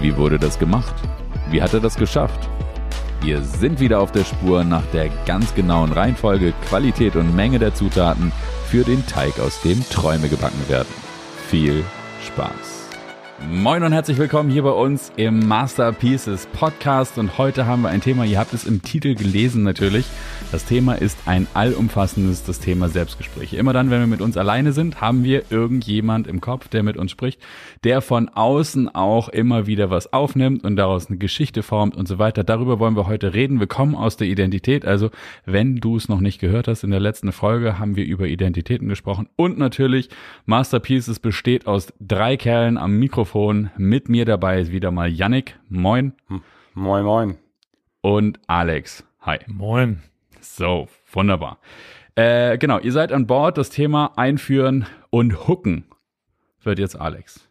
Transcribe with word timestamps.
Wie 0.00 0.16
wurde 0.16 0.38
das 0.38 0.58
gemacht? 0.58 0.94
Wie 1.50 1.60
hat 1.60 1.74
er 1.74 1.80
das 1.80 1.96
geschafft? 1.96 2.48
Wir 3.20 3.42
sind 3.42 3.80
wieder 3.80 4.00
auf 4.00 4.12
der 4.12 4.24
Spur 4.24 4.62
nach 4.62 4.84
der 4.92 5.08
ganz 5.26 5.52
genauen 5.54 5.92
Reihenfolge, 5.92 6.52
Qualität 6.68 7.16
und 7.16 7.34
Menge 7.34 7.58
der 7.58 7.74
Zutaten 7.74 8.30
für 8.66 8.84
den 8.84 9.04
Teig, 9.06 9.40
aus 9.40 9.60
dem 9.62 9.82
Träume 9.90 10.28
gebacken 10.28 10.68
werden. 10.68 10.88
Viel 11.48 11.84
Spaß! 12.24 12.77
Moin 13.46 13.84
und 13.84 13.92
herzlich 13.92 14.18
willkommen 14.18 14.50
hier 14.50 14.64
bei 14.64 14.72
uns 14.72 15.12
im 15.16 15.46
Masterpieces 15.46 16.46
Podcast 16.46 17.18
und 17.18 17.38
heute 17.38 17.66
haben 17.66 17.82
wir 17.82 17.88
ein 17.88 18.00
Thema, 18.00 18.24
ihr 18.24 18.36
habt 18.36 18.52
es 18.52 18.66
im 18.66 18.82
Titel 18.82 19.14
gelesen 19.14 19.62
natürlich. 19.62 20.06
Das 20.50 20.64
Thema 20.64 20.94
ist 20.94 21.18
ein 21.26 21.46
allumfassendes, 21.54 22.44
das 22.44 22.58
Thema 22.58 22.88
Selbstgespräche. 22.88 23.56
Immer 23.56 23.72
dann, 23.72 23.90
wenn 23.90 24.00
wir 24.00 24.06
mit 24.08 24.22
uns 24.22 24.36
alleine 24.36 24.72
sind, 24.72 25.00
haben 25.00 25.22
wir 25.22 25.44
irgendjemand 25.50 26.26
im 26.26 26.40
Kopf, 26.40 26.68
der 26.68 26.82
mit 26.82 26.96
uns 26.96 27.12
spricht, 27.12 27.40
der 27.84 28.00
von 28.00 28.28
außen 28.28 28.92
auch 28.94 29.28
immer 29.28 29.66
wieder 29.66 29.88
was 29.88 30.12
aufnimmt 30.12 30.64
und 30.64 30.76
daraus 30.76 31.06
eine 31.06 31.18
Geschichte 31.18 31.62
formt 31.62 31.96
und 31.96 32.08
so 32.08 32.18
weiter. 32.18 32.42
Darüber 32.42 32.80
wollen 32.80 32.96
wir 32.96 33.06
heute 33.06 33.34
reden. 33.34 33.60
Wir 33.60 33.66
kommen 33.68 33.94
aus 33.94 34.16
der 34.16 34.26
Identität. 34.26 34.84
Also, 34.84 35.10
wenn 35.46 35.76
du 35.76 35.96
es 35.96 36.08
noch 36.08 36.20
nicht 36.20 36.40
gehört 36.40 36.66
hast, 36.66 36.82
in 36.82 36.90
der 36.90 37.00
letzten 37.00 37.30
Folge 37.30 37.78
haben 37.78 37.94
wir 37.94 38.04
über 38.04 38.26
Identitäten 38.26 38.88
gesprochen 38.88 39.28
und 39.36 39.58
natürlich 39.58 40.08
Masterpieces 40.44 41.20
besteht 41.20 41.66
aus 41.66 41.92
drei 42.00 42.36
Kerlen 42.36 42.78
am 42.78 42.98
Mikrofon 42.98 43.27
Mikrofon. 43.28 43.70
Mit 43.76 44.08
mir 44.08 44.24
dabei 44.24 44.58
ist 44.58 44.72
wieder 44.72 44.90
mal 44.90 45.10
Yannick. 45.10 45.58
Moin. 45.68 46.14
Moin, 46.72 47.04
moin. 47.04 47.36
Und 48.00 48.40
Alex. 48.46 49.04
Hi. 49.20 49.38
Moin. 49.46 50.02
So, 50.40 50.88
wunderbar. 51.12 51.58
Äh, 52.14 52.56
genau, 52.56 52.78
ihr 52.78 52.92
seid 52.92 53.12
an 53.12 53.26
Bord. 53.26 53.58
Das 53.58 53.68
Thema 53.68 54.12
Einführen 54.16 54.86
und 55.10 55.46
Hooken 55.46 55.84
wird 56.62 56.78
jetzt 56.78 56.98
Alex. 56.98 57.46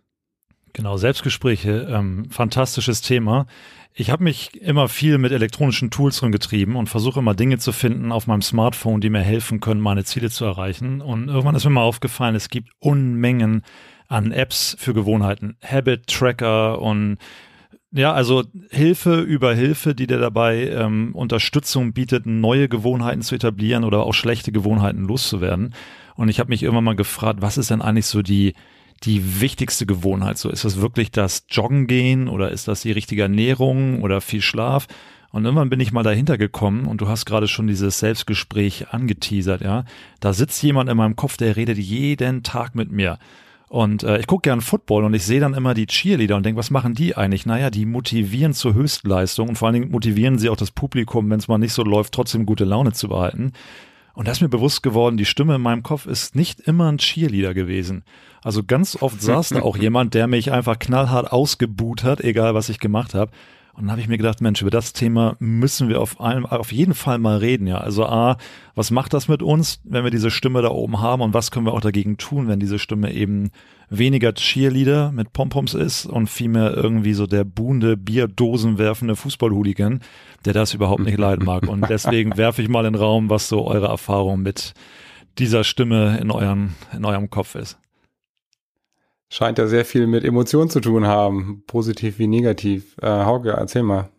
Genau, 0.74 0.98
Selbstgespräche, 0.98 1.88
ähm, 1.92 2.26
fantastisches 2.32 3.02
Thema. 3.02 3.46
Ich 3.94 4.10
habe 4.10 4.24
mich 4.24 4.60
immer 4.60 4.88
viel 4.88 5.20
mit 5.20 5.32
elektronischen 5.32 5.92
Tools 5.92 6.24
rumgetrieben 6.24 6.76
und 6.76 6.88
versuche 6.90 7.20
immer 7.20 7.36
Dinge 7.36 7.60
zu 7.60 7.72
finden 7.72 8.12
auf 8.12 8.26
meinem 8.26 8.42
Smartphone, 8.42 9.00
die 9.00 9.12
mir 9.12 9.22
helfen 9.22 9.60
können, 9.60 9.82
meine 9.82 10.04
Ziele 10.06 10.32
zu 10.32 10.46
erreichen. 10.46 11.02
Und 11.02 11.28
irgendwann 11.28 11.56
ist 11.56 11.66
mir 11.66 11.72
mal 11.72 11.82
aufgefallen, 11.82 12.36
es 12.36 12.50
gibt 12.50 12.72
Unmengen 12.80 13.64
an 14.08 14.32
Apps 14.32 14.76
für 14.80 14.94
Gewohnheiten, 14.94 15.58
Habit 15.64 16.08
Tracker 16.08 16.82
und 16.82 17.18
ja, 17.92 18.14
also 18.14 18.44
Hilfe 18.70 19.22
über 19.22 19.54
Hilfe, 19.54 19.96
die 19.96 20.08
dir 20.08 20.20
dabei 20.20 20.70
ähm, 20.70 21.16
Unterstützung 21.16 21.94
bietet, 21.94 22.26
neue 22.26 22.68
Gewohnheiten 22.68 23.22
zu 23.22 23.36
etablieren 23.36 23.84
oder 23.84 24.04
auch 24.04 24.14
schlechte 24.14 24.52
Gewohnheiten 24.52 25.04
loszuwerden. 25.04 25.74
Und 26.16 26.30
ich 26.30 26.40
habe 26.40 26.50
mich 26.50 26.64
irgendwann 26.64 26.84
mal 26.84 26.96
gefragt, 26.96 27.42
was 27.42 27.58
ist 27.58 27.70
denn 27.70 27.82
eigentlich 27.82 28.06
so 28.08 28.22
die 28.22 28.54
die 29.04 29.42
wichtigste 29.42 29.86
Gewohnheit? 29.86 30.38
So 30.38 30.50
ist 30.50 30.66
das 30.66 30.82
wirklich 30.82 31.12
das 31.12 31.46
Joggen 31.50 31.88
gehen 31.88 32.28
oder 32.28 32.52
ist 32.52 32.68
das 32.68 32.82
die 32.82 32.92
richtige 32.92 33.24
Ernährung 33.24 34.02
oder 34.02 34.22
viel 34.22 34.42
Schlaf? 34.42 34.88
Und 35.30 35.46
irgendwann 35.46 35.70
bin 35.70 35.80
ich 35.80 35.92
mal 35.92 36.04
dahinter 36.04 36.38
gekommen 36.38 36.86
und 36.86 37.02
du 37.02 37.08
hast 37.08 37.26
gerade 37.26 37.48
schon 37.48 37.68
dieses 37.68 38.00
Selbstgespräch 38.00 38.90
angeteasert, 38.90 39.62
ja. 39.62 39.84
Da 40.20 40.34
sitzt 40.34 40.64
jemand 40.64 40.90
in 40.90 40.98
meinem 40.98 41.16
Kopf, 41.16 41.38
der 41.38 41.56
redet 41.56 41.78
jeden 41.78 42.44
Tag 42.44 42.76
mit 42.76 42.92
mir. 42.92 43.20
Und 43.70 44.04
äh, 44.04 44.20
ich 44.20 44.28
gucke 44.28 44.44
gern 44.44 44.62
Football 44.62 45.04
und 45.04 45.14
ich 45.14 45.24
sehe 45.24 45.42
dann 45.42 45.54
immer 45.54 45.74
die 45.74 45.88
Cheerleader 45.88 46.38
und 46.38 46.46
denke, 46.46 46.60
was 46.60 46.72
machen 46.72 46.94
die 46.94 47.18
eigentlich? 47.18 47.46
Naja, 47.46 47.70
die 47.70 47.86
motivieren 47.86 48.54
zur 48.54 48.74
Höchstleistung 48.74 49.50
und 49.50 49.56
vor 49.58 49.68
allen 49.68 49.74
Dingen 49.74 49.92
motivieren 49.92 50.40
sie 50.40 50.50
auch 50.50 50.56
das 50.56 50.72
Publikum, 50.72 51.30
wenn 51.30 51.40
es 51.40 51.50
mal 51.50 51.58
nicht 51.58 51.74
so 51.74 51.84
läuft, 51.84 52.14
trotzdem 52.14 52.46
gute 52.46 52.64
Laune 52.64 52.94
zu 52.94 53.10
behalten. 53.10 53.52
Und 54.14 54.28
da 54.28 54.32
ist 54.32 54.42
mir 54.42 54.50
bewusst 54.50 54.82
geworden, 54.82 55.18
die 55.18 55.26
Stimme 55.26 55.56
in 55.56 55.62
meinem 55.62 55.84
Kopf 55.84 56.08
ist 56.08 56.36
nicht 56.36 56.62
immer 56.62 56.92
ein 56.92 56.98
Cheerleader 56.98 57.54
gewesen. 57.54 58.04
Also 58.42 58.64
ganz 58.64 58.98
oft 59.00 59.22
saß 59.22 59.50
da 59.50 59.62
auch 59.62 59.78
jemand, 59.78 60.14
der 60.14 60.28
mich 60.28 60.52
einfach 60.52 60.80
knallhart 60.80 61.32
ausgebuht 61.32 62.04
hat, 62.04 62.22
egal 62.22 62.56
was 62.56 62.70
ich 62.70 62.80
gemacht 62.80 63.14
habe. 63.14 63.32
Und 63.78 63.84
dann 63.84 63.92
habe 63.92 64.02
ich 64.02 64.08
mir 64.08 64.18
gedacht, 64.18 64.42
Mensch, 64.42 64.64
über 64.64 64.72
das 64.72 64.92
Thema 64.92 65.36
müssen 65.38 65.88
wir 65.88 66.02
auf, 66.02 66.20
einem, 66.20 66.48
auf 66.48 66.72
jeden 66.72 66.96
Fall 66.96 67.20
mal 67.20 67.38
reden. 67.38 67.68
Ja, 67.68 67.78
also 67.78 68.08
a, 68.08 68.38
was 68.74 68.90
macht 68.90 69.14
das 69.14 69.28
mit 69.28 69.44
uns, 69.44 69.82
wenn 69.84 70.04
wir 70.04 70.10
diese 70.10 70.32
Stimme 70.32 70.64
da 70.64 70.70
oben 70.70 71.00
haben 71.00 71.22
und 71.22 71.36
was 71.36 71.52
können 71.52 71.68
wir 71.68 71.74
auch 71.74 71.82
dagegen 71.82 72.18
tun, 72.18 72.48
wenn 72.48 72.60
diese 72.60 72.80
Stimme 72.80 73.14
eben 73.14 73.52
weniger 73.88 74.34
Cheerleader 74.34 75.12
mit 75.12 75.32
Pompoms 75.32 75.76
ist 75.76 76.08
und 76.08 76.28
vielmehr 76.28 76.76
irgendwie 76.76 77.14
so 77.14 77.28
der 77.28 77.44
buhende, 77.44 77.98
Bierdosen 77.98 78.80
werfende 78.80 79.16
Fußballhooligan, 79.16 80.02
der 80.44 80.54
das 80.54 80.74
überhaupt 80.74 81.04
nicht 81.04 81.20
leiden 81.20 81.46
mag. 81.46 81.68
Und 81.68 81.88
deswegen 81.88 82.36
werfe 82.36 82.64
ich 82.64 82.70
mal 82.70 82.84
in 82.88 82.94
den 82.94 83.02
Raum, 83.02 83.30
was 83.30 83.48
so 83.48 83.68
eure 83.68 83.90
Erfahrung 83.90 84.42
mit 84.42 84.74
dieser 85.38 85.64
Stimme 85.64 86.18
in, 86.18 86.32
euren, 86.32 86.74
in 86.94 87.06
eurem 87.06 87.30
Kopf 87.30 87.54
ist. 87.54 87.78
Scheint 89.30 89.58
ja 89.58 89.68
sehr 89.68 89.86
viel 89.86 90.08
mit 90.08 90.24
Emotionen 90.24 90.70
zu 90.70 90.80
tun 90.80 91.06
haben, 91.06 91.64
positiv 91.68 92.18
wie 92.20 92.28
negativ. 92.28 92.96
Äh, 93.02 93.08
Hauke, 93.08 93.52
erzähl 93.52 93.84
mal. 93.84 94.10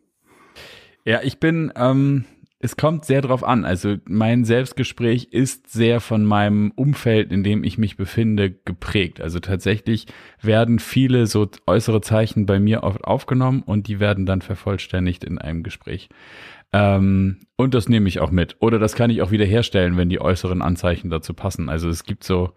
Ja, 1.05 1.21
ich 1.23 1.41
bin, 1.41 1.73
ähm, 1.77 2.27
es 2.61 2.77
kommt 2.77 3.05
sehr 3.05 3.23
drauf 3.23 3.45
an. 3.45 3.65
Also 3.65 3.97
mein 4.07 4.45
Selbstgespräch 4.45 5.29
ist 5.31 5.71
sehr 5.71 6.01
von 6.01 6.25
meinem 6.25 6.73
Umfeld, 6.75 7.33
in 7.33 7.45
dem 7.45 7.63
ich 7.63 7.79
mich 7.79 7.97
befinde, 7.97 8.51
geprägt. 8.51 9.21
Also 9.21 9.39
tatsächlich 9.39 10.07
werden 10.43 10.79
viele 10.79 11.27
so 11.27 11.49
äußere 11.67 12.01
Zeichen 12.01 12.47
bei 12.47 12.59
mir 12.59 12.83
oft 12.83 13.05
aufgenommen 13.05 13.63
und 13.63 13.87
die 13.87 14.01
werden 14.01 14.27
dann 14.27 14.43
vervollständigt 14.43 15.25
in 15.25 15.39
einem 15.39 15.63
Gespräch. 15.63 16.09
Ähm, 16.73 17.39
und 17.57 17.75
das 17.75 17.89
nehme 17.89 18.09
ich 18.09 18.21
auch 18.21 18.31
mit. 18.31 18.57
Oder 18.61 18.79
das 18.79 18.95
kann 18.95 19.11
ich 19.11 19.23
auch 19.23 19.31
wieder 19.31 19.47
herstellen, 19.47 19.97
wenn 19.97 20.11
die 20.11 20.21
äußeren 20.21 20.61
Anzeichen 20.61 21.11
dazu 21.11 21.33
passen. 21.33 21.69
Also 21.69 21.89
es 21.89 22.05
gibt 22.05 22.25
so 22.25 22.53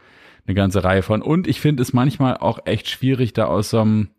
eine 0.45 0.55
ganze 0.55 0.83
Reihe 0.83 1.01
von. 1.01 1.21
Und 1.21 1.47
ich 1.47 1.61
finde 1.61 1.83
es 1.83 1.93
manchmal 1.93 2.37
auch 2.37 2.59
echt 2.65 2.89
schwierig, 2.89 3.33
da 3.33 3.45
aus 3.45 3.69
so 3.71 3.81
einem 3.81 4.09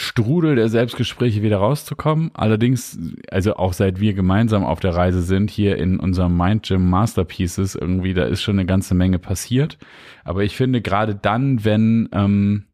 Strudel 0.00 0.54
der 0.54 0.68
Selbstgespräche 0.68 1.42
wieder 1.42 1.58
rauszukommen. 1.58 2.30
Allerdings, 2.34 2.98
also 3.32 3.56
auch 3.56 3.72
seit 3.72 3.98
wir 3.98 4.14
gemeinsam 4.14 4.64
auf 4.64 4.78
der 4.78 4.94
Reise 4.94 5.22
sind, 5.22 5.50
hier 5.50 5.76
in 5.76 5.98
unserem 5.98 6.36
Mind 6.36 6.68
Gym 6.68 6.88
Masterpieces, 6.88 7.74
irgendwie, 7.74 8.14
da 8.14 8.24
ist 8.24 8.40
schon 8.40 8.60
eine 8.60 8.66
ganze 8.66 8.94
Menge 8.94 9.18
passiert. 9.18 9.76
Aber 10.22 10.44
ich 10.44 10.56
finde 10.56 10.82
gerade 10.82 11.16
dann, 11.16 11.64
wenn 11.64 12.08
ähm, 12.12 12.66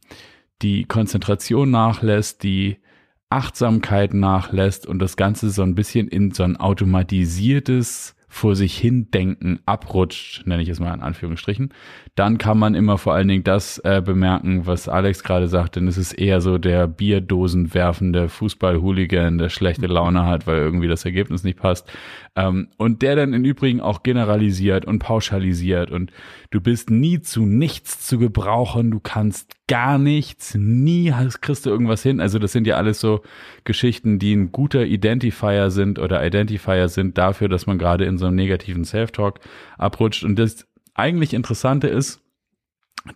die 0.61 0.84
Konzentration 0.84 1.71
nachlässt, 1.71 2.43
die 2.43 2.77
Achtsamkeit 3.31 4.12
nachlässt 4.12 4.87
und 4.87 4.99
das 4.99 5.16
Ganze 5.16 5.49
so 5.49 5.62
ein 5.62 5.75
bisschen 5.75 6.09
in 6.09 6.33
so 6.33 6.43
ein 6.43 6.59
automatisiertes 6.59 8.13
vor 8.34 8.56
sich 8.56 8.77
hin 8.77 9.12
denken 9.12 9.61
abrutscht, 9.65 10.45
nenne 10.45 10.61
ich 10.61 10.69
es 10.69 10.81
mal 10.81 10.93
in 10.93 11.03
Anführungsstrichen, 11.03 11.72
dann 12.17 12.37
kann 12.37 12.59
man 12.59 12.75
immer 12.75 12.99
vor 12.99 13.15
allen 13.15 13.28
Dingen 13.28 13.45
das 13.45 13.78
äh, 13.78 14.03
bemerken, 14.05 14.67
was 14.67 14.89
Alex 14.89 15.22
gerade 15.22 15.47
sagt, 15.47 15.77
denn 15.77 15.87
es 15.87 15.97
ist 15.97 16.15
eher 16.15 16.41
so 16.41 16.59
der 16.59 16.89
Bierdosen 16.89 17.75
werfende 17.75 18.28
Fußball-Hooligan, 18.28 19.39
der 19.39 19.50
schlechte 19.50 19.87
Laune 19.87 20.27
hat, 20.27 20.49
weil 20.49 20.59
irgendwie 20.59 20.89
das 20.89 21.05
Ergebnis 21.05 21.45
nicht 21.45 21.61
passt. 21.61 21.89
Ähm, 22.34 22.71
und 22.77 23.03
der 23.03 23.15
dann 23.15 23.34
im 23.34 23.45
Übrigen 23.45 23.81
auch 23.81 24.03
generalisiert 24.03 24.84
und 24.84 24.99
pauschalisiert 24.99 25.93
und 25.93 26.11
du 26.51 26.61
bist 26.61 26.91
nie 26.91 27.21
zu 27.21 27.47
nichts 27.47 28.05
zu 28.05 28.19
gebrauchen, 28.19 28.91
du 28.91 28.99
kannst 28.99 29.55
gar 29.66 29.97
nichts, 29.99 30.55
nie 30.55 31.12
hast, 31.12 31.41
kriegst 31.41 31.65
du 31.65 31.71
irgendwas 31.71 32.03
hin. 32.03 32.21
Also 32.21 32.39
das 32.39 32.53
sind 32.53 32.66
ja 32.66 32.77
alles 32.77 33.01
so 33.01 33.22
Geschichten, 33.65 34.19
die 34.19 34.34
ein 34.34 34.53
guter 34.53 34.84
Identifier 34.84 35.71
sind 35.71 35.99
oder 35.99 36.25
Identifier 36.25 36.89
sind 36.89 37.16
dafür, 37.16 37.49
dass 37.49 37.66
man 37.66 37.78
gerade 37.78 38.05
in 38.05 38.19
so 38.19 38.23
einem 38.26 38.36
negativen 38.36 38.84
Self-Talk 38.84 39.40
abrutscht. 39.78 40.24
Und 40.24 40.38
das 40.38 40.66
eigentlich 40.94 41.34
Interessante 41.34 41.88
ist, 41.88 42.20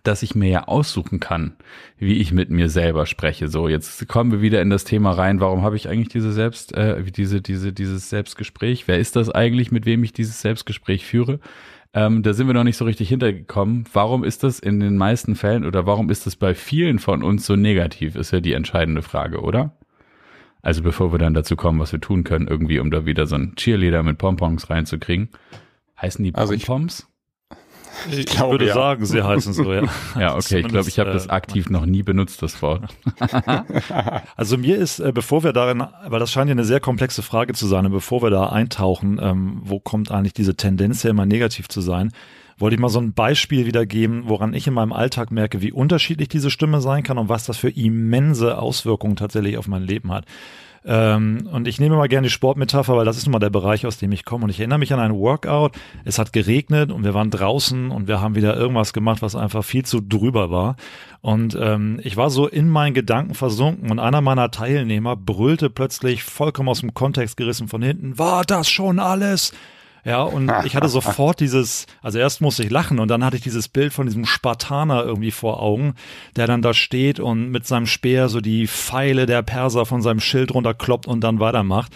dass 0.03 0.21
ich 0.21 0.35
mir 0.35 0.49
ja 0.49 0.63
aussuchen 0.65 1.19
kann, 1.19 1.55
wie 1.97 2.17
ich 2.17 2.31
mit 2.31 2.51
mir 2.51 2.69
selber 2.69 3.05
spreche. 3.05 3.47
So, 3.47 3.67
jetzt 3.67 4.07
kommen 4.07 4.31
wir 4.31 4.41
wieder 4.41 4.61
in 4.61 4.69
das 4.69 4.83
Thema 4.83 5.11
rein. 5.11 5.39
Warum 5.39 5.63
habe 5.63 5.75
ich 5.75 5.89
eigentlich 5.89 6.09
diese 6.09 6.31
Selbst, 6.31 6.73
äh, 6.77 7.03
diese, 7.03 7.41
diese, 7.41 7.73
dieses 7.73 8.09
Selbstgespräch? 8.09 8.87
Wer 8.87 8.99
ist 8.99 9.15
das 9.15 9.31
eigentlich, 9.31 9.71
mit 9.71 9.85
wem 9.85 10.03
ich 10.03 10.13
dieses 10.13 10.41
Selbstgespräch 10.41 11.05
führe? 11.05 11.39
Ähm, 11.91 12.21
da 12.21 12.33
sind 12.33 12.45
wir 12.45 12.53
noch 12.53 12.63
nicht 12.63 12.77
so 12.77 12.85
richtig 12.85 13.09
hintergekommen. 13.09 13.85
Warum 13.91 14.23
ist 14.23 14.43
das 14.43 14.59
in 14.59 14.79
den 14.79 14.95
meisten 14.95 15.35
Fällen 15.35 15.65
oder 15.65 15.87
warum 15.87 16.11
ist 16.11 16.27
das 16.27 16.35
bei 16.35 16.53
vielen 16.53 16.99
von 16.99 17.23
uns 17.23 17.47
so 17.47 17.55
negativ, 17.55 18.15
ist 18.15 18.31
ja 18.31 18.41
die 18.41 18.53
entscheidende 18.53 19.01
Frage, 19.01 19.41
oder? 19.41 19.78
Also 20.61 20.83
bevor 20.83 21.11
wir 21.11 21.19
dann 21.19 21.33
dazu 21.33 21.55
kommen, 21.55 21.79
was 21.79 21.91
wir 21.91 22.01
tun 22.01 22.23
können, 22.23 22.47
irgendwie, 22.47 22.79
um 22.79 22.91
da 22.91 23.05
wieder 23.05 23.25
so 23.27 23.35
ein 23.35 23.55
Cheerleader 23.55 24.03
mit 24.03 24.17
Pompons 24.17 24.69
reinzukriegen. 24.69 25.29
Heißen 25.99 26.23
die 26.23 26.31
Pompons? 26.31 27.07
Also 28.05 28.19
ich, 28.19 28.33
ich 28.33 28.39
würde 28.39 28.67
ja. 28.67 28.73
sagen, 28.73 29.05
sie 29.05 29.21
heißen 29.21 29.53
so, 29.53 29.73
ja. 29.73 29.83
Ja, 30.19 30.35
okay. 30.35 30.59
Ich 30.59 30.67
glaube, 30.67 30.87
ich 30.87 30.99
habe 30.99 31.11
das 31.11 31.27
äh, 31.27 31.29
aktiv 31.29 31.69
noch 31.69 31.85
nie 31.85 32.03
benutzt, 32.03 32.41
das 32.41 32.61
Wort. 32.61 32.95
also 34.35 34.57
mir 34.57 34.77
ist, 34.77 34.99
äh, 34.99 35.11
bevor 35.13 35.43
wir 35.43 35.53
darin, 35.53 35.83
weil 36.07 36.19
das 36.19 36.31
scheint 36.31 36.49
ja 36.49 36.53
eine 36.53 36.63
sehr 36.63 36.79
komplexe 36.79 37.21
Frage 37.21 37.53
zu 37.53 37.67
sein, 37.67 37.85
und 37.85 37.91
bevor 37.91 38.21
wir 38.21 38.29
da 38.29 38.47
eintauchen, 38.47 39.19
ähm, 39.21 39.61
wo 39.63 39.79
kommt 39.79 40.11
eigentlich 40.11 40.33
diese 40.33 40.55
Tendenz 40.55 41.03
ja 41.03 41.09
immer 41.09 41.25
negativ 41.25 41.67
zu 41.67 41.81
sein, 41.81 42.11
wollte 42.59 42.75
ich 42.75 42.79
mal 42.79 42.89
so 42.89 42.99
ein 42.99 43.13
Beispiel 43.13 43.65
wiedergeben, 43.65 44.23
woran 44.25 44.53
ich 44.53 44.67
in 44.67 44.73
meinem 44.73 44.93
Alltag 44.93 45.31
merke, 45.31 45.61
wie 45.61 45.71
unterschiedlich 45.71 46.27
diese 46.27 46.51
Stimme 46.51 46.81
sein 46.81 47.03
kann 47.03 47.17
und 47.17 47.29
was 47.29 47.45
das 47.45 47.57
für 47.57 47.69
immense 47.69 48.57
Auswirkungen 48.57 49.15
tatsächlich 49.15 49.57
auf 49.57 49.67
mein 49.67 49.83
Leben 49.83 50.11
hat. 50.11 50.25
Ähm, 50.85 51.47
und 51.51 51.67
ich 51.67 51.79
nehme 51.79 51.97
mal 51.97 52.07
gerne 52.07 52.27
die 52.27 52.31
Sportmetapher, 52.31 52.95
weil 52.95 53.05
das 53.05 53.17
ist 53.17 53.25
nun 53.25 53.33
mal 53.33 53.39
der 53.39 53.49
Bereich, 53.49 53.85
aus 53.85 53.97
dem 53.97 54.11
ich 54.11 54.23
komme. 54.23 54.45
Und 54.45 54.49
ich 54.49 54.59
erinnere 54.59 54.79
mich 54.79 54.93
an 54.93 54.99
ein 54.99 55.13
Workout. 55.13 55.73
Es 56.05 56.19
hat 56.19 56.33
geregnet 56.33 56.91
und 56.91 57.03
wir 57.03 57.13
waren 57.13 57.31
draußen 57.31 57.91
und 57.91 58.07
wir 58.07 58.21
haben 58.21 58.35
wieder 58.35 58.55
irgendwas 58.55 58.93
gemacht, 58.93 59.21
was 59.21 59.35
einfach 59.35 59.63
viel 59.63 59.83
zu 59.83 60.01
drüber 60.01 60.51
war. 60.51 60.75
Und 61.21 61.57
ähm, 61.59 61.99
ich 62.03 62.15
war 62.15 62.29
so 62.29 62.47
in 62.47 62.69
meinen 62.69 62.93
Gedanken 62.93 63.33
versunken 63.33 63.91
und 63.91 63.99
einer 63.99 64.21
meiner 64.21 64.51
Teilnehmer 64.51 65.15
brüllte 65.17 65.69
plötzlich 65.69 66.23
vollkommen 66.23 66.69
aus 66.69 66.79
dem 66.79 66.93
Kontext 66.93 67.35
gerissen 67.35 67.67
von 67.67 67.81
hinten, 67.81 68.17
war 68.17 68.45
das 68.45 68.69
schon 68.69 68.99
alles? 68.99 69.53
Ja, 70.03 70.21
und 70.23 70.51
ich 70.65 70.75
hatte 70.75 70.89
sofort 70.89 71.39
dieses, 71.39 71.85
also 72.01 72.19
erst 72.19 72.41
musste 72.41 72.63
ich 72.63 72.69
lachen 72.69 72.99
und 72.99 73.09
dann 73.09 73.23
hatte 73.23 73.35
ich 73.35 73.43
dieses 73.43 73.67
Bild 73.67 73.93
von 73.93 74.07
diesem 74.07 74.25
Spartaner 74.25 75.03
irgendwie 75.03 75.31
vor 75.31 75.61
Augen, 75.61 75.95
der 76.35 76.47
dann 76.47 76.61
da 76.61 76.73
steht 76.73 77.19
und 77.19 77.49
mit 77.49 77.65
seinem 77.67 77.85
Speer 77.85 78.29
so 78.29 78.41
die 78.41 78.67
Pfeile 78.67 79.25
der 79.25 79.41
Perser 79.41 79.85
von 79.85 80.01
seinem 80.01 80.19
Schild 80.19 80.53
runterkloppt 80.53 81.07
und 81.07 81.21
dann 81.21 81.39
weitermacht. 81.39 81.93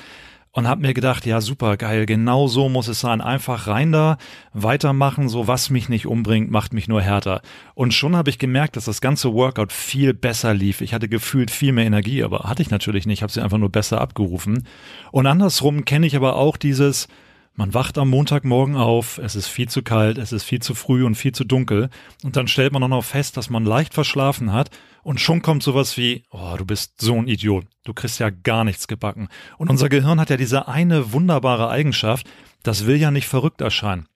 Und 0.55 0.67
hab 0.67 0.77
mir 0.77 0.93
gedacht, 0.93 1.25
ja, 1.25 1.41
super 1.41 1.77
geil, 1.77 2.05
genau 2.05 2.45
so 2.47 2.69
muss 2.69 2.87
es 2.87 2.99
sein. 2.99 3.21
Einfach 3.21 3.65
rein 3.65 3.91
da, 3.91 4.19
weitermachen, 4.53 5.27
so 5.27 5.47
was 5.47 5.71
mich 5.71 5.89
nicht 5.89 6.05
umbringt, 6.05 6.51
macht 6.51 6.73
mich 6.73 6.87
nur 6.87 7.01
härter. 7.01 7.41
Und 7.73 7.95
schon 7.95 8.15
habe 8.15 8.29
ich 8.29 8.37
gemerkt, 8.37 8.75
dass 8.75 8.85
das 8.85 9.01
ganze 9.01 9.33
Workout 9.33 9.73
viel 9.73 10.13
besser 10.13 10.53
lief. 10.53 10.81
Ich 10.81 10.93
hatte 10.93 11.09
gefühlt 11.09 11.49
viel 11.49 11.71
mehr 11.71 11.87
Energie, 11.87 12.23
aber 12.23 12.41
hatte 12.41 12.61
ich 12.61 12.69
natürlich 12.69 13.07
nicht, 13.07 13.23
habe 13.23 13.33
sie 13.33 13.41
einfach 13.41 13.57
nur 13.57 13.71
besser 13.71 13.99
abgerufen. 13.99 14.67
Und 15.11 15.25
andersrum 15.25 15.85
kenne 15.85 16.05
ich 16.05 16.15
aber 16.15 16.35
auch 16.35 16.55
dieses, 16.55 17.07
man 17.55 17.73
wacht 17.73 17.97
am 17.97 18.09
Montagmorgen 18.09 18.75
auf, 18.75 19.19
es 19.19 19.35
ist 19.35 19.47
viel 19.47 19.69
zu 19.69 19.83
kalt, 19.83 20.17
es 20.17 20.31
ist 20.31 20.43
viel 20.43 20.61
zu 20.61 20.73
früh 20.73 21.05
und 21.05 21.15
viel 21.15 21.33
zu 21.33 21.43
dunkel 21.43 21.89
und 22.23 22.35
dann 22.35 22.47
stellt 22.47 22.73
man 22.73 22.83
auch 22.83 22.87
noch 22.87 23.03
fest, 23.03 23.37
dass 23.37 23.49
man 23.49 23.63
leicht 23.63 23.93
verschlafen 23.93 24.51
hat 24.51 24.71
und 25.03 25.19
schon 25.19 25.41
kommt 25.41 25.61
sowas 25.61 25.95
wie, 25.97 26.23
oh, 26.31 26.55
du 26.57 26.65
bist 26.65 26.99
so 26.99 27.15
ein 27.15 27.27
Idiot, 27.27 27.65
du 27.83 27.93
kriegst 27.93 28.19
ja 28.19 28.29
gar 28.31 28.63
nichts 28.63 28.87
gebacken. 28.87 29.27
Und 29.57 29.69
unser 29.69 29.89
Gehirn 29.89 30.19
hat 30.19 30.29
ja 30.29 30.37
diese 30.37 30.67
eine 30.67 31.13
wunderbare 31.13 31.69
Eigenschaft, 31.69 32.27
das 32.63 32.87
will 32.87 32.95
ja 32.95 33.11
nicht 33.11 33.27
verrückt 33.27 33.61
erscheinen. 33.61 34.07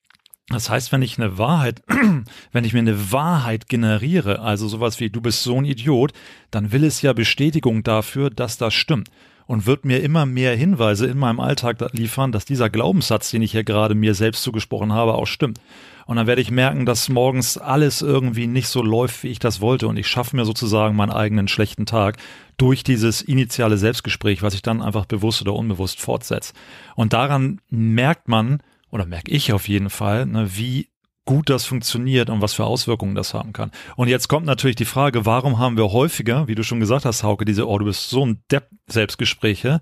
Das 0.50 0.70
heißt, 0.70 0.94
wenn 0.94 1.02
ich 1.02 1.20
eine 1.20 1.38
Wahrheit, 1.38 1.84
wenn 2.54 2.64
ich 2.64 2.72
mir 2.72 2.80
eine 2.80 3.12
Wahrheit 3.12 3.68
generiere, 3.68 4.40
also 4.40 4.68
sowas 4.68 5.00
wie 5.02 5.10
du 5.10 5.22
bist 5.22 5.44
so 5.44 5.58
ein 5.58 5.66
Idiot, 5.66 6.14
dann 6.52 6.72
will 6.72 6.86
es 6.86 7.02
ja 7.02 7.12
Bestätigung 7.12 7.84
dafür, 7.84 8.30
dass 8.30 8.58
das 8.58 8.74
stimmt 8.74 9.10
und 9.48 9.66
wird 9.66 9.86
mir 9.86 10.04
immer 10.04 10.26
mehr 10.26 10.56
Hinweise 10.56 11.08
in 11.08 11.18
meinem 11.18 11.40
Alltag 11.40 11.78
liefern, 11.94 12.32
dass 12.32 12.46
dieser 12.46 12.70
Glaubenssatz, 12.70 13.32
den 13.32 13.42
ich 13.42 13.54
hier 13.54 13.64
gerade 13.64 13.96
mir 13.96 14.14
selbst 14.14 14.44
zugesprochen 14.44 14.94
habe, 14.94 15.16
auch 15.16 15.26
stimmt. 15.26 15.60
Und 16.06 16.18
dann 16.18 16.28
werde 16.28 16.42
ich 16.42 16.52
merken, 16.52 16.86
dass 16.86 17.10
morgens 17.10 17.58
alles 17.58 18.02
irgendwie 18.02 18.48
nicht 18.48 18.68
so 18.68 18.82
läuft, 18.82 19.24
wie 19.24 19.30
ich 19.30 19.40
das 19.40 19.60
wollte. 19.60 19.88
Und 19.88 19.98
ich 19.98 20.08
schaffe 20.08 20.36
mir 20.36 20.46
sozusagen 20.46 20.96
meinen 20.96 21.12
eigenen 21.12 21.48
schlechten 21.48 21.86
Tag 21.86 22.18
durch 22.58 22.84
dieses 22.84 23.22
initiale 23.22 23.78
Selbstgespräch, 23.78 24.42
was 24.42 24.54
ich 24.54 24.62
dann 24.62 24.82
einfach 24.82 25.06
bewusst 25.06 25.42
oder 25.42 25.54
unbewusst 25.54 26.00
fortsetze. 26.00 26.54
Und 26.96 27.14
daran 27.14 27.60
merkt 27.70 28.28
man, 28.28 28.60
oder 28.90 29.06
merke 29.06 29.32
ich 29.32 29.52
auf 29.52 29.68
jeden 29.68 29.90
Fall, 29.90 30.26
ne, 30.26 30.50
wie 30.56 30.88
gut 31.28 31.52
das 31.52 31.66
funktioniert 31.66 32.32
und 32.32 32.42
was 32.42 32.56
für 32.56 32.66
Auswirkungen 32.66 33.14
das 33.14 33.36
haben 33.36 33.54
kann. 33.54 33.70
Und 33.96 34.08
jetzt 34.08 34.28
kommt 34.28 34.48
natürlich 34.48 34.76
die 34.76 34.86
Frage, 34.86 35.28
warum 35.28 35.60
haben 35.60 35.78
wir 35.78 35.92
häufiger, 35.92 36.48
wie 36.48 36.56
du 36.56 36.64
schon 36.64 36.80
gesagt 36.80 37.06
hast, 37.06 37.22
Hauke, 37.22 37.46
diese, 37.46 37.68
oh, 37.68 37.78
du 37.78 37.86
bist 37.86 38.10
so 38.10 38.26
ein 38.26 38.42
Depp 38.50 38.70
Selbstgespräche 38.88 39.82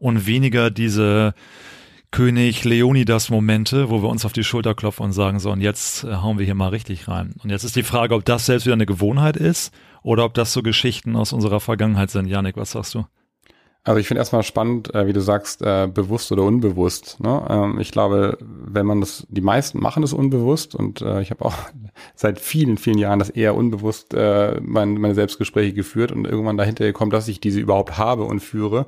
und 0.00 0.26
weniger 0.26 0.70
diese 0.70 1.34
König 2.10 2.64
Leonidas 2.64 3.30
Momente, 3.30 3.90
wo 3.90 4.02
wir 4.02 4.08
uns 4.08 4.24
auf 4.24 4.32
die 4.32 4.44
Schulter 4.44 4.74
klopfen 4.74 5.04
und 5.04 5.12
sagen, 5.12 5.38
so, 5.38 5.50
und 5.50 5.60
jetzt 5.60 6.04
äh, 6.04 6.16
hauen 6.16 6.38
wir 6.38 6.46
hier 6.46 6.54
mal 6.54 6.68
richtig 6.68 7.08
rein. 7.08 7.34
Und 7.42 7.50
jetzt 7.50 7.64
ist 7.64 7.76
die 7.76 7.82
Frage, 7.82 8.14
ob 8.14 8.24
das 8.24 8.46
selbst 8.46 8.64
wieder 8.64 8.74
eine 8.74 8.86
Gewohnheit 8.86 9.36
ist 9.36 9.74
oder 10.02 10.24
ob 10.24 10.34
das 10.34 10.52
so 10.52 10.62
Geschichten 10.62 11.14
aus 11.14 11.32
unserer 11.32 11.60
Vergangenheit 11.60 12.10
sind. 12.10 12.26
Janik, 12.26 12.56
was 12.56 12.70
sagst 12.70 12.94
du? 12.94 13.04
Also 13.86 14.00
ich 14.00 14.08
finde 14.08 14.18
erstmal 14.18 14.42
spannend, 14.42 14.92
äh, 14.96 15.06
wie 15.06 15.12
du 15.12 15.20
sagst, 15.20 15.62
äh, 15.62 15.86
bewusst 15.86 16.32
oder 16.32 16.42
unbewusst. 16.42 17.20
Ne? 17.20 17.46
Ähm, 17.48 17.78
ich 17.78 17.92
glaube, 17.92 18.36
wenn 18.40 18.84
man 18.84 19.00
das, 19.00 19.24
die 19.30 19.40
meisten 19.40 19.78
machen 19.80 20.02
das 20.02 20.12
unbewusst 20.12 20.74
und 20.74 21.02
äh, 21.02 21.22
ich 21.22 21.30
habe 21.30 21.44
auch 21.44 21.54
seit 22.16 22.40
vielen, 22.40 22.78
vielen 22.78 22.98
Jahren 22.98 23.20
das 23.20 23.30
eher 23.30 23.54
unbewusst 23.54 24.12
mein, 24.12 24.94
meine 24.94 25.14
Selbstgespräche 25.14 25.72
geführt 25.72 26.10
und 26.10 26.26
irgendwann 26.26 26.56
dahinter 26.56 26.84
gekommen, 26.84 27.12
dass 27.12 27.28
ich 27.28 27.38
diese 27.38 27.60
überhaupt 27.60 27.96
habe 27.96 28.24
und 28.24 28.40
führe. 28.40 28.86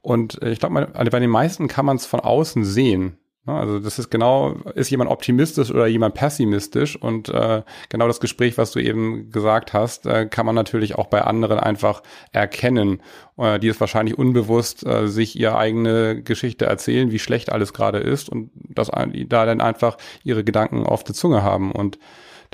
Und 0.00 0.42
ich 0.42 0.58
glaube, 0.58 0.88
bei 0.92 1.20
den 1.20 1.30
meisten 1.30 1.68
kann 1.68 1.84
man 1.84 1.96
es 1.96 2.06
von 2.06 2.20
außen 2.20 2.64
sehen. 2.64 3.18
Ne, 3.46 3.52
also 3.52 3.78
das 3.78 3.98
ist 3.98 4.10
genau, 4.10 4.52
ist 4.74 4.90
jemand 4.90 5.10
optimistisch 5.10 5.70
oder 5.70 5.86
jemand 5.86 6.14
pessimistisch? 6.14 6.96
Und 6.96 7.28
äh, 7.28 7.62
genau 7.90 8.06
das 8.06 8.20
Gespräch, 8.20 8.56
was 8.56 8.72
du 8.72 8.78
eben 8.78 9.30
gesagt 9.30 9.74
hast, 9.74 10.06
äh, 10.06 10.26
kann 10.26 10.46
man 10.46 10.54
natürlich 10.54 10.94
auch 10.94 11.08
bei 11.08 11.22
anderen 11.22 11.58
einfach 11.58 12.02
erkennen, 12.32 13.02
äh, 13.36 13.58
die 13.58 13.68
es 13.68 13.78
wahrscheinlich 13.80 14.16
unbewusst 14.16 14.86
äh, 14.86 15.08
sich 15.08 15.38
ihre 15.38 15.58
eigene 15.58 16.22
Geschichte 16.22 16.64
erzählen, 16.64 17.10
wie 17.10 17.18
schlecht 17.18 17.52
alles 17.52 17.74
gerade 17.74 17.98
ist 17.98 18.30
und 18.30 18.50
das 18.54 18.88
da 18.88 19.44
dann 19.44 19.60
einfach 19.60 19.98
ihre 20.22 20.42
Gedanken 20.42 20.86
auf 20.86 21.04
der 21.04 21.14
Zunge 21.14 21.42
haben. 21.42 21.70
Und 21.70 21.98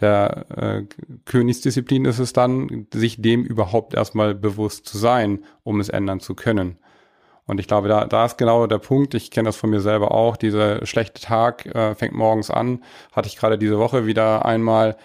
der 0.01 0.47
äh, 0.57 0.83
Königsdisziplin 1.25 2.05
ist 2.05 2.19
es 2.19 2.33
dann, 2.33 2.89
sich 2.93 3.23
dem 3.23 3.45
überhaupt 3.45 3.95
erstmal 3.95 4.35
bewusst 4.35 4.87
zu 4.87 4.99
sein, 4.99 5.45
um 5.63 5.79
es 5.79 5.89
ändern 5.89 6.19
zu 6.19 6.35
können. 6.35 6.79
Und 7.51 7.59
ich 7.59 7.67
glaube, 7.67 7.89
da, 7.89 8.05
da 8.05 8.27
ist 8.27 8.39
genau 8.39 8.69
der 8.69 8.79
Punkt. 8.79 9.13
Ich 9.15 9.33
kenne 9.33 9.49
das 9.49 9.57
von 9.57 9.71
mir 9.71 9.81
selber 9.81 10.13
auch. 10.13 10.37
Dieser 10.37 10.87
schlechte 10.87 11.21
Tag 11.21 11.67
äh, 11.67 11.97
fängt 11.97 12.15
morgens 12.15 12.49
an. 12.49 12.85
Hatte 13.11 13.27
ich 13.27 13.37
gerade 13.37 13.59
diese 13.59 13.77
Woche 13.77 14.07
wieder 14.07 14.45
einmal. 14.47 14.97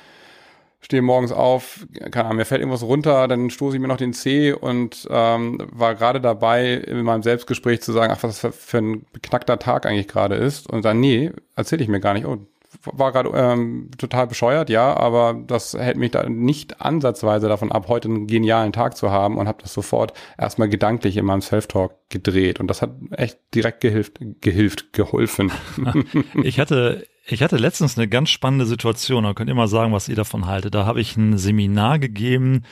Stehe 0.79 1.01
morgens 1.01 1.31
auf, 1.31 1.87
keine 2.11 2.25
Ahnung, 2.25 2.37
mir 2.37 2.45
fällt 2.45 2.61
irgendwas 2.61 2.83
runter, 2.83 3.27
dann 3.27 3.49
stoße 3.49 3.75
ich 3.75 3.81
mir 3.81 3.87
noch 3.87 3.97
den 3.97 4.13
Zeh 4.13 4.51
und 4.53 5.07
ähm, 5.09 5.57
war 5.71 5.95
gerade 5.95 6.21
dabei, 6.21 6.73
in 6.75 7.01
meinem 7.01 7.23
Selbstgespräch 7.23 7.81
zu 7.81 7.91
sagen, 7.91 8.13
ach, 8.15 8.21
was 8.21 8.41
das 8.41 8.55
für 8.55 8.77
ein 8.77 9.05
beknackter 9.11 9.57
Tag 9.57 9.87
eigentlich 9.87 10.07
gerade 10.07 10.35
ist. 10.35 10.69
Und 10.69 10.85
dann, 10.85 10.99
nee, 10.99 11.31
erzähle 11.55 11.81
ich 11.81 11.89
mir 11.89 11.99
gar 11.99 12.13
nicht. 12.13 12.27
Oh, 12.27 12.37
war 12.83 13.11
gerade 13.11 13.29
ähm, 13.33 13.89
total 13.97 14.27
bescheuert, 14.27 14.69
ja, 14.69 14.95
aber 14.95 15.33
das 15.45 15.73
hält 15.73 15.97
mich 15.97 16.11
da 16.11 16.27
nicht 16.27 16.81
ansatzweise 16.81 17.47
davon 17.47 17.71
ab, 17.71 17.87
heute 17.87 18.09
einen 18.09 18.27
genialen 18.27 18.73
Tag 18.73 18.97
zu 18.97 19.11
haben 19.11 19.37
und 19.37 19.47
habe 19.47 19.61
das 19.61 19.73
sofort 19.73 20.13
erstmal 20.37 20.69
gedanklich 20.69 21.17
in 21.17 21.25
meinem 21.25 21.41
Self-Talk 21.41 21.93
gedreht 22.09 22.59
und 22.59 22.67
das 22.67 22.81
hat 22.81 22.91
echt 23.11 23.39
direkt 23.53 23.81
gehilft, 23.81 24.19
gehilft, 24.41 24.93
geholfen. 24.93 25.51
ich 26.43 26.59
hatte 26.59 27.07
ich 27.27 27.41
hatte 27.41 27.57
letztens 27.57 27.97
eine 27.97 28.07
ganz 28.07 28.29
spannende 28.29 28.65
Situation, 28.65 29.23
da 29.23 29.33
könnt 29.33 29.49
ihr 29.49 29.55
mal 29.55 29.67
sagen, 29.67 29.93
was 29.93 30.09
ihr 30.09 30.15
davon 30.15 30.45
haltet. 30.45 30.75
Da 30.75 30.85
habe 30.85 31.01
ich 31.01 31.17
ein 31.17 31.39
Seminar 31.39 31.97
gegeben 31.97 32.63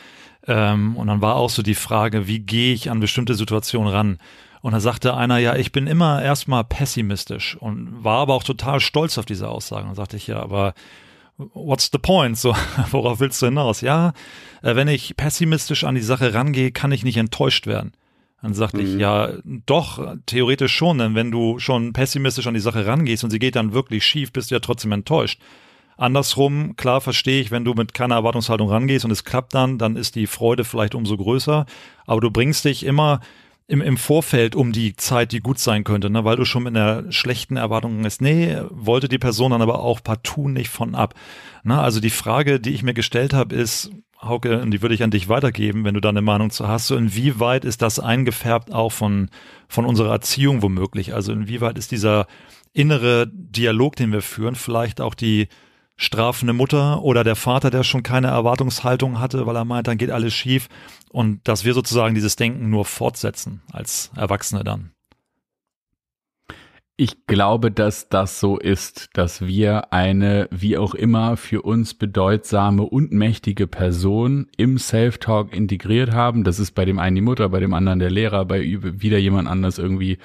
ähm, 0.46 0.96
und 0.96 1.08
dann 1.08 1.22
war 1.22 1.36
auch 1.36 1.50
so 1.50 1.64
die 1.64 1.76
Frage, 1.76 2.28
wie 2.28 2.40
gehe 2.40 2.74
ich 2.74 2.92
an 2.92 3.00
bestimmte 3.00 3.34
Situationen 3.34 3.92
ran? 3.92 4.18
Und 4.64 4.72
da 4.72 4.80
sagte 4.80 5.14
einer, 5.18 5.40
ja, 5.40 5.58
ich 5.58 5.74
bin 5.74 5.88
immer 5.88 6.24
erstmal 6.24 6.64
pessimistisch 6.64 7.58
und 7.58 8.02
war 8.02 8.20
aber 8.20 8.34
auch 8.34 8.46
total 8.46 8.80
stolz 8.80 9.18
auf 9.18 9.26
diese 9.26 9.50
Aussagen. 9.50 9.88
Dann 9.88 9.96
sagte 9.96 10.16
ich, 10.16 10.28
ja, 10.28 10.42
aber 10.42 10.74
what's 11.36 11.90
the 11.92 11.98
point? 11.98 12.38
So, 12.38 12.56
worauf 12.92 13.20
willst 13.20 13.42
du 13.42 13.48
hinaus? 13.48 13.82
Ja, 13.82 14.14
äh, 14.62 14.74
wenn 14.74 14.88
ich 14.88 15.18
pessimistisch 15.18 15.84
an 15.84 15.96
die 15.96 16.02
Sache 16.02 16.34
rangehe, 16.34 16.72
kann 16.72 16.94
ich 16.94 17.04
nicht 17.04 17.18
enttäuscht 17.18 17.68
werden. 17.68 17.92
Dann 18.42 18.54
sagte 18.54 18.78
mhm. 18.78 18.86
ich, 18.86 19.02
ja, 19.02 19.32
doch, 19.44 20.16
theoretisch 20.28 20.74
schon, 20.74 20.98
denn 20.98 21.14
wenn 21.14 21.30
du 21.30 21.60
schon 21.60 21.92
pessimistisch 21.92 22.48
an 22.48 22.54
die 22.54 22.62
Sache 22.62 22.86
rangehst 22.86 23.26
und 23.26 23.32
sie 23.32 23.40
geht 23.40 23.58
dann 23.58 23.74
wirklich 23.74 24.06
schief, 24.06 24.32
bist 24.32 24.50
du 24.50 24.56
ja 24.56 24.60
trotzdem 24.62 24.94
enttäuscht. 24.94 25.42
Andersrum, 25.98 26.78
klar 26.78 27.02
verstehe 27.02 27.42
ich, 27.42 27.52
wenn 27.52 27.66
du 27.66 27.74
mit 27.74 27.94
keiner 27.94 28.16
Erwartungshaltung 28.16 28.70
rangehst 28.70 29.04
und 29.04 29.12
es 29.12 29.26
klappt 29.26 29.54
dann, 29.56 29.78
dann 29.78 29.98
ist 29.98 30.16
die 30.16 30.28
Freude 30.28 30.64
vielleicht 30.64 30.96
umso 30.96 31.18
größer. 31.18 31.66
Aber 32.06 32.22
du 32.22 32.32
bringst 32.32 32.64
dich 32.64 32.86
immer 32.86 33.20
im, 33.68 33.82
im 33.82 33.98
Vorfeld 33.98 34.56
um 34.56 34.72
die 34.72 34.96
Zeit, 34.96 35.32
die 35.32 35.40
gut 35.40 35.60
sein 35.60 35.84
könnte, 35.84 36.10
ne? 36.10 36.26
weil 36.26 36.36
du 36.36 36.46
schon 36.46 36.64
mit 36.64 36.76
einer 36.76 37.12
schlechten 37.12 37.58
Erwartung 37.58 38.04
ist. 38.06 38.22
Nee, 38.22 38.58
wollte 38.70 39.08
die 39.08 39.18
Person 39.18 39.52
dann 39.52 39.62
aber 39.62 39.80
auch 39.80 40.04
partout 40.04 40.50
nicht 40.50 40.70
von 40.70 40.96
ab. 40.96 41.14
Ne? 41.64 41.80
Also 41.80 42.00
die 42.00 42.10
Frage, 42.10 42.60
die 42.60 42.72
ich 42.72 42.84
mir 42.84 42.94
gestellt 42.94 43.34
habe, 43.34 43.56
ist, 43.56 43.92
Hauke, 44.22 44.62
und 44.62 44.72
die 44.72 44.82
würde 44.82 44.96
ich 44.96 45.04
an 45.04 45.12
dich 45.12 45.30
weitergeben, 45.30 45.84
wenn 45.84 45.94
du 45.94 46.00
da 46.00 46.10
eine 46.10 46.22
Meinung 46.22 46.50
zu 46.50 46.68
hast, 46.68 46.88
so 46.88 46.96
inwieweit 46.96 47.66
ist 47.66 47.82
das 47.82 48.00
eingefärbt 48.00 48.72
auch 48.74 48.92
von, 48.92 49.30
von 49.68 49.86
unserer 49.86 50.12
Erziehung 50.12 50.62
womöglich? 50.62 51.14
Also 51.14 51.34
inwieweit 51.34 51.78
ist 51.78 51.92
dieser 51.92 52.28
innere 52.74 53.28
Dialog, 53.32 53.96
den 53.96 54.12
wir 54.12 54.22
führen, 54.22 54.56
vielleicht 54.56 55.02
auch 55.02 55.14
die 55.14 55.48
strafende 55.96 56.54
Mutter 56.54 57.04
oder 57.04 57.24
der 57.24 57.36
Vater, 57.36 57.70
der 57.70 57.84
schon 57.84 58.04
keine 58.04 58.28
Erwartungshaltung 58.28 59.20
hatte, 59.20 59.46
weil 59.46 59.56
er 59.56 59.66
meint, 59.66 59.88
dann 59.88 59.98
geht 59.98 60.12
alles 60.12 60.34
schief 60.34 60.68
und 61.10 61.48
dass 61.48 61.66
wir 61.66 61.74
sozusagen 61.74 62.16
dieses 62.16 62.36
Denken 62.36 62.70
nur 62.70 62.86
fortsetzen 62.86 63.62
als 63.72 64.12
Erwachsene 64.16 64.64
dann. 64.64 64.92
Ich 66.96 67.26
glaube, 67.26 67.72
dass 67.72 68.08
das 68.08 68.40
so 68.40 68.60
ist, 68.60 69.10
dass 69.14 69.42
wir 69.42 69.92
eine, 69.92 70.48
wie 70.52 70.78
auch 70.78 70.94
immer, 70.94 71.38
für 71.38 71.64
uns 71.64 71.96
bedeutsame 71.96 72.84
und 72.84 73.12
mächtige 73.12 73.66
Person 73.66 74.48
im 74.58 74.78
Self-Talk 74.78 75.56
integriert 75.56 76.12
haben. 76.12 76.44
Das 76.44 76.60
ist 76.60 76.74
bei 76.74 76.86
dem 76.86 77.00
einen 77.00 77.16
die 77.16 77.22
Mutter, 77.24 77.50
bei 77.50 77.60
dem 77.60 77.74
anderen 77.74 77.98
der 77.98 78.12
Lehrer, 78.12 78.46
bei 78.46 78.62
wieder 78.62 79.18
jemand 79.18 79.48
anders 79.48 79.80
irgendwie 79.80 80.20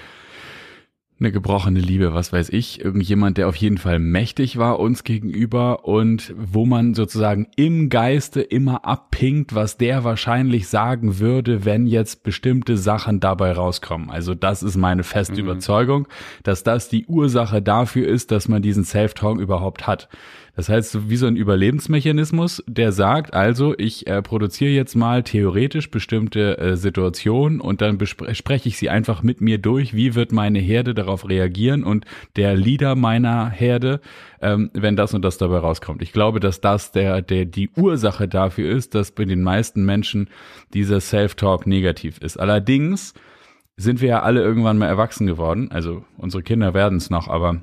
eine 1.20 1.32
gebrochene 1.32 1.80
Liebe, 1.80 2.14
was 2.14 2.32
weiß 2.32 2.50
ich, 2.50 2.84
irgendjemand, 2.84 3.38
der 3.38 3.48
auf 3.48 3.56
jeden 3.56 3.78
Fall 3.78 3.98
mächtig 3.98 4.56
war 4.56 4.78
uns 4.78 5.02
gegenüber 5.02 5.84
und 5.84 6.32
wo 6.36 6.64
man 6.64 6.94
sozusagen 6.94 7.48
im 7.56 7.88
Geiste 7.88 8.40
immer 8.40 8.84
abpinkt, 8.84 9.54
was 9.54 9.76
der 9.76 10.04
wahrscheinlich 10.04 10.68
sagen 10.68 11.18
würde, 11.18 11.64
wenn 11.64 11.86
jetzt 11.86 12.22
bestimmte 12.22 12.76
Sachen 12.76 13.18
dabei 13.18 13.52
rauskommen. 13.52 14.10
Also 14.10 14.34
das 14.34 14.62
ist 14.62 14.76
meine 14.76 15.02
feste 15.02 15.34
mhm. 15.34 15.48
Überzeugung, 15.48 16.06
dass 16.44 16.62
das 16.62 16.88
die 16.88 17.06
Ursache 17.06 17.62
dafür 17.62 18.06
ist, 18.06 18.30
dass 18.30 18.46
man 18.46 18.62
diesen 18.62 18.84
Self-Talk 18.84 19.40
überhaupt 19.40 19.88
hat. 19.88 20.08
Das 20.58 20.68
heißt, 20.68 21.08
wie 21.08 21.16
so 21.16 21.26
ein 21.26 21.36
Überlebensmechanismus, 21.36 22.64
der 22.66 22.90
sagt, 22.90 23.32
also 23.32 23.76
ich 23.78 24.08
äh, 24.08 24.22
produziere 24.22 24.72
jetzt 24.72 24.96
mal 24.96 25.22
theoretisch 25.22 25.88
bestimmte 25.88 26.58
äh, 26.58 26.76
Situationen 26.76 27.60
und 27.60 27.80
dann 27.80 27.96
spreche 28.04 28.68
ich 28.68 28.76
sie 28.76 28.90
einfach 28.90 29.22
mit 29.22 29.40
mir 29.40 29.58
durch, 29.58 29.94
wie 29.94 30.16
wird 30.16 30.32
meine 30.32 30.58
Herde 30.58 30.94
darauf 30.94 31.28
reagieren 31.28 31.84
und 31.84 32.06
der 32.34 32.56
Leader 32.56 32.96
meiner 32.96 33.48
Herde, 33.50 34.00
ähm, 34.40 34.72
wenn 34.74 34.96
das 34.96 35.14
und 35.14 35.22
das 35.22 35.38
dabei 35.38 35.58
rauskommt. 35.58 36.02
Ich 36.02 36.12
glaube, 36.12 36.40
dass 36.40 36.60
das 36.60 36.90
der, 36.90 37.22
der 37.22 37.44
die 37.44 37.70
Ursache 37.76 38.26
dafür 38.26 38.68
ist, 38.68 38.96
dass 38.96 39.12
bei 39.12 39.26
den 39.26 39.44
meisten 39.44 39.84
Menschen 39.84 40.28
dieser 40.74 41.00
Self-Talk 41.00 41.68
negativ 41.68 42.18
ist. 42.18 42.36
Allerdings 42.36 43.14
sind 43.76 44.00
wir 44.00 44.08
ja 44.08 44.22
alle 44.22 44.42
irgendwann 44.42 44.78
mal 44.78 44.88
erwachsen 44.88 45.28
geworden, 45.28 45.70
also 45.70 46.04
unsere 46.16 46.42
Kinder 46.42 46.74
werden 46.74 46.98
es 46.98 47.10
noch, 47.10 47.28
aber 47.28 47.62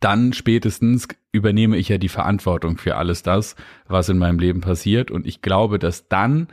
dann 0.00 0.32
spätestens 0.32 1.08
übernehme 1.38 1.76
ich 1.76 1.88
ja 1.88 1.98
die 1.98 2.08
Verantwortung 2.08 2.76
für 2.76 2.96
alles 2.96 3.22
das, 3.22 3.56
was 3.86 4.08
in 4.08 4.18
meinem 4.18 4.38
Leben 4.38 4.60
passiert. 4.60 5.10
Und 5.10 5.26
ich 5.26 5.40
glaube, 5.40 5.78
dass 5.78 6.08
dann 6.08 6.48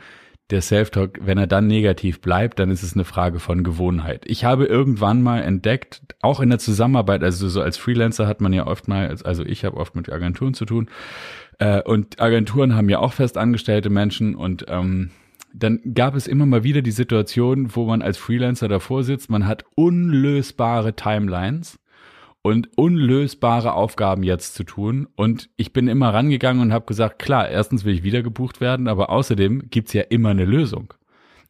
der 0.50 0.62
Self-Talk, 0.62 1.18
wenn 1.22 1.38
er 1.38 1.48
dann 1.48 1.66
negativ 1.66 2.20
bleibt, 2.20 2.60
dann 2.60 2.70
ist 2.70 2.84
es 2.84 2.94
eine 2.94 3.04
Frage 3.04 3.40
von 3.40 3.64
Gewohnheit. 3.64 4.24
Ich 4.26 4.44
habe 4.44 4.66
irgendwann 4.66 5.22
mal 5.22 5.42
entdeckt, 5.42 6.02
auch 6.22 6.38
in 6.38 6.50
der 6.50 6.60
Zusammenarbeit, 6.60 7.24
also 7.24 7.48
so 7.48 7.60
als 7.60 7.76
Freelancer 7.76 8.28
hat 8.28 8.40
man 8.40 8.52
ja 8.52 8.66
oft 8.66 8.86
mal, 8.86 9.14
also 9.24 9.44
ich 9.44 9.64
habe 9.64 9.76
oft 9.76 9.96
mit 9.96 10.10
Agenturen 10.10 10.54
zu 10.54 10.64
tun, 10.64 10.88
äh, 11.58 11.82
und 11.82 12.20
Agenturen 12.20 12.76
haben 12.76 12.88
ja 12.88 13.00
auch 13.00 13.12
festangestellte 13.12 13.90
Menschen 13.90 14.36
und 14.36 14.66
ähm, 14.68 15.10
dann 15.52 15.80
gab 15.94 16.14
es 16.14 16.26
immer 16.26 16.46
mal 16.46 16.64
wieder 16.64 16.82
die 16.82 16.90
Situation, 16.92 17.74
wo 17.74 17.86
man 17.86 18.02
als 18.02 18.18
Freelancer 18.18 18.68
davor 18.68 19.02
sitzt, 19.02 19.30
man 19.30 19.46
hat 19.46 19.64
unlösbare 19.74 20.94
Timelines 20.94 21.78
und 22.46 22.68
unlösbare 22.76 23.72
Aufgaben 23.72 24.22
jetzt 24.22 24.54
zu 24.54 24.62
tun. 24.62 25.08
Und 25.16 25.50
ich 25.56 25.72
bin 25.72 25.88
immer 25.88 26.14
rangegangen 26.14 26.62
und 26.62 26.72
habe 26.72 26.86
gesagt, 26.86 27.18
klar, 27.18 27.48
erstens 27.48 27.84
will 27.84 27.92
ich 27.92 28.04
wieder 28.04 28.22
gebucht 28.22 28.60
werden, 28.60 28.86
aber 28.86 29.10
außerdem 29.10 29.64
gibt's 29.68 29.92
ja 29.94 30.02
immer 30.02 30.28
eine 30.28 30.44
Lösung. 30.44 30.94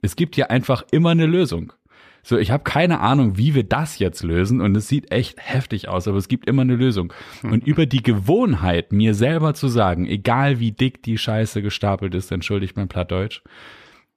Es 0.00 0.16
gibt 0.16 0.38
ja 0.38 0.46
einfach 0.46 0.86
immer 0.92 1.10
eine 1.10 1.26
Lösung. 1.26 1.74
So, 2.22 2.38
ich 2.38 2.50
habe 2.50 2.64
keine 2.64 3.00
Ahnung, 3.00 3.36
wie 3.36 3.54
wir 3.54 3.64
das 3.64 3.98
jetzt 3.98 4.22
lösen 4.22 4.62
und 4.62 4.74
es 4.74 4.88
sieht 4.88 5.12
echt 5.12 5.38
heftig 5.38 5.86
aus, 5.88 6.08
aber 6.08 6.16
es 6.16 6.28
gibt 6.28 6.48
immer 6.48 6.62
eine 6.62 6.76
Lösung. 6.76 7.12
Und 7.42 7.66
über 7.66 7.84
die 7.84 8.02
Gewohnheit, 8.02 8.90
mir 8.90 9.12
selber 9.12 9.52
zu 9.52 9.68
sagen, 9.68 10.06
egal 10.06 10.60
wie 10.60 10.72
dick 10.72 11.02
die 11.02 11.18
Scheiße 11.18 11.60
gestapelt 11.60 12.14
ist, 12.14 12.32
entschuldigt 12.32 12.74
mein 12.74 12.88
Plattdeutsch, 12.88 13.42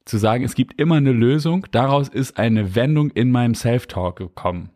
zu 0.06 0.18
sagen, 0.18 0.46
es 0.46 0.56
gibt 0.56 0.80
immer 0.80 0.96
eine 0.96 1.12
Lösung, 1.12 1.68
daraus 1.72 2.08
ist 2.08 2.40
eine 2.40 2.74
Wendung 2.74 3.12
in 3.12 3.32
meinem 3.32 3.54
Self-Talk 3.54 4.16
gekommen. 4.16 4.70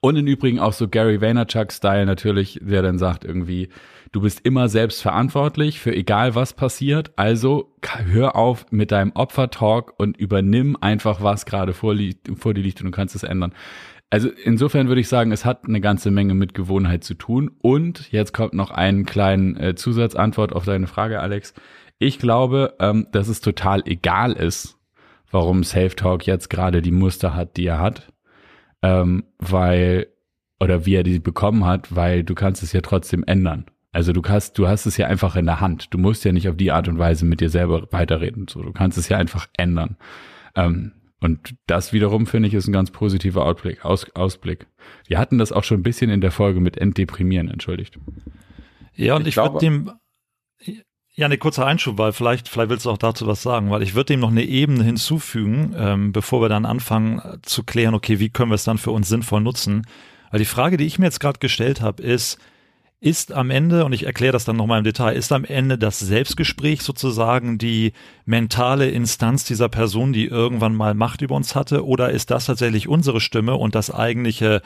Und 0.00 0.16
im 0.16 0.26
Übrigen 0.26 0.58
auch 0.58 0.72
so 0.72 0.88
Gary 0.88 1.20
Vaynerchuk-Style 1.20 2.06
natürlich, 2.06 2.60
der 2.62 2.82
dann 2.82 2.98
sagt 2.98 3.24
irgendwie, 3.24 3.68
du 4.12 4.20
bist 4.20 4.40
immer 4.44 4.68
selbst 4.68 5.02
verantwortlich 5.02 5.80
für 5.80 5.94
egal 5.94 6.34
was 6.34 6.54
passiert, 6.54 7.12
also 7.16 7.74
hör 8.04 8.36
auf 8.36 8.66
mit 8.70 8.92
deinem 8.92 9.12
Opfertalk 9.12 9.92
und 9.98 10.16
übernimm 10.16 10.76
einfach, 10.80 11.22
was 11.22 11.46
gerade 11.46 11.72
vor, 11.72 11.94
vor 12.36 12.54
dir 12.54 12.62
liegt 12.62 12.80
und 12.80 12.86
du 12.86 12.90
kannst 12.92 13.14
es 13.14 13.22
ändern. 13.22 13.52
Also 14.12 14.28
insofern 14.28 14.88
würde 14.88 15.00
ich 15.00 15.08
sagen, 15.08 15.30
es 15.30 15.44
hat 15.44 15.66
eine 15.66 15.80
ganze 15.80 16.10
Menge 16.10 16.34
mit 16.34 16.52
Gewohnheit 16.52 17.04
zu 17.04 17.14
tun. 17.14 17.52
Und 17.62 18.10
jetzt 18.10 18.34
kommt 18.34 18.54
noch 18.54 18.72
ein 18.72 19.06
kleinen 19.06 19.56
äh, 19.56 19.76
Zusatzantwort 19.76 20.52
auf 20.52 20.64
deine 20.64 20.88
Frage, 20.88 21.20
Alex. 21.20 21.54
Ich 22.00 22.18
glaube, 22.18 22.74
ähm, 22.80 23.06
dass 23.12 23.28
es 23.28 23.40
total 23.40 23.82
egal 23.86 24.32
ist, 24.32 24.76
warum 25.30 25.62
Self-Talk 25.62 26.26
jetzt 26.26 26.50
gerade 26.50 26.82
die 26.82 26.90
Muster 26.90 27.36
hat, 27.36 27.56
die 27.56 27.66
er 27.66 27.78
hat 27.78 28.12
ähm, 28.82 29.24
weil 29.38 30.08
oder 30.60 30.84
wie 30.84 30.94
er 30.94 31.02
die 31.02 31.18
bekommen 31.18 31.64
hat, 31.64 31.94
weil 31.94 32.22
du 32.22 32.34
kannst 32.34 32.62
es 32.62 32.72
ja 32.72 32.82
trotzdem 32.82 33.24
ändern. 33.24 33.64
Also 33.92 34.12
du 34.12 34.22
hast, 34.22 34.58
du 34.58 34.68
hast 34.68 34.86
es 34.86 34.96
ja 34.98 35.06
einfach 35.06 35.34
in 35.34 35.46
der 35.46 35.60
Hand. 35.60 35.92
Du 35.92 35.98
musst 35.98 36.24
ja 36.24 36.32
nicht 36.32 36.48
auf 36.48 36.56
die 36.56 36.70
Art 36.70 36.86
und 36.86 36.98
Weise 36.98 37.24
mit 37.24 37.40
dir 37.40 37.48
selber 37.48 37.88
weiterreden. 37.90 38.46
So, 38.48 38.62
du 38.62 38.72
kannst 38.72 38.98
es 38.98 39.08
ja 39.08 39.16
einfach 39.16 39.48
ändern. 39.56 39.96
Ähm, 40.54 40.92
und 41.20 41.54
das 41.66 41.92
wiederum 41.92 42.26
finde 42.26 42.48
ich 42.48 42.54
ist 42.54 42.68
ein 42.68 42.72
ganz 42.72 42.90
positiver 42.90 43.44
Ausblick, 43.44 43.84
Aus, 43.84 44.08
Ausblick. 44.14 44.66
Wir 45.06 45.18
hatten 45.18 45.38
das 45.38 45.52
auch 45.52 45.64
schon 45.64 45.80
ein 45.80 45.82
bisschen 45.82 46.10
in 46.10 46.20
der 46.20 46.30
Folge 46.30 46.60
mit 46.60 46.78
Entdeprimieren, 46.78 47.48
entschuldigt. 47.48 47.98
Ja, 48.94 49.16
und 49.16 49.26
ich, 49.26 49.36
ich 49.36 49.42
würde 49.42 49.58
dem 49.58 49.90
ja, 51.14 51.26
eine 51.26 51.38
kurze 51.38 51.66
Einschub, 51.66 51.98
weil 51.98 52.12
vielleicht, 52.12 52.48
vielleicht 52.48 52.70
willst 52.70 52.86
du 52.86 52.90
auch 52.90 52.98
dazu 52.98 53.26
was 53.26 53.42
sagen, 53.42 53.70
weil 53.70 53.82
ich 53.82 53.94
würde 53.94 54.12
dem 54.12 54.20
noch 54.20 54.30
eine 54.30 54.44
Ebene 54.44 54.84
hinzufügen, 54.84 55.74
ähm, 55.76 56.12
bevor 56.12 56.40
wir 56.40 56.48
dann 56.48 56.64
anfangen 56.64 57.18
äh, 57.18 57.38
zu 57.42 57.64
klären, 57.64 57.94
okay, 57.94 58.20
wie 58.20 58.30
können 58.30 58.50
wir 58.50 58.54
es 58.54 58.64
dann 58.64 58.78
für 58.78 58.92
uns 58.92 59.08
sinnvoll 59.08 59.40
nutzen? 59.40 59.86
Weil 60.30 60.38
die 60.38 60.46
Frage, 60.46 60.76
die 60.76 60.86
ich 60.86 60.98
mir 60.98 61.06
jetzt 61.06 61.20
gerade 61.20 61.40
gestellt 61.40 61.80
habe, 61.80 62.02
ist, 62.02 62.38
ist 63.00 63.32
am 63.32 63.50
Ende, 63.50 63.84
und 63.84 63.92
ich 63.92 64.04
erkläre 64.04 64.32
das 64.32 64.44
dann 64.44 64.56
nochmal 64.56 64.78
im 64.78 64.84
Detail, 64.84 65.16
ist 65.16 65.32
am 65.32 65.44
Ende 65.44 65.78
das 65.78 65.98
Selbstgespräch 65.98 66.82
sozusagen 66.82 67.58
die 67.58 67.92
mentale 68.26 68.90
Instanz 68.90 69.44
dieser 69.44 69.68
Person, 69.68 70.12
die 70.12 70.26
irgendwann 70.26 70.74
mal 70.74 70.94
Macht 70.94 71.22
über 71.22 71.34
uns 71.34 71.54
hatte, 71.56 71.84
oder 71.84 72.10
ist 72.10 72.30
das 72.30 72.46
tatsächlich 72.46 72.88
unsere 72.88 73.20
Stimme 73.20 73.56
und 73.56 73.74
das 73.74 73.90
eigentliche 73.90 74.62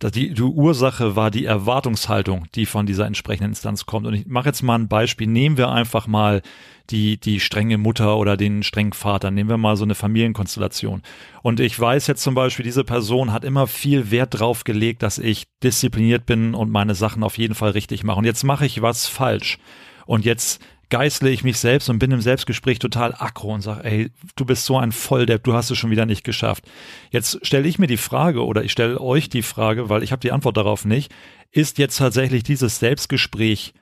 die, 0.00 0.34
die 0.34 0.42
Ursache 0.42 1.16
war 1.16 1.30
die 1.30 1.44
Erwartungshaltung, 1.44 2.46
die 2.54 2.66
von 2.66 2.86
dieser 2.86 3.06
entsprechenden 3.06 3.50
Instanz 3.50 3.86
kommt. 3.86 4.06
Und 4.06 4.14
ich 4.14 4.26
mache 4.26 4.48
jetzt 4.48 4.62
mal 4.62 4.76
ein 4.76 4.88
Beispiel. 4.88 5.26
Nehmen 5.26 5.56
wir 5.56 5.70
einfach 5.70 6.06
mal 6.06 6.42
die, 6.90 7.18
die 7.18 7.40
strenge 7.40 7.78
Mutter 7.78 8.16
oder 8.16 8.36
den 8.36 8.62
strengen 8.62 8.92
Vater. 8.92 9.30
Nehmen 9.30 9.50
wir 9.50 9.56
mal 9.56 9.76
so 9.76 9.84
eine 9.84 9.94
Familienkonstellation. 9.94 11.02
Und 11.42 11.60
ich 11.60 11.78
weiß 11.78 12.06
jetzt 12.06 12.22
zum 12.22 12.34
Beispiel, 12.34 12.64
diese 12.64 12.84
Person 12.84 13.32
hat 13.32 13.44
immer 13.44 13.66
viel 13.66 14.10
Wert 14.10 14.38
drauf 14.38 14.64
gelegt, 14.64 15.02
dass 15.02 15.18
ich 15.18 15.44
diszipliniert 15.62 16.26
bin 16.26 16.54
und 16.54 16.70
meine 16.70 16.94
Sachen 16.94 17.22
auf 17.22 17.38
jeden 17.38 17.54
Fall 17.54 17.70
richtig 17.70 18.04
mache. 18.04 18.18
Und 18.18 18.24
jetzt 18.24 18.44
mache 18.44 18.66
ich 18.66 18.82
was 18.82 19.06
falsch. 19.06 19.58
Und 20.06 20.24
jetzt 20.24 20.60
geißle 20.92 21.30
ich 21.30 21.42
mich 21.42 21.56
selbst 21.56 21.88
und 21.88 21.98
bin 21.98 22.10
im 22.10 22.20
Selbstgespräch 22.20 22.78
total 22.78 23.14
aggro 23.18 23.54
und 23.54 23.62
sage, 23.62 23.82
ey, 23.82 24.10
du 24.36 24.44
bist 24.44 24.66
so 24.66 24.76
ein 24.76 24.92
Volldepp, 24.92 25.42
du 25.42 25.54
hast 25.54 25.70
es 25.70 25.78
schon 25.78 25.90
wieder 25.90 26.04
nicht 26.04 26.22
geschafft. 26.22 26.64
Jetzt 27.10 27.38
stelle 27.46 27.66
ich 27.66 27.78
mir 27.78 27.86
die 27.86 27.96
Frage 27.96 28.44
oder 28.44 28.62
ich 28.62 28.72
stelle 28.72 29.00
euch 29.00 29.30
die 29.30 29.40
Frage, 29.40 29.88
weil 29.88 30.02
ich 30.02 30.12
habe 30.12 30.20
die 30.20 30.32
Antwort 30.32 30.58
darauf 30.58 30.84
nicht, 30.84 31.10
ist 31.50 31.78
jetzt 31.78 31.96
tatsächlich 31.96 32.42
dieses 32.42 32.78
Selbstgespräch 32.78 33.72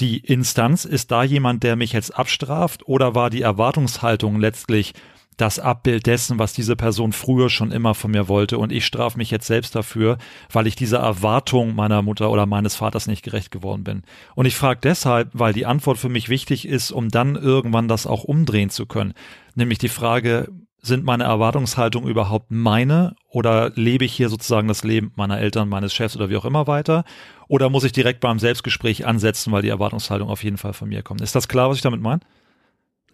die 0.00 0.18
Instanz? 0.18 0.84
Ist 0.84 1.12
da 1.12 1.22
jemand, 1.22 1.62
der 1.62 1.76
mich 1.76 1.92
jetzt 1.92 2.10
abstraft 2.10 2.88
oder 2.88 3.14
war 3.14 3.30
die 3.30 3.42
Erwartungshaltung 3.42 4.40
letztlich 4.40 4.92
das 5.36 5.58
Abbild 5.58 6.06
dessen, 6.06 6.38
was 6.38 6.52
diese 6.52 6.76
Person 6.76 7.12
früher 7.12 7.50
schon 7.50 7.72
immer 7.72 7.94
von 7.94 8.10
mir 8.10 8.28
wollte. 8.28 8.58
Und 8.58 8.72
ich 8.72 8.86
strafe 8.86 9.18
mich 9.18 9.30
jetzt 9.30 9.46
selbst 9.46 9.74
dafür, 9.74 10.18
weil 10.52 10.66
ich 10.66 10.76
dieser 10.76 10.98
Erwartung 10.98 11.74
meiner 11.74 12.02
Mutter 12.02 12.30
oder 12.30 12.46
meines 12.46 12.76
Vaters 12.76 13.06
nicht 13.06 13.22
gerecht 13.22 13.50
geworden 13.50 13.84
bin. 13.84 14.02
Und 14.34 14.46
ich 14.46 14.56
frage 14.56 14.80
deshalb, 14.82 15.30
weil 15.32 15.52
die 15.52 15.66
Antwort 15.66 15.98
für 15.98 16.08
mich 16.08 16.28
wichtig 16.28 16.66
ist, 16.66 16.90
um 16.90 17.08
dann 17.08 17.36
irgendwann 17.36 17.88
das 17.88 18.06
auch 18.06 18.24
umdrehen 18.24 18.70
zu 18.70 18.86
können. 18.86 19.14
Nämlich 19.54 19.78
die 19.78 19.88
Frage, 19.88 20.48
sind 20.86 21.04
meine 21.04 21.24
Erwartungshaltungen 21.24 22.10
überhaupt 22.10 22.50
meine 22.50 23.16
oder 23.30 23.70
lebe 23.74 24.04
ich 24.04 24.12
hier 24.12 24.28
sozusagen 24.28 24.68
das 24.68 24.84
Leben 24.84 25.12
meiner 25.16 25.38
Eltern, 25.38 25.68
meines 25.68 25.94
Chefs 25.94 26.14
oder 26.14 26.28
wie 26.28 26.36
auch 26.36 26.44
immer 26.44 26.66
weiter? 26.66 27.04
Oder 27.48 27.70
muss 27.70 27.84
ich 27.84 27.92
direkt 27.92 28.20
beim 28.20 28.38
Selbstgespräch 28.38 29.06
ansetzen, 29.06 29.52
weil 29.52 29.62
die 29.62 29.68
Erwartungshaltung 29.68 30.28
auf 30.28 30.44
jeden 30.44 30.58
Fall 30.58 30.74
von 30.74 30.88
mir 30.88 31.02
kommt? 31.02 31.22
Ist 31.22 31.34
das 31.34 31.48
klar, 31.48 31.70
was 31.70 31.76
ich 31.76 31.82
damit 31.82 32.00
meine? 32.00 32.20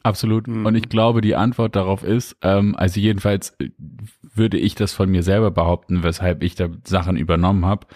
Absolut. 0.03 0.47
Mhm. 0.47 0.67
Und 0.67 0.75
ich 0.75 0.89
glaube, 0.89 1.21
die 1.21 1.37
Antwort 1.37 1.77
darauf 1.77 2.03
ist, 2.03 2.37
ähm, 2.43 2.75
also 2.77 3.01
jedenfalls 3.01 3.51
äh, 3.61 3.71
würde 4.35 4.59
ich 4.59 4.75
das 4.75 4.93
von 4.93 5.11
mir 5.11 5.23
selber 5.23 5.51
behaupten, 5.51 6.03
weshalb 6.03 6.43
ich 6.43 6.55
da 6.55 6.69
Sachen 6.85 7.17
übernommen 7.17 7.67
habe, 7.67 7.87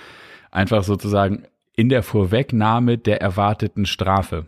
einfach 0.50 0.84
sozusagen 0.84 1.44
in 1.74 1.88
der 1.88 2.02
Vorwegnahme 2.02 2.98
der 2.98 3.20
erwarteten 3.20 3.86
Strafe. 3.86 4.46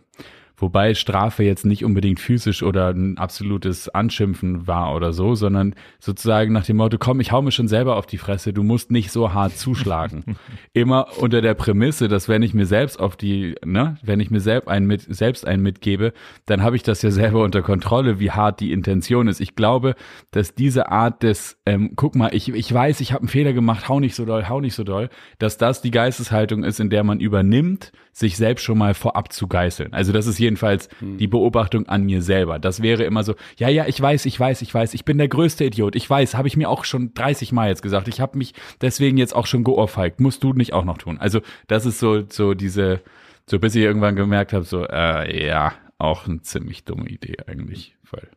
Wobei 0.59 0.95
Strafe 0.95 1.43
jetzt 1.43 1.65
nicht 1.65 1.85
unbedingt 1.85 2.19
physisch 2.19 2.63
oder 2.63 2.89
ein 2.89 3.19
absolutes 3.19 3.89
Anschimpfen 3.89 4.65
war 4.65 4.95
oder 4.95 5.13
so, 5.13 5.35
sondern 5.35 5.75
sozusagen 5.99 6.51
nach 6.51 6.65
dem 6.65 6.77
Motto, 6.77 6.97
komm, 6.97 7.19
ich 7.19 7.31
hau 7.31 7.43
mir 7.43 7.51
schon 7.51 7.67
selber 7.67 7.95
auf 7.95 8.07
die 8.07 8.17
Fresse, 8.17 8.53
du 8.53 8.63
musst 8.63 8.89
nicht 8.89 9.11
so 9.11 9.33
hart 9.33 9.55
zuschlagen. 9.55 10.23
Immer 10.73 11.09
unter 11.19 11.41
der 11.41 11.53
Prämisse, 11.53 12.07
dass 12.07 12.27
wenn 12.27 12.41
ich 12.41 12.55
mir 12.55 12.65
selbst 12.65 12.99
auf 12.99 13.15
die, 13.15 13.53
ne, 13.63 13.97
wenn 14.01 14.19
ich 14.19 14.31
mir 14.31 14.39
selbst 14.39 14.67
einen 14.67 14.87
mit, 14.87 15.01
selbst 15.07 15.45
einen 15.45 15.61
mitgebe, 15.61 16.11
dann 16.47 16.63
habe 16.63 16.75
ich 16.75 16.81
das 16.81 17.03
ja 17.03 17.11
selber 17.11 17.43
unter 17.43 17.61
Kontrolle, 17.61 18.19
wie 18.19 18.31
hart 18.31 18.59
die 18.59 18.71
Intention 18.71 19.27
ist. 19.27 19.39
Ich 19.39 19.55
glaube, 19.55 19.93
dass 20.31 20.55
diese 20.55 20.89
Art 20.89 21.21
des, 21.21 21.59
ähm, 21.67 21.91
guck 21.95 22.15
mal, 22.15 22.33
ich, 22.33 22.49
ich 22.49 22.73
weiß, 22.73 22.99
ich 23.01 23.11
habe 23.11 23.21
einen 23.21 23.29
Fehler 23.29 23.53
gemacht, 23.53 23.89
hau 23.89 23.99
nicht 23.99 24.15
so 24.15 24.25
doll, 24.25 24.49
hau 24.49 24.59
nicht 24.59 24.73
so 24.73 24.83
doll, 24.83 25.09
dass 25.37 25.59
das 25.59 25.83
die 25.83 25.91
Geisteshaltung 25.91 26.63
ist, 26.63 26.79
in 26.79 26.89
der 26.89 27.03
man 27.03 27.19
übernimmt, 27.19 27.91
sich 28.11 28.35
selbst 28.35 28.63
schon 28.63 28.79
mal 28.79 28.95
vorab 28.95 29.31
zu 29.31 29.47
geißeln. 29.47 29.93
Also 29.93 30.11
das 30.11 30.25
ist 30.25 30.39
jedenfalls 30.47 30.89
hm. 30.99 31.17
die 31.17 31.27
Beobachtung 31.27 31.87
an 31.87 32.03
mir 32.03 32.21
selber. 32.21 32.57
Das 32.59 32.81
wäre 32.81 33.03
immer 33.03 33.23
so, 33.23 33.35
ja, 33.57 33.69
ja, 33.69 33.85
ich 33.85 34.01
weiß, 34.01 34.25
ich 34.25 34.39
weiß, 34.39 34.61
ich 34.61 34.73
weiß, 34.73 34.93
ich 34.93 35.05
bin 35.05 35.17
der 35.17 35.27
größte 35.27 35.65
Idiot. 35.65 35.95
Ich 35.95 36.09
weiß, 36.09 36.35
habe 36.35 36.47
ich 36.47 36.57
mir 36.57 36.69
auch 36.69 36.85
schon 36.85 37.13
30 37.13 37.51
Mal 37.51 37.69
jetzt 37.69 37.81
gesagt. 37.81 38.07
Ich 38.07 38.21
habe 38.21 38.37
mich 38.37 38.53
deswegen 38.81 39.17
jetzt 39.17 39.35
auch 39.35 39.45
schon 39.45 39.63
geohrfeigt. 39.63 40.19
Musst 40.19 40.43
du 40.43 40.53
nicht 40.53 40.73
auch 40.73 40.85
noch 40.85 40.97
tun. 40.97 41.17
Also 41.19 41.41
das 41.67 41.85
ist 41.85 41.99
so, 41.99 42.23
so 42.29 42.53
diese, 42.53 43.01
so 43.45 43.59
bis 43.59 43.75
ich 43.75 43.83
irgendwann 43.83 44.15
gemerkt 44.15 44.53
habe, 44.53 44.63
so, 44.63 44.85
äh, 44.85 45.45
ja, 45.47 45.73
auch 45.97 46.27
eine 46.27 46.41
ziemlich 46.41 46.85
dumme 46.85 47.07
Idee 47.07 47.37
eigentlich, 47.47 47.95
weil 48.11 48.29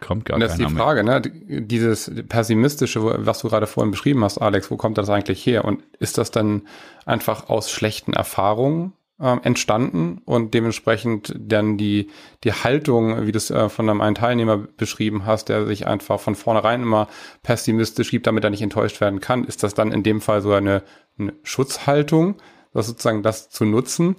kommt 0.00 0.24
gar 0.24 0.34
Und 0.34 0.40
das 0.40 0.52
ist 0.52 0.60
die 0.60 0.74
Frage, 0.74 1.02
mehr. 1.02 1.20
ne? 1.20 1.62
Dieses 1.62 2.10
pessimistische, 2.28 3.02
was 3.26 3.40
du 3.40 3.48
gerade 3.48 3.66
vorhin 3.66 3.90
beschrieben 3.90 4.24
hast, 4.24 4.38
Alex, 4.38 4.70
wo 4.70 4.76
kommt 4.76 4.98
das 4.98 5.08
eigentlich 5.10 5.44
her? 5.44 5.64
Und 5.64 5.82
ist 5.98 6.18
das 6.18 6.30
dann 6.30 6.62
einfach 7.06 7.48
aus 7.48 7.70
schlechten 7.70 8.12
Erfahrungen 8.12 8.92
äh, 9.18 9.36
entstanden 9.42 10.20
und 10.24 10.54
dementsprechend 10.54 11.34
dann 11.38 11.78
die, 11.78 12.10
die 12.44 12.52
Haltung, 12.52 13.26
wie 13.26 13.32
du 13.32 13.38
es 13.38 13.50
äh, 13.50 13.68
von 13.68 13.88
einem 13.88 14.00
einen 14.00 14.14
Teilnehmer 14.14 14.58
beschrieben 14.58 15.26
hast, 15.26 15.48
der 15.48 15.66
sich 15.66 15.86
einfach 15.86 16.20
von 16.20 16.34
vornherein 16.34 16.82
immer 16.82 17.08
pessimistisch 17.42 18.10
gibt, 18.10 18.26
damit 18.26 18.44
er 18.44 18.50
nicht 18.50 18.62
enttäuscht 18.62 19.00
werden 19.00 19.20
kann, 19.20 19.44
ist 19.44 19.62
das 19.62 19.74
dann 19.74 19.92
in 19.92 20.02
dem 20.02 20.20
Fall 20.20 20.42
so 20.42 20.52
eine, 20.52 20.82
eine 21.18 21.34
Schutzhaltung, 21.42 22.36
das 22.72 22.86
sozusagen 22.86 23.22
das 23.22 23.50
zu 23.50 23.64
nutzen? 23.64 24.16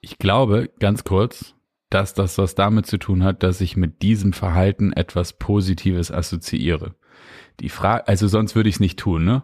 Ich 0.00 0.18
glaube, 0.18 0.70
ganz 0.78 1.04
kurz, 1.04 1.54
dass 1.90 2.14
das 2.14 2.38
was 2.38 2.54
damit 2.54 2.86
zu 2.86 2.98
tun 2.98 3.24
hat, 3.24 3.42
dass 3.42 3.60
ich 3.60 3.76
mit 3.76 4.02
diesem 4.02 4.32
Verhalten 4.32 4.92
etwas 4.92 5.32
Positives 5.32 6.12
assoziiere. 6.12 6.94
Die 7.60 7.70
Frage, 7.70 8.06
also 8.06 8.28
sonst 8.28 8.54
würde 8.54 8.68
ich 8.68 8.76
es 8.76 8.80
nicht 8.80 8.98
tun, 8.98 9.24
ne? 9.24 9.42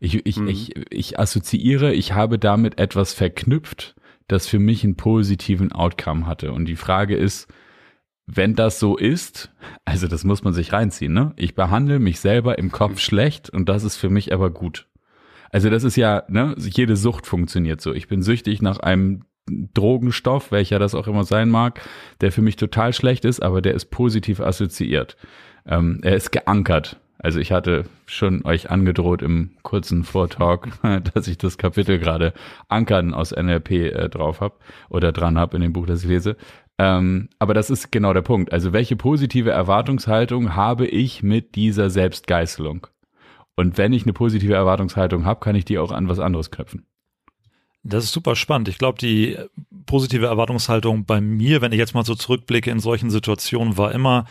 Ich, 0.00 0.26
ich, 0.26 0.36
mhm. 0.36 0.48
ich, 0.48 0.74
ich 0.90 1.18
assoziiere, 1.18 1.92
ich 1.92 2.12
habe 2.12 2.38
damit 2.38 2.78
etwas 2.78 3.12
verknüpft, 3.12 3.94
das 4.28 4.46
für 4.46 4.58
mich 4.58 4.84
einen 4.84 4.96
positiven 4.96 5.72
Outcome 5.72 6.26
hatte. 6.26 6.52
Und 6.52 6.66
die 6.66 6.76
Frage 6.76 7.16
ist, 7.16 7.48
wenn 8.26 8.54
das 8.54 8.78
so 8.78 8.96
ist, 8.96 9.52
also 9.84 10.08
das 10.08 10.24
muss 10.24 10.42
man 10.44 10.54
sich 10.54 10.72
reinziehen, 10.72 11.12
ne? 11.12 11.32
Ich 11.36 11.54
behandle 11.54 11.98
mich 11.98 12.20
selber 12.20 12.58
im 12.58 12.72
Kopf 12.72 12.98
schlecht 12.98 13.50
und 13.50 13.68
das 13.68 13.84
ist 13.84 13.96
für 13.96 14.08
mich 14.08 14.32
aber 14.32 14.50
gut. 14.50 14.86
Also 15.50 15.70
das 15.70 15.84
ist 15.84 15.96
ja, 15.96 16.24
ne, 16.28 16.54
jede 16.58 16.96
Sucht 16.96 17.26
funktioniert 17.26 17.80
so. 17.80 17.92
Ich 17.92 18.08
bin 18.08 18.22
süchtig 18.22 18.62
nach 18.62 18.78
einem 18.78 19.24
Drogenstoff, 19.46 20.50
welcher 20.50 20.78
das 20.78 20.94
auch 20.94 21.06
immer 21.06 21.24
sein 21.24 21.50
mag, 21.50 21.80
der 22.20 22.32
für 22.32 22.42
mich 22.42 22.56
total 22.56 22.92
schlecht 22.92 23.24
ist, 23.24 23.42
aber 23.42 23.60
der 23.60 23.74
ist 23.74 23.86
positiv 23.90 24.40
assoziiert. 24.40 25.16
Ähm, 25.66 26.00
er 26.02 26.16
ist 26.16 26.32
geankert. 26.32 26.98
Also 27.24 27.40
ich 27.40 27.52
hatte 27.52 27.86
schon 28.04 28.44
euch 28.44 28.70
angedroht 28.70 29.22
im 29.22 29.52
kurzen 29.62 30.04
Vortalk, 30.04 30.68
dass 31.14 31.26
ich 31.26 31.38
das 31.38 31.56
Kapitel 31.56 31.98
gerade 31.98 32.34
Ankern 32.68 33.14
aus 33.14 33.30
NLP 33.30 33.70
äh, 33.70 34.08
drauf 34.10 34.42
habe 34.42 34.56
oder 34.90 35.10
dran 35.10 35.38
habe 35.38 35.56
in 35.56 35.62
dem 35.62 35.72
Buch, 35.72 35.86
das 35.86 36.02
ich 36.02 36.08
lese. 36.10 36.36
Ähm, 36.76 37.30
aber 37.38 37.54
das 37.54 37.70
ist 37.70 37.90
genau 37.90 38.12
der 38.12 38.20
Punkt. 38.20 38.52
Also 38.52 38.74
welche 38.74 38.94
positive 38.96 39.50
Erwartungshaltung 39.50 40.54
habe 40.54 40.86
ich 40.86 41.22
mit 41.22 41.54
dieser 41.54 41.88
Selbstgeißelung? 41.88 42.88
Und 43.56 43.78
wenn 43.78 43.94
ich 43.94 44.02
eine 44.02 44.12
positive 44.12 44.52
Erwartungshaltung 44.52 45.24
habe, 45.24 45.40
kann 45.40 45.56
ich 45.56 45.64
die 45.64 45.78
auch 45.78 45.92
an 45.92 46.10
was 46.10 46.18
anderes 46.18 46.50
knüpfen. 46.50 46.84
Das 47.84 48.04
ist 48.04 48.12
super 48.12 48.36
spannend. 48.36 48.68
Ich 48.68 48.76
glaube, 48.76 48.98
die 48.98 49.38
positive 49.86 50.26
Erwartungshaltung 50.26 51.06
bei 51.06 51.22
mir, 51.22 51.62
wenn 51.62 51.72
ich 51.72 51.78
jetzt 51.78 51.94
mal 51.94 52.04
so 52.04 52.16
zurückblicke 52.16 52.70
in 52.70 52.80
solchen 52.80 53.08
Situationen, 53.08 53.78
war 53.78 53.92
immer, 53.92 54.26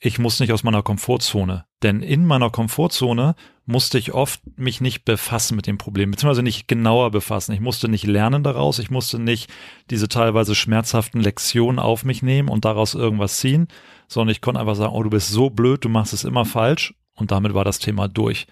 ich 0.00 0.18
muss 0.18 0.40
nicht 0.40 0.52
aus 0.52 0.62
meiner 0.62 0.82
Komfortzone. 0.82 1.66
Denn 1.82 2.02
in 2.02 2.24
meiner 2.24 2.50
Komfortzone 2.50 3.34
musste 3.66 3.98
ich 3.98 4.12
oft 4.12 4.40
mich 4.56 4.80
nicht 4.80 5.04
befassen 5.04 5.56
mit 5.56 5.66
dem 5.66 5.76
Problem, 5.76 6.10
beziehungsweise 6.10 6.42
nicht 6.42 6.68
genauer 6.68 7.10
befassen. 7.10 7.52
Ich 7.52 7.60
musste 7.60 7.86
nicht 7.88 8.06
lernen 8.06 8.42
daraus, 8.42 8.78
ich 8.78 8.90
musste 8.90 9.18
nicht 9.18 9.52
diese 9.90 10.08
teilweise 10.08 10.54
schmerzhaften 10.54 11.20
Lektionen 11.20 11.78
auf 11.78 12.04
mich 12.04 12.22
nehmen 12.22 12.48
und 12.48 12.64
daraus 12.64 12.94
irgendwas 12.94 13.38
ziehen, 13.38 13.68
sondern 14.08 14.32
ich 14.32 14.40
konnte 14.40 14.60
einfach 14.60 14.74
sagen, 14.74 14.94
oh, 14.94 15.02
du 15.02 15.10
bist 15.10 15.28
so 15.28 15.50
blöd, 15.50 15.84
du 15.84 15.90
machst 15.90 16.14
es 16.14 16.24
immer 16.24 16.46
falsch 16.46 16.94
und 17.14 17.30
damit 17.30 17.52
war 17.54 17.64
das 17.64 17.78
Thema 17.78 18.08
durch. 18.08 18.46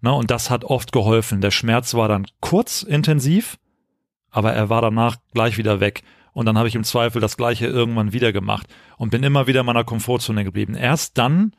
Na, 0.00 0.10
und 0.10 0.30
das 0.30 0.50
hat 0.50 0.64
oft 0.64 0.92
geholfen. 0.92 1.40
Der 1.40 1.50
Schmerz 1.52 1.94
war 1.94 2.08
dann 2.08 2.26
kurz 2.40 2.82
intensiv, 2.82 3.58
aber 4.30 4.52
er 4.52 4.68
war 4.68 4.82
danach 4.82 5.16
gleich 5.32 5.58
wieder 5.58 5.80
weg. 5.80 6.02
Und 6.38 6.46
dann 6.46 6.56
habe 6.56 6.68
ich 6.68 6.76
im 6.76 6.84
Zweifel 6.84 7.20
das 7.20 7.36
gleiche 7.36 7.66
irgendwann 7.66 8.12
wieder 8.12 8.32
gemacht 8.32 8.68
und 8.96 9.10
bin 9.10 9.24
immer 9.24 9.48
wieder 9.48 9.62
in 9.62 9.66
meiner 9.66 9.82
Komfortzone 9.82 10.44
geblieben. 10.44 10.76
Erst 10.76 11.18
dann 11.18 11.52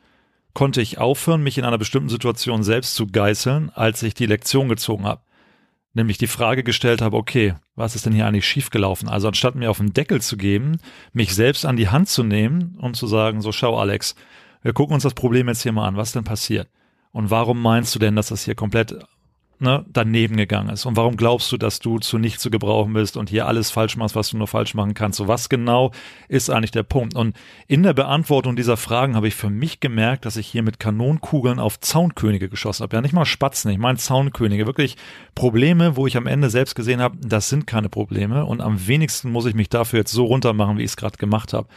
konnte 0.54 0.80
ich 0.80 0.96
aufhören, 0.96 1.42
mich 1.42 1.58
in 1.58 1.66
einer 1.66 1.76
bestimmten 1.76 2.08
Situation 2.08 2.62
selbst 2.62 2.94
zu 2.94 3.06
geißeln, 3.06 3.68
als 3.74 4.02
ich 4.02 4.14
die 4.14 4.24
Lektion 4.24 4.70
gezogen 4.70 5.04
habe. 5.04 5.20
Nämlich 5.92 6.16
die 6.16 6.26
Frage 6.26 6.64
gestellt 6.64 7.02
habe, 7.02 7.18
okay, 7.18 7.56
was 7.74 7.94
ist 7.94 8.06
denn 8.06 8.14
hier 8.14 8.26
eigentlich 8.26 8.48
schiefgelaufen? 8.48 9.10
Also 9.10 9.28
anstatt 9.28 9.54
mir 9.54 9.70
auf 9.70 9.76
den 9.76 9.92
Deckel 9.92 10.22
zu 10.22 10.38
geben, 10.38 10.78
mich 11.12 11.34
selbst 11.34 11.66
an 11.66 11.76
die 11.76 11.90
Hand 11.90 12.08
zu 12.08 12.22
nehmen 12.22 12.78
und 12.80 12.96
zu 12.96 13.06
sagen, 13.06 13.42
so 13.42 13.52
schau 13.52 13.78
Alex, 13.78 14.14
wir 14.62 14.72
gucken 14.72 14.94
uns 14.94 15.02
das 15.02 15.12
Problem 15.12 15.48
jetzt 15.48 15.62
hier 15.62 15.72
mal 15.72 15.88
an, 15.88 15.98
was 15.98 16.12
denn 16.12 16.24
passiert? 16.24 16.70
Und 17.12 17.30
warum 17.30 17.60
meinst 17.60 17.94
du 17.94 17.98
denn, 17.98 18.16
dass 18.16 18.28
das 18.28 18.46
hier 18.46 18.54
komplett 18.54 18.96
ne, 19.60 19.84
daneben 19.92 20.36
gegangen 20.36 20.70
ist. 20.70 20.86
Und 20.86 20.96
warum 20.96 21.16
glaubst 21.16 21.52
du, 21.52 21.56
dass 21.56 21.78
du 21.78 21.98
zu 21.98 22.18
nichts 22.18 22.42
zu 22.42 22.50
gebrauchen 22.50 22.92
bist 22.92 23.16
und 23.16 23.30
hier 23.30 23.46
alles 23.46 23.70
falsch 23.70 23.96
machst, 23.96 24.16
was 24.16 24.30
du 24.30 24.38
nur 24.38 24.46
falsch 24.46 24.74
machen 24.74 24.94
kannst? 24.94 25.18
So 25.18 25.28
was 25.28 25.48
genau 25.48 25.92
ist 26.28 26.50
eigentlich 26.50 26.70
der 26.70 26.82
Punkt? 26.82 27.14
Und 27.14 27.36
in 27.68 27.82
der 27.82 27.92
Beantwortung 27.92 28.56
dieser 28.56 28.76
Fragen 28.76 29.16
habe 29.16 29.28
ich 29.28 29.34
für 29.34 29.50
mich 29.50 29.80
gemerkt, 29.80 30.24
dass 30.24 30.36
ich 30.36 30.46
hier 30.46 30.62
mit 30.62 30.80
Kanonenkugeln 30.80 31.58
auf 31.58 31.78
Zaunkönige 31.80 32.48
geschossen 32.48 32.82
habe. 32.82 32.96
Ja, 32.96 33.02
nicht 33.02 33.12
mal 33.12 33.26
Spatzen, 33.26 33.70
ich 33.70 33.78
meine 33.78 33.98
Zaunkönige. 33.98 34.66
Wirklich 34.66 34.96
Probleme, 35.34 35.96
wo 35.96 36.06
ich 36.06 36.16
am 36.16 36.26
Ende 36.26 36.50
selbst 36.50 36.74
gesehen 36.74 37.00
habe, 37.00 37.18
das 37.20 37.48
sind 37.48 37.66
keine 37.66 37.88
Probleme 37.88 38.46
und 38.46 38.60
am 38.60 38.86
wenigsten 38.86 39.30
muss 39.30 39.46
ich 39.46 39.54
mich 39.54 39.68
dafür 39.68 40.00
jetzt 40.00 40.12
so 40.12 40.24
runtermachen, 40.24 40.78
wie 40.78 40.84
ich 40.84 40.90
es 40.90 40.96
gerade 40.96 41.18
gemacht 41.18 41.52
habe. 41.52 41.68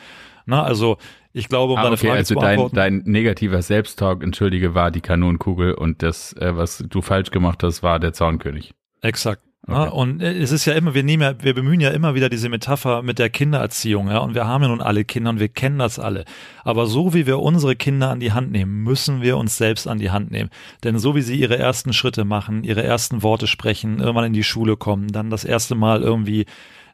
Na, 0.46 0.64
also 0.64 0.98
ich 1.34 1.50
glaube, 1.50 1.74
um 1.74 1.80
ah, 1.80 1.84
deine 1.84 1.96
okay, 1.96 2.08
Frage 2.08 2.20
also 2.20 2.34
zu 2.36 2.40
beantworten. 2.40 2.76
Dein, 2.76 3.04
dein 3.04 3.12
negativer 3.12 3.62
Selbsttalk, 3.62 4.24
entschuldige, 4.24 4.76
war 4.76 4.92
die 4.92 5.02
Kanonenkugel 5.02 5.74
und 5.74 6.04
das, 6.04 6.34
äh, 6.34 6.56
was 6.56 6.84
du 6.88 7.02
falsch 7.02 7.32
gemacht 7.32 7.64
hast, 7.64 7.82
war 7.82 8.00
der 8.00 8.14
Zaunkönig. 8.14 8.74
Exakt. 9.02 9.42
Okay. 9.66 9.76
Ja, 9.76 9.84
und 9.90 10.22
äh, 10.22 10.34
es 10.34 10.52
ist 10.52 10.66
ja 10.66 10.74
immer, 10.74 10.94
wir 10.94 11.04
nehmen 11.04 11.24
ja, 11.24 11.42
wir 11.42 11.54
bemühen 11.54 11.80
ja 11.80 11.90
immer 11.92 12.16
wieder 12.16 12.28
diese 12.28 12.50
Metapher 12.50 13.02
mit 13.02 13.18
der 13.18 13.30
Kindererziehung, 13.30 14.10
ja, 14.10 14.18
und 14.18 14.36
wir 14.36 14.46
haben 14.46 14.62
ja 14.62 14.68
nun 14.68 14.82
alle 14.82 15.06
Kinder 15.06 15.30
und 15.30 15.40
wir 15.40 15.48
kennen 15.48 15.80
das 15.80 16.00
alle. 16.00 16.26
Aber 16.64 16.86
so 16.86 17.14
wie 17.14 17.26
wir 17.26 17.40
unsere 17.40 17.78
Kinder 17.78 18.10
an 18.10 18.20
die 18.20 18.34
Hand 18.34 18.52
nehmen, 18.52 18.84
müssen 18.84 19.22
wir 19.22 19.38
uns 19.38 19.58
selbst 19.58 19.88
an 19.88 20.00
die 20.00 20.12
Hand 20.12 20.32
nehmen. 20.32 20.50
Denn 20.84 21.00
so 21.00 21.16
wie 21.16 21.22
sie 21.22 21.40
ihre 21.40 21.58
ersten 21.58 21.94
Schritte 21.94 22.26
machen, 22.26 22.66
ihre 22.66 22.84
ersten 22.84 23.24
Worte 23.24 23.48
sprechen, 23.48 24.00
irgendwann 24.00 24.26
in 24.26 24.34
die 24.34 24.44
Schule 24.44 24.76
kommen, 24.76 25.08
dann 25.08 25.30
das 25.30 25.46
erste 25.46 25.76
Mal 25.76 26.02
irgendwie 26.02 26.46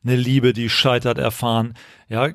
eine 0.04 0.16
Liebe, 0.16 0.54
die 0.54 0.70
scheitert, 0.70 1.18
erfahren, 1.18 1.74
ja, 2.08 2.30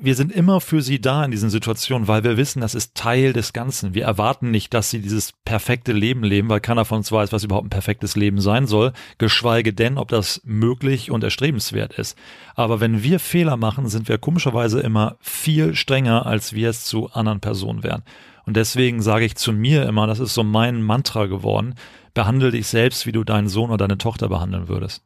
wir 0.00 0.16
sind 0.16 0.32
immer 0.32 0.60
für 0.60 0.82
sie 0.82 1.00
da 1.00 1.24
in 1.24 1.30
diesen 1.30 1.48
Situationen, 1.48 2.08
weil 2.08 2.24
wir 2.24 2.36
wissen, 2.36 2.60
das 2.60 2.74
ist 2.74 2.96
Teil 2.96 3.32
des 3.32 3.52
Ganzen. 3.52 3.94
Wir 3.94 4.04
erwarten 4.04 4.50
nicht, 4.50 4.74
dass 4.74 4.90
sie 4.90 5.00
dieses 5.00 5.32
perfekte 5.44 5.92
Leben 5.92 6.24
leben, 6.24 6.48
weil 6.48 6.58
keiner 6.58 6.84
von 6.84 6.98
uns 6.98 7.12
weiß, 7.12 7.32
was 7.32 7.44
überhaupt 7.44 7.66
ein 7.66 7.70
perfektes 7.70 8.16
Leben 8.16 8.40
sein 8.40 8.66
soll, 8.66 8.92
geschweige 9.18 9.72
denn, 9.72 9.96
ob 9.96 10.08
das 10.08 10.40
möglich 10.44 11.12
und 11.12 11.22
erstrebenswert 11.22 11.94
ist. 11.94 12.18
Aber 12.56 12.80
wenn 12.80 13.04
wir 13.04 13.20
Fehler 13.20 13.56
machen, 13.56 13.88
sind 13.88 14.08
wir 14.08 14.18
komischerweise 14.18 14.80
immer 14.80 15.18
viel 15.20 15.76
strenger, 15.76 16.26
als 16.26 16.52
wir 16.52 16.70
es 16.70 16.84
zu 16.84 17.12
anderen 17.12 17.40
Personen 17.40 17.84
wären. 17.84 18.02
Und 18.44 18.56
deswegen 18.56 19.02
sage 19.02 19.24
ich 19.24 19.36
zu 19.36 19.52
mir 19.52 19.86
immer, 19.86 20.08
das 20.08 20.18
ist 20.18 20.34
so 20.34 20.42
mein 20.42 20.82
Mantra 20.82 21.26
geworden, 21.26 21.74
behandle 22.12 22.50
dich 22.50 22.66
selbst, 22.66 23.06
wie 23.06 23.12
du 23.12 23.22
deinen 23.22 23.48
Sohn 23.48 23.70
oder 23.70 23.86
deine 23.86 23.98
Tochter 23.98 24.28
behandeln 24.28 24.66
würdest. 24.66 25.04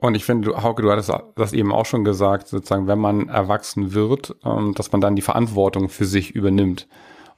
Und 0.00 0.14
ich 0.14 0.24
finde, 0.24 0.62
Hauke, 0.62 0.82
du 0.82 0.90
hattest 0.90 1.12
das 1.36 1.52
eben 1.52 1.72
auch 1.72 1.84
schon 1.84 2.04
gesagt, 2.04 2.48
sozusagen, 2.48 2.86
wenn 2.86 2.98
man 2.98 3.28
erwachsen 3.28 3.92
wird, 3.92 4.34
ähm, 4.44 4.72
dass 4.74 4.92
man 4.92 5.00
dann 5.00 5.14
die 5.14 5.22
Verantwortung 5.22 5.90
für 5.90 6.06
sich 6.06 6.34
übernimmt. 6.34 6.88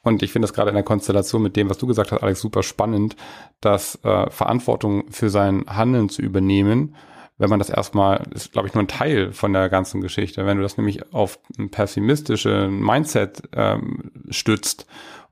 Und 0.03 0.22
ich 0.22 0.33
finde 0.33 0.46
das 0.46 0.55
gerade 0.55 0.70
in 0.70 0.75
der 0.75 0.85
Konstellation 0.85 1.42
mit 1.42 1.57
dem, 1.57 1.70
was 1.70 1.79
du 1.79 1.87
gesagt 1.87 2.12
hast, 2.12 2.22
Alex, 2.22 2.40
super 2.40 2.62
spannend, 2.62 3.16
dass 3.61 3.96
äh, 4.05 4.31
Verantwortung 4.31 5.11
für 5.11 5.29
sein 5.29 5.64
Handeln 5.68 6.09
zu 6.09 6.22
übernehmen, 6.22 6.96
wenn 7.38 7.51
man 7.51 7.59
das 7.59 7.70
erstmal, 7.70 8.25
ist, 8.33 8.53
glaube 8.53 8.68
ich, 8.68 8.75
nur 8.75 8.85
ein 8.85 8.88
Teil 8.88 9.33
von 9.33 9.53
der 9.53 9.68
ganzen 9.68 10.01
Geschichte. 10.01 10.46
Wenn 10.46 10.59
du 10.59 10.62
das 10.62 10.77
nämlich 10.77 11.12
auf 11.12 11.40
ein 11.59 11.70
pessimistisches 11.70 12.70
Mindset 12.70 13.42
ähm, 13.55 14.12
stützt 14.31 14.87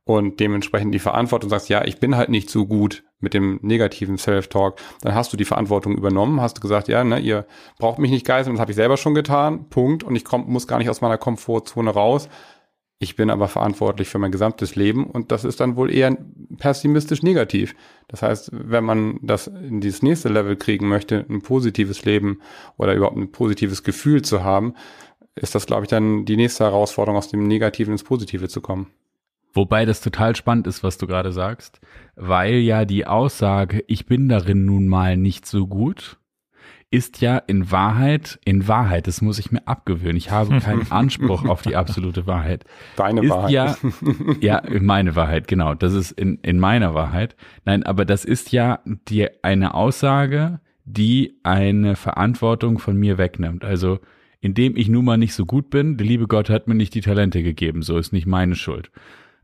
und 0.04 0.40
dementsprechend 0.40 0.94
die 0.94 0.98
Verantwortung 0.98 1.50
sagst, 1.50 1.68
ja, 1.68 1.84
ich 1.84 2.00
bin 2.00 2.16
halt 2.16 2.28
nicht 2.28 2.50
so 2.50 2.66
gut 2.66 3.04
mit 3.20 3.34
dem 3.34 3.58
negativen 3.62 4.18
Self-Talk, 4.18 4.76
dann 5.02 5.14
hast 5.14 5.32
du 5.32 5.36
die 5.36 5.44
Verantwortung 5.44 5.96
übernommen, 5.96 6.40
hast 6.40 6.56
du 6.56 6.60
gesagt, 6.60 6.88
ja, 6.88 7.04
ne, 7.04 7.18
ihr 7.20 7.46
braucht 7.78 7.98
mich 7.98 8.10
nicht 8.10 8.26
geißeln, 8.26 8.56
das 8.56 8.60
habe 8.60 8.72
ich 8.72 8.76
selber 8.76 8.96
schon 8.96 9.14
getan, 9.14 9.68
Punkt, 9.68 10.02
und 10.02 10.16
ich 10.16 10.24
komm, 10.24 10.50
muss 10.50 10.66
gar 10.66 10.78
nicht 10.78 10.90
aus 10.90 11.00
meiner 11.00 11.18
Komfortzone 11.18 11.90
raus. 11.90 12.28
Ich 13.02 13.16
bin 13.16 13.30
aber 13.30 13.48
verantwortlich 13.48 14.08
für 14.08 14.18
mein 14.18 14.30
gesamtes 14.30 14.76
Leben 14.76 15.06
und 15.06 15.32
das 15.32 15.44
ist 15.44 15.58
dann 15.60 15.76
wohl 15.76 15.90
eher 15.90 16.18
pessimistisch 16.58 17.22
negativ. 17.22 17.74
Das 18.08 18.20
heißt, 18.20 18.50
wenn 18.52 18.84
man 18.84 19.18
das 19.22 19.46
in 19.46 19.80
dieses 19.80 20.02
nächste 20.02 20.28
Level 20.28 20.54
kriegen 20.56 20.86
möchte, 20.86 21.24
ein 21.30 21.40
positives 21.40 22.04
Leben 22.04 22.40
oder 22.76 22.94
überhaupt 22.94 23.16
ein 23.16 23.32
positives 23.32 23.84
Gefühl 23.84 24.20
zu 24.20 24.44
haben, 24.44 24.74
ist 25.34 25.54
das, 25.54 25.64
glaube 25.64 25.84
ich, 25.84 25.88
dann 25.88 26.26
die 26.26 26.36
nächste 26.36 26.64
Herausforderung, 26.64 27.16
aus 27.16 27.28
dem 27.28 27.46
Negativen 27.46 27.92
ins 27.92 28.04
Positive 28.04 28.48
zu 28.48 28.60
kommen. 28.60 28.88
Wobei 29.52 29.84
das 29.84 30.00
total 30.00 30.36
spannend 30.36 30.66
ist, 30.66 30.84
was 30.84 30.98
du 30.98 31.06
gerade 31.06 31.32
sagst, 31.32 31.80
weil 32.14 32.54
ja 32.56 32.84
die 32.84 33.06
Aussage, 33.06 33.84
ich 33.88 34.06
bin 34.06 34.28
darin 34.28 34.64
nun 34.64 34.86
mal 34.86 35.16
nicht 35.16 35.46
so 35.46 35.66
gut, 35.66 36.18
ist 36.92 37.20
ja 37.20 37.38
in 37.38 37.70
Wahrheit, 37.70 38.40
in 38.44 38.66
Wahrheit, 38.66 39.06
das 39.06 39.22
muss 39.22 39.38
ich 39.38 39.52
mir 39.52 39.66
abgewöhnen. 39.66 40.16
Ich 40.16 40.30
habe 40.30 40.58
keinen 40.58 40.86
Anspruch 40.90 41.44
auf 41.44 41.62
die 41.62 41.76
absolute 41.76 42.26
Wahrheit. 42.26 42.64
Deine 42.96 43.22
ist 43.22 43.30
Wahrheit. 43.30 43.50
Ja, 43.50 43.76
ja, 44.40 44.62
meine 44.80 45.14
Wahrheit, 45.14 45.46
genau. 45.46 45.74
Das 45.74 45.94
ist 45.94 46.10
in, 46.12 46.38
in 46.42 46.58
meiner 46.58 46.92
Wahrheit. 46.94 47.36
Nein, 47.64 47.84
aber 47.84 48.04
das 48.04 48.24
ist 48.24 48.50
ja 48.50 48.80
die, 48.84 49.28
eine 49.42 49.74
Aussage, 49.74 50.60
die 50.84 51.38
eine 51.44 51.94
Verantwortung 51.94 52.80
von 52.80 52.96
mir 52.96 53.18
wegnimmt. 53.18 53.64
Also, 53.64 54.00
indem 54.40 54.76
ich 54.76 54.88
nun 54.88 55.04
mal 55.04 55.16
nicht 55.16 55.34
so 55.34 55.46
gut 55.46 55.70
bin, 55.70 55.96
der 55.96 56.06
liebe 56.06 56.26
Gott 56.26 56.50
hat 56.50 56.66
mir 56.66 56.74
nicht 56.74 56.94
die 56.94 57.02
Talente 57.02 57.44
gegeben, 57.44 57.82
so 57.82 57.98
ist 57.98 58.12
nicht 58.12 58.26
meine 58.26 58.56
Schuld. 58.56 58.90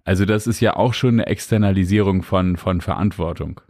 Also 0.06 0.24
das 0.24 0.46
ist 0.46 0.60
ja 0.60 0.76
auch 0.76 0.94
schon 0.94 1.14
eine 1.14 1.26
Externalisierung 1.26 2.22
von, 2.22 2.56
von 2.56 2.80
Verantwortung. 2.80 3.60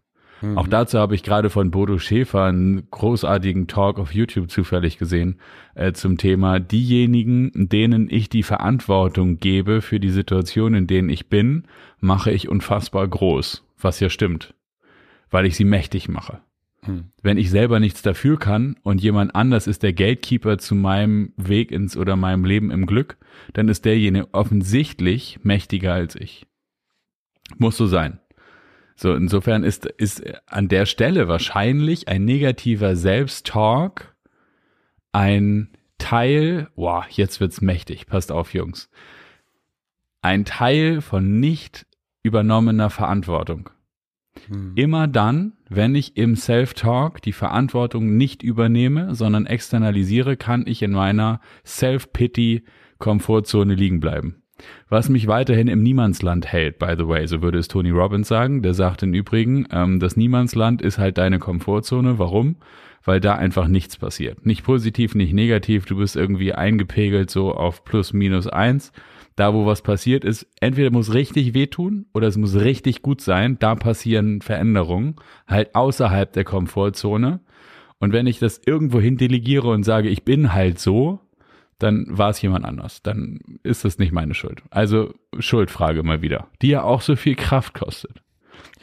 Mhm. 0.42 0.58
Auch 0.58 0.68
dazu 0.68 0.98
habe 0.98 1.14
ich 1.14 1.22
gerade 1.22 1.48
von 1.48 1.70
Bodo 1.70 1.98
Schäfer 1.98 2.44
einen 2.44 2.90
großartigen 2.90 3.68
Talk 3.68 3.98
auf 3.98 4.14
YouTube 4.14 4.50
zufällig 4.50 4.98
gesehen 4.98 5.36
äh, 5.74 5.94
zum 5.94 6.18
Thema 6.18 6.60
diejenigen, 6.60 7.50
denen 7.54 8.08
ich 8.10 8.28
die 8.28 8.42
Verantwortung 8.42 9.38
gebe 9.38 9.80
für 9.80 9.98
die 9.98 10.10
Situation, 10.10 10.74
in 10.74 10.86
denen 10.86 11.08
ich 11.08 11.28
bin, 11.28 11.64
mache 12.00 12.30
ich 12.30 12.50
unfassbar 12.50 13.08
groß, 13.08 13.64
was 13.80 13.98
ja 14.00 14.10
stimmt, 14.10 14.52
weil 15.30 15.46
ich 15.46 15.56
sie 15.56 15.64
mächtig 15.64 16.10
mache. 16.10 16.40
Mhm. 16.86 17.04
Wenn 17.22 17.38
ich 17.38 17.48
selber 17.48 17.80
nichts 17.80 18.02
dafür 18.02 18.38
kann 18.38 18.76
und 18.82 19.02
jemand 19.02 19.34
anders 19.34 19.66
ist 19.66 19.82
der 19.82 19.94
Gatekeeper 19.94 20.58
zu 20.58 20.74
meinem 20.74 21.32
Weg 21.38 21.72
ins 21.72 21.96
oder 21.96 22.14
meinem 22.14 22.44
Leben 22.44 22.70
im 22.70 22.84
Glück, 22.84 23.16
dann 23.52 23.68
ist 23.68 23.84
derjenige 23.84 24.32
offensichtlich 24.32 25.40
mächtiger 25.42 25.94
als 25.94 26.16
ich. 26.16 26.46
Muss 27.58 27.76
so 27.76 27.86
sein. 27.86 28.20
So, 28.96 29.14
insofern 29.14 29.62
ist, 29.62 29.84
ist 29.84 30.22
an 30.46 30.68
der 30.68 30.86
Stelle 30.86 31.28
wahrscheinlich 31.28 32.08
ein 32.08 32.24
negativer 32.24 32.96
Selbsttalk 32.96 34.16
ein 35.12 35.70
Teil, 35.98 36.68
wow, 36.76 37.06
jetzt 37.08 37.40
wird's 37.40 37.60
mächtig, 37.60 38.06
passt 38.06 38.30
auf, 38.30 38.52
Jungs. 38.52 38.90
Ein 40.20 40.44
Teil 40.44 41.00
von 41.00 41.40
nicht 41.40 41.86
übernommener 42.22 42.90
Verantwortung. 42.90 43.70
Hm. 44.48 44.72
Immer 44.74 45.08
dann, 45.08 45.54
wenn 45.68 45.94
ich 45.94 46.16
im 46.16 46.36
Self-Talk 46.36 47.22
die 47.22 47.32
Verantwortung 47.32 48.16
nicht 48.16 48.42
übernehme, 48.42 49.14
sondern 49.14 49.46
externalisiere, 49.46 50.36
kann 50.36 50.66
ich 50.66 50.82
in 50.82 50.92
meiner 50.92 51.40
Self-Pity-Komfortzone 52.96 53.74
liegen 53.74 54.00
bleiben. 54.00 54.42
Was 54.88 55.10
mich 55.10 55.26
weiterhin 55.26 55.68
im 55.68 55.82
Niemandsland 55.82 56.46
hält, 56.46 56.78
by 56.78 56.94
the 56.96 57.06
way, 57.06 57.26
so 57.26 57.42
würde 57.42 57.58
es 57.58 57.68
Tony 57.68 57.90
Robbins 57.90 58.28
sagen. 58.28 58.62
Der 58.62 58.72
sagt 58.72 59.02
im 59.02 59.12
Übrigen, 59.12 59.66
ähm, 59.70 60.00
das 60.00 60.16
Niemandsland 60.16 60.80
ist 60.80 60.98
halt 60.98 61.18
deine 61.18 61.38
Komfortzone. 61.38 62.18
Warum? 62.18 62.56
Weil 63.04 63.20
da 63.20 63.34
einfach 63.34 63.68
nichts 63.68 63.98
passiert. 63.98 64.46
Nicht 64.46 64.64
positiv, 64.64 65.14
nicht 65.14 65.34
negativ. 65.34 65.84
Du 65.84 65.96
bist 65.96 66.16
irgendwie 66.16 66.54
eingepegelt 66.54 67.30
so 67.30 67.52
auf 67.52 67.84
plus 67.84 68.14
minus 68.14 68.46
eins. 68.46 68.92
Da, 69.36 69.52
wo 69.52 69.66
was 69.66 69.82
passiert 69.82 70.24
ist, 70.24 70.48
entweder 70.60 70.90
muss 70.90 71.12
richtig 71.12 71.52
wehtun 71.52 72.06
oder 72.14 72.26
es 72.26 72.38
muss 72.38 72.54
richtig 72.54 73.02
gut 73.02 73.20
sein. 73.20 73.58
Da 73.58 73.74
passieren 73.74 74.40
Veränderungen, 74.40 75.16
halt 75.46 75.74
außerhalb 75.74 76.32
der 76.32 76.44
Komfortzone. 76.44 77.40
Und 77.98 78.14
wenn 78.14 78.26
ich 78.26 78.38
das 78.38 78.62
irgendwo 78.64 78.98
hin 78.98 79.18
delegiere 79.18 79.68
und 79.68 79.82
sage, 79.82 80.08
ich 80.08 80.24
bin 80.24 80.54
halt 80.54 80.78
so, 80.78 81.20
dann 81.78 82.06
war 82.08 82.30
es 82.30 82.40
jemand 82.40 82.64
anders. 82.64 83.02
Dann 83.02 83.40
ist 83.62 83.84
das 83.84 83.98
nicht 83.98 84.12
meine 84.12 84.34
Schuld. 84.34 84.62
Also 84.70 85.14
Schuldfrage 85.38 86.02
mal 86.02 86.22
wieder, 86.22 86.48
die 86.62 86.68
ja 86.68 86.82
auch 86.82 87.02
so 87.02 87.16
viel 87.16 87.34
Kraft 87.34 87.74
kostet. 87.74 88.22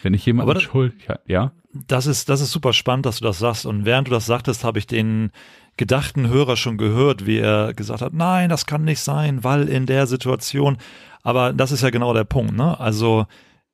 Wenn 0.02 0.14
ich 0.14 0.26
jemanden 0.26 0.60
schuld, 0.60 0.94
ja. 1.26 1.54
Das 1.74 2.06
ist, 2.06 2.30
das 2.30 2.42
ist 2.42 2.52
super 2.52 2.74
spannend, 2.74 3.06
dass 3.06 3.20
du 3.20 3.24
das 3.24 3.40
sagst. 3.40 3.66
Und 3.66 3.86
während 3.86 4.08
du 4.08 4.12
das 4.12 4.26
sagtest, 4.26 4.64
habe 4.64 4.78
ich 4.78 4.86
den 4.86 5.32
gedachten 5.78 6.28
Hörer 6.28 6.56
schon 6.56 6.78
gehört, 6.78 7.26
wie 7.26 7.40
er 7.40 7.74
gesagt 7.74 8.02
hat, 8.02 8.14
nein, 8.14 8.50
das 8.50 8.68
kann 8.68 8.84
nicht 8.84 9.00
sein, 9.00 9.44
weil 9.44 9.68
in 9.70 9.88
der 9.88 10.06
Situation. 10.06 10.78
Aber 11.24 11.54
das 11.54 11.72
ist 11.72 11.82
ja 11.82 11.90
genau 11.90 12.14
der 12.14 12.26
Punkt, 12.26 12.56
ne? 12.56 12.80
Also, 12.80 13.26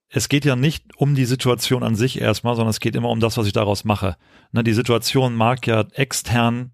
es 0.10 0.30
geht 0.30 0.46
ja 0.46 0.56
nicht 0.56 0.86
um 0.98 1.14
die 1.14 1.26
Situation 1.26 1.84
an 1.84 1.96
sich 1.96 2.22
erstmal, 2.22 2.56
sondern 2.56 2.72
es 2.72 2.80
geht 2.80 2.96
immer 2.96 3.10
um 3.10 3.20
das, 3.20 3.38
was 3.38 3.46
ich 3.46 3.54
daraus 3.54 3.84
mache. 3.84 4.16
Ne, 4.52 4.64
die 4.64 4.74
Situation 4.74 5.36
mag 5.36 5.68
ja 5.68 5.86
extern 5.94 6.72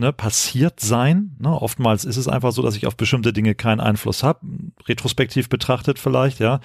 ne, 0.00 0.12
passiert 0.12 0.80
sein. 0.80 1.36
Ne? 1.38 1.50
Oftmals 1.50 2.04
ist 2.04 2.16
es 2.16 2.26
einfach 2.26 2.52
so, 2.52 2.62
dass 2.62 2.76
ich 2.76 2.86
auf 2.86 2.96
bestimmte 2.96 3.32
Dinge 3.32 3.54
keinen 3.54 3.80
Einfluss 3.80 4.22
habe, 4.22 4.40
retrospektiv 4.88 5.48
betrachtet 5.48 5.98
vielleicht, 5.98 6.40
ja. 6.40 6.60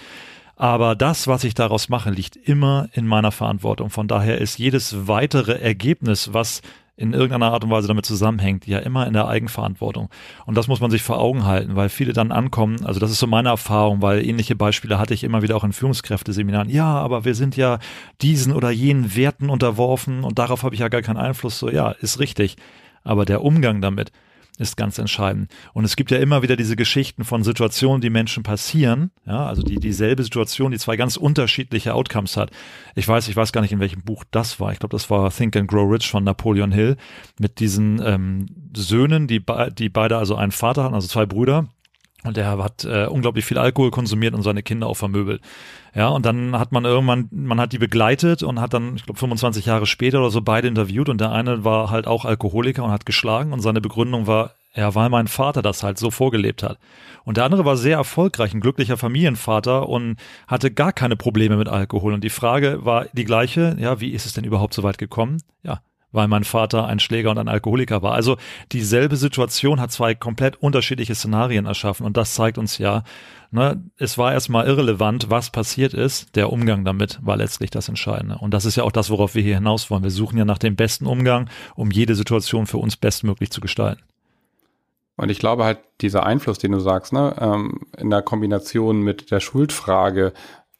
Aber 0.57 0.95
das, 0.95 1.27
was 1.27 1.43
ich 1.43 1.53
daraus 1.53 1.89
mache, 1.89 2.09
liegt 2.09 2.37
immer 2.37 2.87
in 2.93 3.05
meiner 3.05 3.33
Verantwortung. 3.33 3.89
Von 3.89 4.07
daher 4.07 4.39
ist 4.39 4.57
jedes 4.57 5.07
weitere 5.07 5.59
Ergebnis, 5.59 6.33
was 6.33 6.61
in 6.97 7.13
irgendeiner 7.13 7.51
Art 7.51 7.63
und 7.63 7.69
Weise 7.71 7.89
damit 7.89 8.05
zusammenhängt, 8.05 8.67
ja 8.67 8.79
immer 8.79 9.05
in 9.05 9.13
der 9.13 9.27
Eigenverantwortung. 9.27 10.09
Und 10.45 10.55
das 10.55 10.67
muss 10.69 10.79
man 10.79 10.91
sich 10.91 11.01
vor 11.03 11.19
Augen 11.19 11.45
halten, 11.45 11.75
weil 11.75 11.89
viele 11.89 12.13
dann 12.13 12.31
ankommen, 12.31 12.85
also 12.85 13.01
das 13.01 13.11
ist 13.11 13.19
so 13.19 13.27
meine 13.27 13.49
Erfahrung, 13.49 14.01
weil 14.01 14.25
ähnliche 14.25 14.55
Beispiele 14.55 14.97
hatte 14.97 15.13
ich 15.13 15.25
immer 15.25 15.41
wieder 15.41 15.57
auch 15.57 15.65
in 15.65 15.73
Führungskräfteseminaren. 15.73 16.69
Ja, 16.69 16.85
aber 16.85 17.25
wir 17.25 17.35
sind 17.35 17.57
ja 17.57 17.79
diesen 18.21 18.53
oder 18.53 18.71
jenen 18.71 19.15
Werten 19.15 19.49
unterworfen 19.49 20.23
und 20.23 20.39
darauf 20.39 20.63
habe 20.63 20.73
ich 20.73 20.79
ja 20.79 20.87
gar 20.87 21.01
keinen 21.01 21.17
Einfluss. 21.17 21.59
So, 21.59 21.69
ja, 21.69 21.91
ist 21.91 22.19
richtig 22.19 22.55
aber 23.05 23.23
der 23.23 23.41
Umgang 23.41 23.79
damit 23.79 24.11
ist 24.57 24.77
ganz 24.77 24.97
entscheidend. 24.97 25.51
Und 25.73 25.83
es 25.83 25.95
gibt 25.95 26.11
ja 26.11 26.17
immer 26.17 26.41
wieder 26.41 26.55
diese 26.55 26.75
Geschichten 26.75 27.25
von 27.25 27.43
Situationen, 27.43 28.01
die 28.01 28.09
Menschen 28.09 28.43
passieren, 28.43 29.11
ja, 29.25 29.45
also 29.45 29.63
die 29.63 29.79
dieselbe 29.79 30.23
Situation, 30.23 30.71
die 30.71 30.77
zwei 30.77 30.95
ganz 30.95 31.17
unterschiedliche 31.17 31.93
Outcomes 31.93 32.37
hat. 32.37 32.51
Ich 32.95 33.07
weiß, 33.07 33.27
ich 33.27 33.35
weiß 33.35 33.51
gar 33.51 33.61
nicht, 33.61 33.73
in 33.73 33.79
welchem 33.79 34.03
Buch 34.03 34.23
das 34.31 34.59
war. 34.59 34.71
Ich 34.71 34.79
glaube, 34.79 34.95
das 34.95 35.09
war 35.09 35.29
Think 35.31 35.55
and 35.55 35.69
Grow 35.69 35.91
Rich 35.91 36.09
von 36.09 36.23
Napoleon 36.23 36.71
Hill 36.71 36.97
mit 37.39 37.59
diesen 37.59 38.01
ähm, 38.03 38.45
Söhnen, 38.75 39.27
die, 39.27 39.43
die 39.77 39.89
beide 39.89 40.17
also 40.17 40.35
einen 40.35 40.51
Vater 40.51 40.83
hatten, 40.83 40.95
also 40.95 41.07
zwei 41.07 41.25
Brüder 41.25 41.67
und 42.27 42.37
er 42.37 42.57
hat 42.57 42.85
äh, 42.85 43.05
unglaublich 43.05 43.45
viel 43.45 43.57
Alkohol 43.57 43.91
konsumiert 43.91 44.33
und 44.33 44.41
seine 44.41 44.63
Kinder 44.63 44.87
auch 44.87 44.97
vermöbelt. 44.97 45.41
Ja, 45.93 46.09
und 46.09 46.25
dann 46.25 46.57
hat 46.59 46.71
man 46.71 46.83
irgendwann, 46.85 47.29
man 47.31 47.59
hat 47.59 47.71
die 47.71 47.77
begleitet 47.77 48.43
und 48.43 48.59
hat 48.59 48.73
dann, 48.73 48.95
ich 48.95 49.05
glaube, 49.05 49.19
25 49.19 49.65
Jahre 49.65 49.85
später 49.85 50.19
oder 50.19 50.29
so 50.29 50.41
beide 50.41 50.67
interviewt 50.67 51.09
und 51.09 51.21
der 51.21 51.31
eine 51.31 51.63
war 51.63 51.89
halt 51.89 52.07
auch 52.07 52.25
Alkoholiker 52.25 52.83
und 52.83 52.91
hat 52.91 53.05
geschlagen 53.05 53.53
und 53.53 53.61
seine 53.61 53.81
Begründung 53.81 54.27
war, 54.27 54.51
ja, 54.75 54.93
weil 54.93 55.09
mein 55.09 55.27
Vater 55.27 55.61
das 55.61 55.83
halt 55.83 55.97
so 55.97 56.11
vorgelebt 56.11 56.63
hat. 56.63 56.77
Und 57.23 57.37
der 57.37 57.45
andere 57.45 57.63
war 57.63 57.77
sehr 57.77 57.97
erfolgreich, 57.97 58.53
ein 58.53 58.59
glücklicher 58.59 58.97
Familienvater 58.97 59.87
und 59.87 60.17
hatte 60.47 60.69
gar 60.69 60.91
keine 60.91 61.15
Probleme 61.15 61.55
mit 61.55 61.69
Alkohol. 61.69 62.13
Und 62.13 62.23
die 62.23 62.29
Frage 62.29 62.83
war 62.83 63.05
die 63.13 63.23
gleiche, 63.23 63.77
ja, 63.79 64.01
wie 64.01 64.11
ist 64.11 64.25
es 64.25 64.33
denn 64.33 64.43
überhaupt 64.43 64.73
so 64.73 64.83
weit 64.83 64.97
gekommen? 64.97 65.41
Ja, 65.63 65.79
weil 66.15 66.27
mein 66.27 66.43
Vater 66.43 66.87
ein 66.87 66.99
Schläger 66.99 67.31
und 67.31 67.37
ein 67.37 67.47
Alkoholiker 67.47 68.01
war. 68.01 68.13
Also 68.13 68.37
dieselbe 68.71 69.17
Situation 69.17 69.79
hat 69.79 69.91
zwei 69.91 70.15
komplett 70.15 70.55
unterschiedliche 70.57 71.15
Szenarien 71.15 71.65
erschaffen 71.65 72.05
und 72.05 72.17
das 72.17 72.33
zeigt 72.33 72.57
uns 72.57 72.77
ja, 72.77 73.03
ne, 73.51 73.83
es 73.97 74.17
war 74.17 74.33
erstmal 74.33 74.67
irrelevant, 74.67 75.29
was 75.29 75.49
passiert 75.49 75.93
ist. 75.93 76.35
Der 76.35 76.51
Umgang 76.51 76.85
damit 76.85 77.19
war 77.23 77.37
letztlich 77.37 77.71
das 77.71 77.89
Entscheidende. 77.89 78.37
Und 78.37 78.53
das 78.53 78.65
ist 78.65 78.75
ja 78.75 78.83
auch 78.83 78.91
das, 78.91 79.09
worauf 79.09 79.35
wir 79.35 79.43
hier 79.43 79.55
hinaus 79.55 79.89
wollen. 79.89 80.03
Wir 80.03 80.11
suchen 80.11 80.37
ja 80.37 80.45
nach 80.45 80.57
dem 80.57 80.75
besten 80.75 81.05
Umgang, 81.05 81.49
um 81.75 81.91
jede 81.91 82.15
Situation 82.15 82.67
für 82.67 82.77
uns 82.77 82.97
bestmöglich 82.97 83.51
zu 83.51 83.61
gestalten. 83.61 84.01
Und 85.17 85.29
ich 85.29 85.39
glaube 85.39 85.63
halt, 85.63 85.79
dieser 86.01 86.25
Einfluss, 86.25 86.57
den 86.57 86.73
du 86.73 86.79
sagst, 86.79 87.13
ne, 87.13 87.35
ähm, 87.39 87.81
in 87.97 88.09
der 88.09 88.21
Kombination 88.21 89.01
mit 89.01 89.31
der 89.31 89.39
Schuldfrage, 89.39 90.33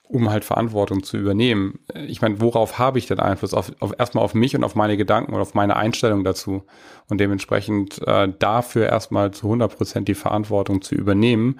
um 0.08 0.30
halt 0.30 0.46
Verantwortung 0.46 1.04
zu 1.04 1.18
übernehmen. 1.18 1.80
Ich 2.08 2.22
meine, 2.22 2.40
worauf 2.40 2.78
habe 2.78 3.00
ich 3.00 3.08
denn 3.08 3.20
Einfluss? 3.20 3.54
Auf, 3.54 3.72
auf 3.80 3.94
erstmal 3.98 4.24
auf 4.24 4.34
mich 4.34 4.56
und 4.56 4.64
auf 4.64 4.76
meine 4.76 4.98
Gedanken 4.98 5.34
und 5.34 5.42
auf 5.42 5.54
meine 5.54 5.76
Einstellung 5.76 6.24
dazu. 6.24 6.64
Und 7.10 7.20
dementsprechend 7.20 8.02
äh, 8.08 8.32
dafür 8.38 8.88
erstmal 8.88 9.32
zu 9.32 9.48
100 9.48 9.76
Prozent 9.76 10.08
die 10.08 10.16
Verantwortung 10.16 10.82
zu 10.82 10.96
übernehmen, 10.96 11.60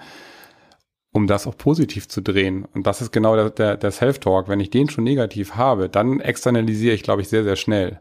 um 1.12 1.26
das 1.26 1.46
auch 1.46 1.56
positiv 1.56 2.08
zu 2.08 2.20
drehen. 2.20 2.66
Und 2.74 2.86
das 2.86 3.00
ist 3.00 3.12
genau 3.12 3.36
der, 3.36 3.50
der, 3.50 3.76
der 3.76 3.90
Self-Talk. 3.90 4.48
Wenn 4.48 4.60
ich 4.60 4.70
den 4.70 4.88
schon 4.88 5.04
negativ 5.04 5.54
habe, 5.54 5.88
dann 5.88 6.20
externalisiere 6.20 6.94
ich, 6.94 7.02
glaube 7.02 7.22
ich, 7.22 7.28
sehr, 7.28 7.44
sehr 7.44 7.56
schnell. 7.56 8.00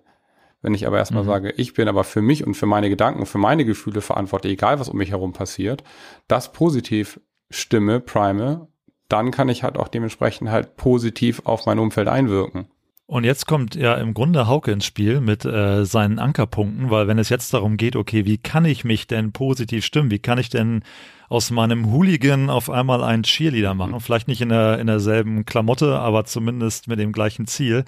Wenn 0.61 0.73
ich 0.73 0.87
aber 0.87 0.97
erstmal 0.97 1.23
mhm. 1.23 1.27
sage, 1.27 1.51
ich 1.51 1.73
bin 1.73 1.87
aber 1.87 2.03
für 2.03 2.21
mich 2.21 2.45
und 2.45 2.55
für 2.55 2.65
meine 2.65 2.89
Gedanken, 2.89 3.25
für 3.25 3.37
meine 3.37 3.65
Gefühle 3.65 4.01
verantwortlich, 4.01 4.53
egal 4.53 4.79
was 4.79 4.89
um 4.89 4.97
mich 4.97 5.11
herum 5.11 5.31
passiert, 5.31 5.83
das 6.27 6.51
positiv 6.51 7.19
stimme, 7.49 7.99
prime 7.99 8.67
dann 9.09 9.31
kann 9.31 9.49
ich 9.49 9.63
halt 9.63 9.77
auch 9.77 9.87
dementsprechend 9.87 10.49
halt 10.49 10.77
positiv 10.77 11.41
auf 11.45 11.65
mein 11.65 11.79
Umfeld 11.79 12.07
einwirken. 12.07 12.67
Und 13.07 13.23
jetzt 13.23 13.45
kommt 13.45 13.75
ja 13.75 13.93
im 13.95 14.15
Grunde 14.15 14.47
Hauke 14.47 14.71
ins 14.71 14.85
Spiel 14.85 15.21
mit 15.21 15.45
äh, 15.45 15.85
seinen 15.85 16.17
Ankerpunkten, 16.17 16.89
weil 16.89 17.07
wenn 17.07 17.19
es 17.19 17.29
jetzt 17.29 17.53
darum 17.53 17.77
geht, 17.77 17.95
okay, 17.95 18.25
wie 18.25 18.39
kann 18.39 18.65
ich 18.65 18.83
mich 18.83 19.05
denn 19.05 19.31
positiv 19.31 19.85
stimmen? 19.85 20.09
Wie 20.09 20.17
kann 20.17 20.39
ich 20.39 20.49
denn 20.49 20.81
aus 21.29 21.51
meinem 21.51 21.91
Hooligan 21.91 22.49
auf 22.49 22.69
einmal 22.69 23.03
einen 23.03 23.21
Cheerleader 23.21 23.75
machen? 23.75 23.91
Mhm. 23.91 23.99
Vielleicht 23.99 24.27
nicht 24.27 24.41
in, 24.41 24.49
der, 24.49 24.79
in 24.79 24.87
derselben 24.87 25.45
Klamotte, 25.45 25.99
aber 25.99 26.25
zumindest 26.25 26.87
mit 26.87 26.97
dem 26.97 27.11
gleichen 27.11 27.45
Ziel. 27.45 27.85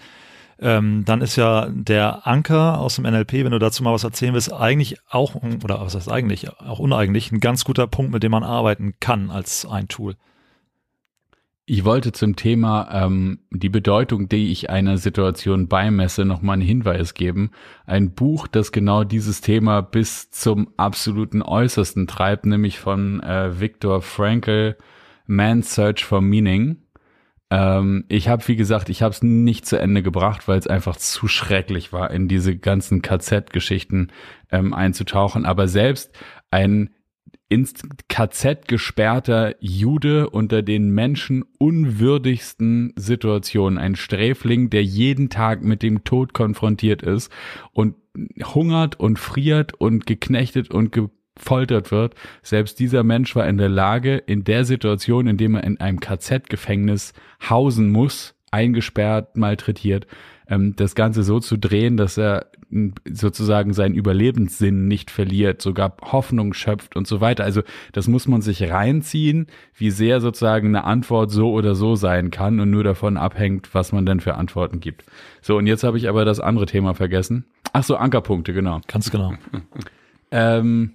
Ähm, 0.60 1.04
dann 1.06 1.22
ist 1.22 1.36
ja 1.36 1.68
der 1.72 2.28
Anker 2.28 2.80
aus 2.80 2.96
dem 2.96 3.06
NLP, 3.06 3.34
wenn 3.44 3.52
du 3.52 3.60
dazu 3.60 3.84
mal 3.84 3.94
was 3.94 4.04
erzählen 4.04 4.34
willst, 4.34 4.54
eigentlich 4.54 4.98
auch, 5.10 5.36
oder 5.64 5.82
was 5.82 5.96
heißt 5.96 6.12
eigentlich, 6.12 6.50
auch 6.60 6.80
uneigentlich, 6.80 7.32
ein 7.32 7.40
ganz 7.40 7.64
guter 7.64 7.88
Punkt, 7.88 8.12
mit 8.12 8.22
dem 8.22 8.32
man 8.32 8.44
arbeiten 8.44 8.94
kann 9.00 9.32
als 9.32 9.66
ein 9.66 9.88
Tool. 9.88 10.16
Ich 11.70 11.84
wollte 11.84 12.14
zum 12.14 12.38
Thema 12.38 12.88
ähm, 12.94 13.40
die 13.52 13.68
Bedeutung, 13.68 14.30
die 14.30 14.54
ich 14.54 14.70
einer 14.70 14.98
Situation 14.98 15.68
beimesse, 15.68 16.24
nochmal 16.24 16.54
einen 16.54 16.62
Hinweis 16.62 17.14
geben. 17.14 17.52
Ein 17.86 18.12
Buch, 18.14 18.48
das 18.48 18.72
genau 18.72 19.04
dieses 19.04 19.42
Thema 19.42 19.82
bis 19.82 20.32
zum 20.32 20.70
absoluten 20.78 21.42
Äußersten 21.42 22.08
treibt, 22.08 22.46
nämlich 22.46 22.80
von 22.80 23.22
äh, 23.22 23.60
Viktor 23.60 24.02
Frankl, 24.02 24.78
Man's 25.26 25.76
Search 25.76 26.06
for 26.06 26.22
Meaning. 26.22 26.78
Ähm, 27.50 28.06
ich 28.08 28.30
habe, 28.30 28.48
wie 28.48 28.56
gesagt, 28.56 28.88
ich 28.88 29.02
habe 29.02 29.12
es 29.12 29.22
nicht 29.22 29.66
zu 29.66 29.78
Ende 29.78 30.02
gebracht, 30.02 30.48
weil 30.48 30.60
es 30.60 30.68
einfach 30.68 30.96
zu 30.96 31.28
schrecklich 31.28 31.92
war, 31.92 32.12
in 32.12 32.30
diese 32.30 32.56
ganzen 32.56 33.02
KZ-Geschichten 33.02 34.08
ähm, 34.54 34.74
einzutauchen. 34.74 35.46
Aber 35.46 35.68
selbst 35.68 36.18
ein 36.50 36.92
ins 37.50 37.74
KZ 38.10 38.68
gesperrter 38.68 39.56
Jude 39.60 40.30
unter 40.30 40.62
den 40.62 40.90
Menschen 40.92 41.46
unwürdigsten 41.58 42.94
Situationen, 42.96 43.80
ein 43.80 43.96
Sträfling, 43.96 44.70
der 44.70 44.84
jeden 44.84 45.30
Tag 45.30 45.64
mit 45.64 45.82
dem 45.82 46.04
Tod 46.04 46.34
konfrontiert 46.34 47.02
ist 47.02 47.32
und 47.72 47.96
hungert 48.44 49.00
und 49.00 49.18
friert 49.18 49.74
und 49.74 50.06
geknechtet 50.06 50.72
und 50.72 50.92
gefoltert 50.92 51.92
wird. 51.92 52.16
Selbst 52.42 52.80
dieser 52.80 53.04
Mensch 53.04 53.36
war 53.36 53.48
in 53.48 53.58
der 53.58 53.70
Lage, 53.70 54.18
in 54.18 54.44
der 54.44 54.66
Situation, 54.66 55.28
in 55.28 55.38
dem 55.38 55.56
er 55.56 55.64
in 55.64 55.80
einem 55.80 56.00
KZ-Gefängnis 56.00 57.14
hausen 57.50 57.90
muss, 57.90 58.36
eingesperrt, 58.52 59.38
malträtiert, 59.38 60.08
ähm, 60.50 60.76
das 60.76 60.96
Ganze 60.96 61.24
so 61.24 61.40
zu 61.40 61.58
drehen, 61.58 61.98
dass 61.98 62.18
er 62.18 62.48
sozusagen 63.10 63.74
seinen 63.74 63.96
Überlebenssinn 63.96 64.88
nicht 64.88 65.10
verliert, 65.10 65.62
sogar 65.62 65.96
Hoffnung 66.02 66.54
schöpft 66.54 66.96
und 66.96 67.08
so 67.08 67.22
weiter. 67.22 67.44
Also 67.44 67.62
das 67.94 68.08
muss 68.08 68.28
man 68.28 68.42
sich 68.42 68.70
reinziehen, 68.70 69.48
wie 69.76 69.90
sehr 69.90 70.20
sozusagen 70.20 70.68
eine 70.68 70.84
Antwort 70.84 71.32
so 71.32 71.52
oder 71.52 71.76
so 71.76 71.96
sein 71.96 72.30
kann 72.30 72.60
und 72.60 72.70
nur 72.70 72.84
davon 72.84 73.18
abhängt, 73.18 73.74
was 73.74 73.92
man 73.92 74.06
denn 74.06 74.20
für 74.20 74.36
Antworten 74.36 74.80
gibt. 74.80 75.06
So, 75.42 75.58
und 75.58 75.68
jetzt 75.68 75.84
habe 75.84 75.98
ich 75.98 76.10
aber 76.10 76.26
das 76.26 76.40
andere 76.40 76.66
Thema 76.66 76.94
vergessen. 76.94 77.46
Ach 77.72 77.84
so, 77.84 77.96
Ankerpunkte, 77.96 78.54
genau. 78.54 78.82
Ganz 78.88 79.12
genau. 79.12 79.34
ähm, 80.32 80.94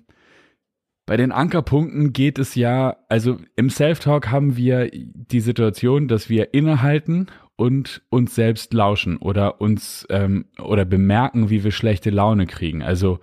bei 1.06 1.16
den 1.16 1.32
Ankerpunkten 1.32 2.12
geht 2.12 2.38
es 2.38 2.54
ja, 2.54 2.96
also 3.08 3.38
im 3.56 3.70
Self-Talk 3.70 4.30
haben 4.30 4.56
wir 4.56 4.90
die 4.92 5.40
Situation, 5.40 6.06
dass 6.06 6.28
wir 6.28 6.54
innehalten 6.54 7.26
und 7.62 8.02
uns 8.10 8.34
selbst 8.34 8.74
lauschen 8.74 9.18
oder 9.18 9.60
uns 9.60 10.04
ähm, 10.10 10.46
oder 10.60 10.84
bemerken, 10.84 11.48
wie 11.48 11.62
wir 11.62 11.70
schlechte 11.70 12.10
Laune 12.10 12.46
kriegen. 12.48 12.82
Also 12.82 13.20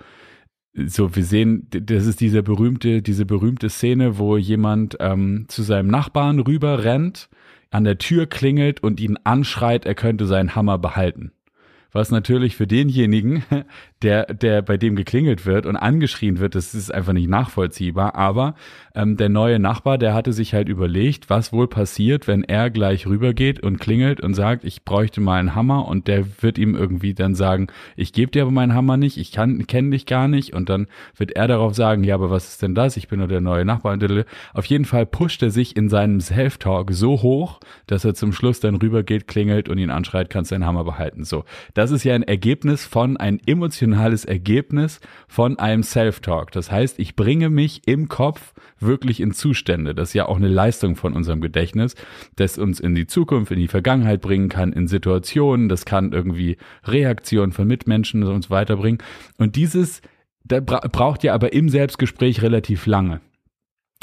so, 0.73 1.13
wir 1.13 1.25
sehen, 1.25 1.67
das 1.71 2.06
ist 2.06 2.21
diese 2.21 2.41
berühmte, 2.41 3.02
diese 3.02 3.25
berühmte 3.25 3.69
Szene, 3.69 4.17
wo 4.17 4.38
jemand 4.38 4.95
ähm, 5.02 5.43
zu 5.49 5.62
seinem 5.62 5.89
Nachbarn 5.89 6.39
rüber 6.39 6.86
rennt, 6.86 7.30
an 7.69 7.84
der 7.84 7.97
Tür 7.97 8.28
klingelt 8.28 8.82
und 8.82 9.02
ihn 9.02 9.17
anschreit, 9.25 9.86
er 9.86 9.95
könnte 9.95 10.25
seinen 10.25 10.56
Hammer 10.56 10.78
behalten 10.78 11.34
was 11.91 12.12
natürlich 12.12 12.56
für 12.56 12.67
denjenigen, 12.67 13.43
der, 14.01 14.33
der 14.33 14.62
bei 14.62 14.77
dem 14.77 14.95
geklingelt 14.95 15.45
wird 15.45 15.65
und 15.65 15.75
angeschrien 15.75 16.39
wird, 16.39 16.55
das 16.55 16.73
ist 16.73 16.93
einfach 16.93 17.13
nicht 17.13 17.27
nachvollziehbar. 17.27 18.15
Aber 18.15 18.55
ähm, 18.95 19.17
der 19.17 19.29
neue 19.29 19.59
Nachbar, 19.59 19.97
der 19.97 20.13
hatte 20.13 20.31
sich 20.31 20.53
halt 20.53 20.69
überlegt, 20.69 21.29
was 21.29 21.51
wohl 21.51 21.67
passiert, 21.67 22.27
wenn 22.27 22.43
er 22.43 22.69
gleich 22.69 23.07
rübergeht 23.07 23.59
und 23.59 23.79
klingelt 23.79 24.21
und 24.21 24.35
sagt, 24.35 24.63
ich 24.63 24.85
bräuchte 24.85 25.19
mal 25.19 25.39
einen 25.39 25.53
Hammer 25.53 25.88
und 25.88 26.07
der 26.07 26.25
wird 26.41 26.57
ihm 26.57 26.75
irgendwie 26.75 27.13
dann 27.13 27.35
sagen, 27.35 27.67
ich 27.97 28.13
gebe 28.13 28.31
dir 28.31 28.43
aber 28.43 28.51
meinen 28.51 28.73
Hammer 28.73 28.95
nicht, 28.95 29.17
ich 29.17 29.31
kann 29.31 29.67
kenne 29.67 29.91
dich 29.91 30.05
gar 30.05 30.27
nicht 30.27 30.53
und 30.53 30.69
dann 30.69 30.88
wird 31.17 31.33
er 31.33 31.47
darauf 31.47 31.75
sagen, 31.75 32.03
ja, 32.03 32.15
aber 32.15 32.29
was 32.29 32.47
ist 32.49 32.62
denn 32.62 32.75
das? 32.75 32.95
Ich 32.95 33.09
bin 33.09 33.19
nur 33.19 33.27
der 33.27 33.41
neue 33.41 33.65
Nachbar. 33.65 33.97
Auf 34.53 34.65
jeden 34.65 34.85
Fall 34.85 35.05
pusht 35.05 35.43
er 35.43 35.51
sich 35.51 35.75
in 35.75 35.89
seinem 35.89 36.21
Self-Talk 36.21 36.91
so 36.91 37.21
hoch, 37.21 37.59
dass 37.88 38.05
er 38.05 38.13
zum 38.13 38.31
Schluss 38.31 38.59
dann 38.59 38.75
rübergeht, 38.75 39.27
klingelt 39.27 39.67
und 39.67 39.77
ihn 39.77 39.89
anschreit, 39.89 40.29
kannst 40.29 40.51
deinen 40.51 40.65
Hammer 40.65 40.83
behalten. 40.85 41.25
So, 41.25 41.43
das 41.73 41.91
ist 41.91 42.03
ja 42.03 42.15
ein 42.15 42.23
Ergebnis 42.23 42.85
von, 42.85 43.17
ein 43.17 43.39
emotionales 43.89 44.25
Ergebnis 44.25 44.99
von 45.28 45.60
einem 45.60 45.84
Self-Talk. 45.84 46.52
Das 46.52 46.71
heißt, 46.71 46.99
ich 46.99 47.15
bringe 47.15 47.49
mich 47.49 47.82
im 47.88 48.08
Kopf 48.08 48.54
wirklich 48.80 49.19
in 49.19 49.32
Zustände. 49.32 49.93
Das 49.93 50.10
ist 50.10 50.13
ja 50.13 50.28
auch 50.28 50.38
eine 50.38 50.47
Leistung 50.47 50.95
von 50.95 51.13
unserem 51.13 51.41
Gedächtnis, 51.41 51.95
das 52.36 52.58
uns 52.58 52.80
in 52.80 52.95
die 52.95 53.08
Zukunft, 53.08 53.52
in 53.52 53.60
die 53.60 53.67
Vergangenheit 53.67 54.21
bringen 54.21 54.49
kann, 54.49 54.73
in 54.73 54.88
Situationen, 54.88 55.69
das 55.69 55.86
kann 55.86 56.12
irgendwie 56.12 56.58
Reaktionen 56.86 57.52
von 57.52 57.67
Mitmenschen 57.67 58.23
uns 58.23 58.49
weiterbringen. 58.49 58.99
Und 59.38 59.56
dieses, 59.56 60.02
da 60.45 60.60
braucht 60.60 61.23
ja 61.23 61.34
aber 61.34 61.54
im 61.54 61.69
Selbstgespräch 61.69 62.41
relativ 62.41 62.86
lange. 62.86 63.21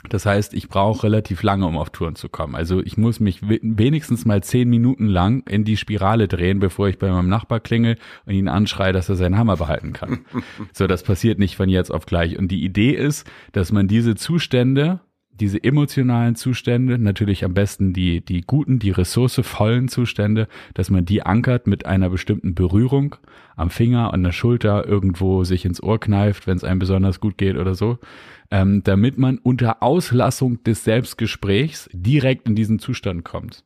Das 0.09 0.27
heißt, 0.27 0.55
ich 0.55 0.69
brauche 0.69 1.05
relativ 1.05 1.43
lange, 1.43 1.67
um 1.67 1.77
auf 1.77 1.91
Touren 1.91 2.17
zu 2.17 2.29
kommen. 2.29 2.55
Also 2.55 2.83
ich 2.83 2.97
muss 2.97 3.21
mich 3.21 3.41
wenigstens 3.43 4.25
mal 4.25 4.43
zehn 4.43 4.69
Minuten 4.69 5.07
lang 5.07 5.43
in 5.49 5.65
die 5.65 5.77
Spirale 5.77 6.29
drehen, 6.29 6.61
bevor 6.61 6.89
ich 6.89 6.99
bei 6.99 7.11
meinem 7.11 7.29
Nachbar 7.29 7.61
klingel 7.61 7.97
und 8.25 8.35
ihn 8.35 8.49
anschreie, 8.49 8.93
dass 8.93 9.09
er 9.09 9.17
seinen 9.17 9.39
Hammer 9.39 9.57
behalten 9.57 9.93
kann. 9.93 10.21
so, 10.73 10.87
das 10.87 11.03
passiert 11.03 11.39
nicht 11.39 11.57
von 11.57 11.69
jetzt 11.69 11.91
auf 11.91 12.07
gleich. 12.07 12.39
Und 12.39 12.49
die 12.49 12.65
Idee 12.65 12.93
ist, 12.93 13.29
dass 13.53 13.73
man 13.73 13.89
diese 13.89 14.15
Zustände, 14.15 15.01
diese 15.41 15.63
emotionalen 15.63 16.35
Zustände, 16.35 16.99
natürlich 16.99 17.45
am 17.45 17.55
besten 17.55 17.93
die, 17.93 18.25
die 18.25 18.43
guten, 18.43 18.79
die 18.79 18.91
ressourcevollen 18.91 19.89
Zustände, 19.89 20.49
dass 20.75 20.91
man 20.91 21.05
die 21.05 21.23
ankert 21.23 21.67
mit 21.67 21.87
einer 21.87 22.11
bestimmten 22.11 22.55
Berührung 22.55 23.17
am 23.57 23.71
Finger, 23.71 24.13
an 24.13 24.23
der 24.23 24.33
Schulter, 24.33 24.87
irgendwo 24.87 25.45
sich 25.45 25.65
ins 25.65 25.83
Ohr 25.83 26.01
kneift, 26.01 26.47
wenn 26.47 26.57
es 26.57 26.65
einem 26.65 26.79
besonders 26.79 27.21
gut 27.21 27.39
geht 27.39 27.57
oder 27.57 27.75
so 27.75 27.99
ähm, 28.51 28.83
damit 28.85 29.19
man 29.19 29.39
unter 29.39 29.83
Auslassung 29.83 30.63
des 30.65 30.85
Selbstgesprächs 30.85 31.91
direkt 31.93 32.49
in 32.49 32.55
diesen 32.55 32.79
Zustand 32.79 33.25
kommt. 33.25 33.65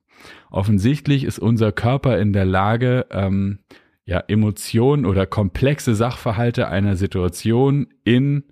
Offensichtlich 0.50 1.24
ist 1.24 1.38
unser 1.38 1.72
Körper 1.72 2.18
in 2.18 2.32
der 2.32 2.44
Lage, 2.44 3.06
ähm, 3.10 3.58
ja, 4.04 4.18
Emotionen 4.26 5.06
oder 5.06 5.26
komplexe 5.26 5.94
Sachverhalte 5.94 6.68
einer 6.68 6.96
Situation 6.96 7.88
in 8.04 8.44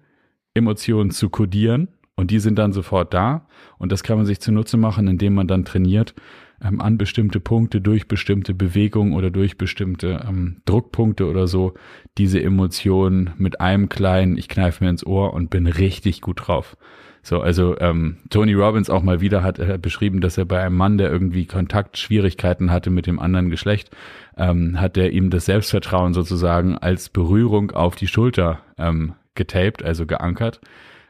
Emotionen 0.55 1.11
zu 1.11 1.31
kodieren 1.31 1.89
und 2.19 2.33
die 2.33 2.41
sind 2.41 2.59
dann 2.59 2.73
sofort 2.73 3.15
da 3.15 3.47
und 3.79 3.93
das 3.93 4.03
kann 4.03 4.17
man 4.17 4.27
sich 4.27 4.41
zunutze 4.41 4.77
machen, 4.77 5.07
indem 5.07 5.35
man 5.35 5.47
dann 5.47 5.65
trainiert, 5.65 6.17
ähm, 6.61 6.81
an 6.81 6.99
bestimmte 6.99 7.39
Punkte 7.39 7.81
durch 7.81 8.09
bestimmte 8.09 8.55
Bewegungen 8.55 9.13
oder 9.13 9.31
durch 9.31 9.57
bestimmte 9.57 10.27
ähm, 10.29 10.57
Druckpunkte 10.65 11.29
oder 11.29 11.47
so 11.47 11.75
diese 12.19 12.43
Emotionen 12.43 13.31
mit 13.39 13.61
einem 13.61 13.89
kleinen, 13.89 14.37
ich 14.37 14.49
kneife 14.49 14.83
mir 14.83 14.91
ins 14.91 15.07
Ohr 15.07 15.33
und 15.33 15.49
bin 15.49 15.69
richtig 15.69 16.21
gut 16.21 16.49
drauf. 16.49 16.77
So, 17.23 17.41
also 17.41 17.79
ähm, 17.79 18.17
Tony 18.31 18.55
Robbins 18.55 18.91
auch 18.91 19.05
mal 19.05 19.21
wieder 19.21 19.45
hat 19.45 19.61
äh, 19.61 19.79
beschrieben, 19.81 20.21
dass 20.21 20.39
er 20.39 20.45
bei 20.45 20.61
einem 20.61 20.77
Mann, 20.77 20.99
der 20.99 21.13
irgendwie 21.13 21.47
Kontaktschwierigkeiten 21.47 22.73
hatte 22.73 22.91
mit 22.91 23.07
dem 23.07 23.21
anderen 23.21 23.49
Geschlecht, 23.49 23.97
ähm, 24.37 24.81
hat 24.81 24.97
er 24.97 25.13
ihm 25.13 25.31
das 25.31 25.45
Selbstvertrauen 25.45 26.15
sozusagen 26.15 26.79
als 26.79 27.11
Berührung 27.11 27.71
auf 27.71 27.95
die 27.95 28.09
Schulter 28.09 28.59
ähm, 28.77 29.15
getaped, 29.37 29.85
also 29.85 30.05
geankert. 30.05 30.61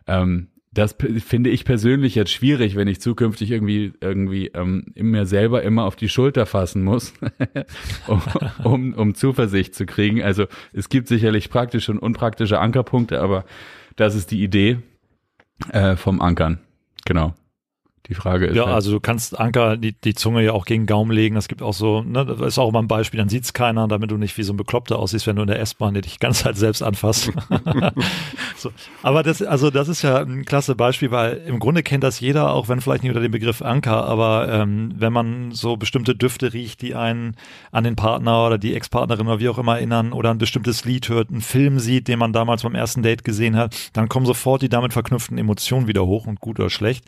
Ähm, 0.07 0.49
das 0.73 0.97
finde 1.25 1.51
ich 1.51 1.65
persönlich 1.65 2.15
jetzt 2.15 2.31
schwierig, 2.31 2.77
wenn 2.77 2.89
ich 2.89 3.01
zukünftig 3.01 3.51
irgendwie 3.51 3.93
irgendwie 4.01 4.49
ähm, 4.49 4.87
mir 4.95 5.25
selber 5.27 5.63
immer 5.63 5.85
auf 5.85 5.97
die 5.97 6.09
Schulter 6.09 6.47
fassen 6.47 6.85
muss, 6.85 7.15
um, 8.07 8.23
um, 8.65 8.95
um 8.95 9.15
Zuversicht 9.15 9.75
zu 9.75 9.87
kriegen. 9.87 10.23
Also 10.23 10.47
es 10.73 10.89
gibt 10.89 11.09
sicherlich 11.09 11.51
praktische 11.51 11.93
und 11.93 11.99
unpraktische 11.99 12.61
Ankerpunkte, 12.61 13.21
aber 13.21 13.45
das 13.97 14.15
ist 14.15 14.31
die 14.31 14.43
Idee 14.43 14.79
äh, 15.73 15.97
vom 15.97 16.21
Ankern. 16.21 16.59
Genau. 17.05 17.35
Die 18.09 18.15
Frage 18.15 18.47
ist. 18.47 18.57
Ja, 18.57 18.65
halt, 18.65 18.75
also 18.75 18.91
du 18.91 19.01
kannst 19.01 19.39
Anker 19.39 19.77
die, 19.77 19.93
die 19.93 20.15
Zunge 20.15 20.43
ja 20.43 20.53
auch 20.53 20.65
gegen 20.65 20.87
Gaumen 20.87 21.11
legen. 21.11 21.35
Das 21.35 21.47
gibt 21.47 21.61
auch 21.61 21.75
so, 21.75 22.01
ne, 22.03 22.25
das 22.25 22.41
ist 22.41 22.59
auch 22.59 22.71
immer 22.71 22.81
ein 22.81 22.89
Beispiel, 22.89 23.19
dann 23.19 23.29
sieht's 23.29 23.53
keiner, 23.53 23.87
damit 23.87 24.11
du 24.11 24.17
nicht 24.17 24.39
wie 24.39 24.43
so 24.43 24.55
ein 24.55 24.57
Bekloppter 24.57 24.99
aussiehst, 24.99 25.27
wenn 25.27 25.37
du 25.37 25.43
in 25.43 25.49
der 25.49 25.61
S-Bahn 25.61 25.93
dich 25.93 26.19
ganz 26.21 26.45
halt 26.47 26.57
selbst 26.57 26.83
anfasst. 26.83 27.31
so. 28.57 28.71
Aber 29.03 29.23
das, 29.23 29.43
also 29.43 29.71
das 29.71 29.89
ist 29.89 30.01
ja 30.01 30.21
ein 30.23 30.47
klasse 30.47 30.75
Beispiel, 30.75 31.11
weil 31.11 31.35
im 31.47 31.59
Grunde 31.59 31.83
kennt 31.83 32.03
das 32.03 32.19
jeder, 32.21 32.55
auch 32.55 32.69
wenn 32.69 32.81
vielleicht 32.81 33.03
nicht 33.03 33.11
unter 33.11 33.21
dem 33.21 33.33
Begriff 33.33 33.61
Anker, 33.61 34.05
aber 34.05 34.49
ähm, 34.51 34.95
wenn 34.97 35.13
man 35.13 35.53
so 35.53 35.77
bestimmte 35.77 36.15
Düfte 36.15 36.55
riecht, 36.55 36.81
die 36.81 36.95
einen 36.95 37.37
an 37.73 37.85
den 37.85 37.95
Partner 37.95 38.47
oder 38.47 38.57
die 38.57 38.75
Ex-Partnerin 38.75 39.27
oder 39.27 39.39
wie 39.39 39.51
auch 39.51 39.59
immer 39.59 39.77
erinnern 39.77 40.15
oder 40.15 40.31
ein 40.31 40.39
bestimmtes 40.39 40.87
Lied 40.87 41.11
hört, 41.11 41.29
einen 41.29 41.43
Film 41.43 41.79
sieht, 41.79 42.09
den 42.09 42.19
man 42.19 42.33
damals 42.33 42.63
beim 42.63 42.75
ersten 42.75 43.03
Date 43.03 43.23
gesehen 43.23 43.57
hat, 43.57 43.77
dann 43.93 44.09
kommen 44.09 44.25
sofort 44.25 44.63
die 44.63 44.71
damit 44.71 44.95
verknüpften 44.95 45.37
Emotionen 45.37 45.89
wieder 45.89 46.07
hoch 46.07 46.27
und 46.27 46.41
gut 46.41 46.59
oder 46.59 46.71
schlecht. 46.71 47.05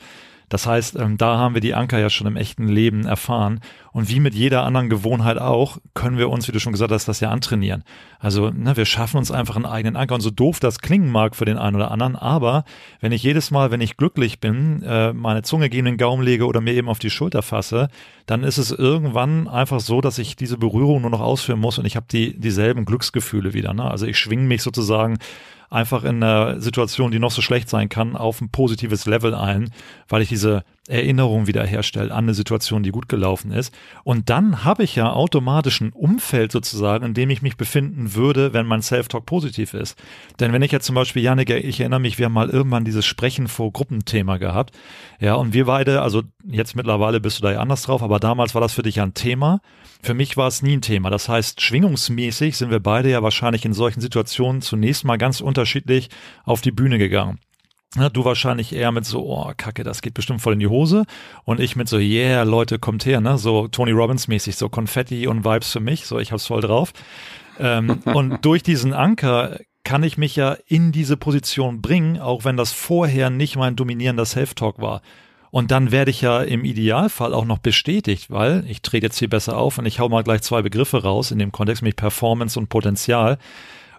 Das 0.51 0.67
heißt, 0.67 0.97
ähm, 0.97 1.17
da 1.17 1.39
haben 1.39 1.55
wir 1.55 1.61
die 1.61 1.75
Anker 1.75 1.99
ja 1.99 2.11
schon 2.11 2.27
im 2.27 2.37
echten 2.37 2.67
Leben 2.67 3.07
erfahren. 3.07 3.61
Und 3.93 4.09
wie 4.09 4.19
mit 4.21 4.35
jeder 4.35 4.65
anderen 4.65 4.91
Gewohnheit 4.91 5.39
auch, 5.39 5.79
können 5.95 6.19
wir 6.19 6.29
uns, 6.29 6.49
wie 6.49 6.53
du 6.53 6.59
schon 6.59 6.73
gesagt 6.73 6.93
hast, 6.93 7.07
das 7.07 7.21
ja 7.21 7.31
antrainieren. 7.31 7.85
Also 8.19 8.51
ne, 8.51 8.77
wir 8.77 8.85
schaffen 8.85 9.17
uns 9.17 9.31
einfach 9.31 9.55
einen 9.55 9.65
eigenen 9.65 9.97
Anker. 9.97 10.17
Und 10.17 10.21
so 10.21 10.31
doof 10.31 10.59
das 10.59 10.81
klingen 10.81 11.11
mag 11.11 11.37
für 11.37 11.45
den 11.45 11.57
einen 11.57 11.77
oder 11.77 11.93
anderen, 11.93 12.17
aber 12.17 12.65
wenn 13.01 13.13
ich 13.13 13.23
jedes 13.23 13.53
Mal, 13.53 13.71
wenn 13.71 13.81
ich 13.81 13.97
glücklich 13.97 14.41
bin, 14.41 14.83
äh, 14.83 15.13
meine 15.13 15.43
Zunge 15.43 15.71
gegen 15.71 15.87
den 15.87 15.97
Gaumen 15.97 16.23
lege 16.23 16.47
oder 16.47 16.61
mir 16.61 16.75
eben 16.75 16.89
auf 16.89 16.99
die 16.99 17.11
Schulter 17.11 17.43
fasse, 17.43 17.89
dann 18.27 18.43
ist 18.43 18.59
es 18.59 18.73
irgendwann 18.73 19.47
einfach 19.47 19.79
so, 19.79 20.01
dass 20.01 20.19
ich 20.19 20.35
diese 20.35 20.59
Berührung 20.59 21.03
nur 21.03 21.11
noch 21.11 21.21
ausführen 21.21 21.61
muss 21.61 21.79
und 21.79 21.87
ich 21.87 21.95
habe 21.95 22.07
die 22.11 22.39
dieselben 22.39 22.85
Glücksgefühle 22.85 23.55
wieder. 23.55 23.73
Ne? 23.73 23.89
Also 23.89 24.07
ich 24.07 24.19
schwinge 24.19 24.45
mich 24.45 24.63
sozusagen 24.63 25.19
einfach 25.71 26.03
in 26.03 26.23
einer 26.23 26.61
Situation, 26.61 27.13
die 27.13 27.21
noch 27.21 27.31
so 27.31 27.43
schlecht 27.43 27.69
sein 27.69 27.89
kann, 27.89 28.17
auf 28.17 28.41
ein 28.41 28.51
positives 28.51 29.07
Level 29.07 29.35
ein, 29.35 29.71
weil 30.09 30.21
ich 30.23 30.29
diese 30.29 30.65
Erinnerung 30.89 31.47
wiederherstelle 31.47 32.13
an 32.13 32.25
eine 32.25 32.35
Situation, 32.35 32.83
die 32.83 32.91
gut 32.91 33.09
gelaufen 33.09 33.53
ist. 33.53 33.73
Und 34.03 34.29
dann 34.29 34.65
habe 34.65 34.83
ich 34.83 34.97
ja 34.97 35.13
automatisch 35.13 35.81
ein 35.81 35.93
Umfeld 35.93 36.51
sozusagen, 36.51 37.05
in 37.07 37.15
dem 37.15 37.31
ich 37.31 37.43
mich 37.43 37.57
befinden 37.57 38.15
würde, 38.15 38.53
wenn 38.53 38.67
mein 38.67 38.83
Self-Talk 38.83 39.25
positiv 39.25 39.73
ist. 39.73 39.97
Denn 40.41 40.53
wenn 40.53 40.63
ich 40.63 40.73
jetzt 40.73 40.87
zum 40.87 40.97
Beispiel, 40.97 41.23
Janik, 41.23 41.51
ich 41.51 41.79
erinnere 41.79 42.01
mich, 42.01 42.19
wir 42.19 42.27
haben 42.27 42.33
mal 42.33 42.51
irgendwann 42.51 42.85
dieses 42.85 43.07
Sprechen 43.07 43.47
vor 43.47 43.73
Gruppenthema 43.73 44.39
gehabt. 44.39 44.77
Ja, 45.21 45.35
und 45.35 45.53
wir 45.53 45.67
beide, 45.67 46.03
also 46.03 46.23
jetzt 46.45 46.75
mittlerweile 46.75 47.21
bist 47.21 47.39
du 47.39 47.43
da 47.43 47.53
ja 47.53 47.61
anders 47.61 47.83
drauf, 47.83 48.03
aber 48.03 48.19
damals 48.19 48.55
war 48.55 48.61
das 48.61 48.73
für 48.73 48.83
dich 48.83 48.97
ja 48.97 49.05
ein 49.05 49.15
Thema. 49.15 49.61
Für 50.03 50.15
mich 50.15 50.37
war 50.37 50.49
es 50.49 50.63
nie 50.63 50.77
ein 50.77 50.83
Thema. 50.83 51.11
Das 51.11 51.29
heißt, 51.29 51.61
schwingungsmäßig 51.61 52.57
sind 52.57 52.71
wir 52.71 52.81
beide 52.81 53.11
ja 53.11 53.23
wahrscheinlich 53.23 53.65
in 53.65 53.75
solchen 53.75 54.01
Situationen 54.01 54.63
zunächst 54.63 55.05
mal 55.05 55.19
ganz 55.19 55.41
unterschiedlich 55.41 56.09
auf 56.45 56.61
die 56.63 56.73
Bühne 56.73 56.99
gegangen. 56.99 57.39
Du 58.13 58.25
wahrscheinlich 58.25 58.73
eher 58.73 58.93
mit 58.93 59.05
so, 59.05 59.27
oh, 59.27 59.53
Kacke, 59.57 59.83
das 59.83 60.01
geht 60.01 60.15
bestimmt 60.15 60.41
voll 60.41 60.53
in 60.53 60.61
die 60.61 60.69
Hose. 60.69 61.07
Und 61.45 61.59
ich 61.59 61.75
mit 61.75 61.89
so, 61.89 61.99
yeah, 61.99 62.45
Leute, 62.45 62.79
kommt 62.79 63.05
her, 63.05 63.21
ne? 63.21 63.37
So 63.37 63.67
Tony 63.67 63.91
Robbins 63.91 64.29
mäßig, 64.29 64.55
so 64.55 64.69
Konfetti 64.69 65.27
und 65.27 65.45
Vibes 65.45 65.73
für 65.73 65.81
mich. 65.81 66.07
So, 66.07 66.21
ich 66.21 66.31
hab's 66.31 66.47
voll 66.47 66.61
drauf. 66.61 66.93
ähm, 67.59 67.99
und 68.05 68.45
durch 68.45 68.63
diesen 68.63 68.93
Anker 68.93 69.59
kann 69.83 70.05
ich 70.05 70.19
mich 70.19 70.37
ja 70.37 70.57
in 70.67 70.93
diese 70.93 71.17
Position 71.17 71.83
bringen, 71.83 72.21
auch 72.21 72.45
wenn 72.45 72.57
das 72.57 72.71
vorher 72.71 73.29
nicht 73.29 73.57
mein 73.57 73.75
dominierender 73.75 74.25
Self-Talk 74.25 74.81
war. 74.81 75.03
Und 75.51 75.71
dann 75.71 75.91
werde 75.91 76.11
ich 76.11 76.21
ja 76.21 76.43
im 76.43 76.65
Idealfall 76.65 77.35
auch 77.35 77.45
noch 77.45 77.59
bestätigt, 77.59 78.31
weil 78.31 78.65
ich 78.69 78.83
trete 78.83 79.07
jetzt 79.07 79.19
hier 79.19 79.29
besser 79.29 79.57
auf 79.57 79.79
und 79.79 79.87
ich 79.87 79.99
hau 79.99 80.09
mal 80.09 80.23
gleich 80.23 80.43
zwei 80.43 80.63
Begriffe 80.63 81.03
raus 81.03 81.33
in 81.33 81.39
dem 81.39 81.51
Kontext, 81.51 81.83
nämlich 81.83 81.97
Performance 81.97 82.59
und 82.59 82.69
Potenzial. 82.69 83.39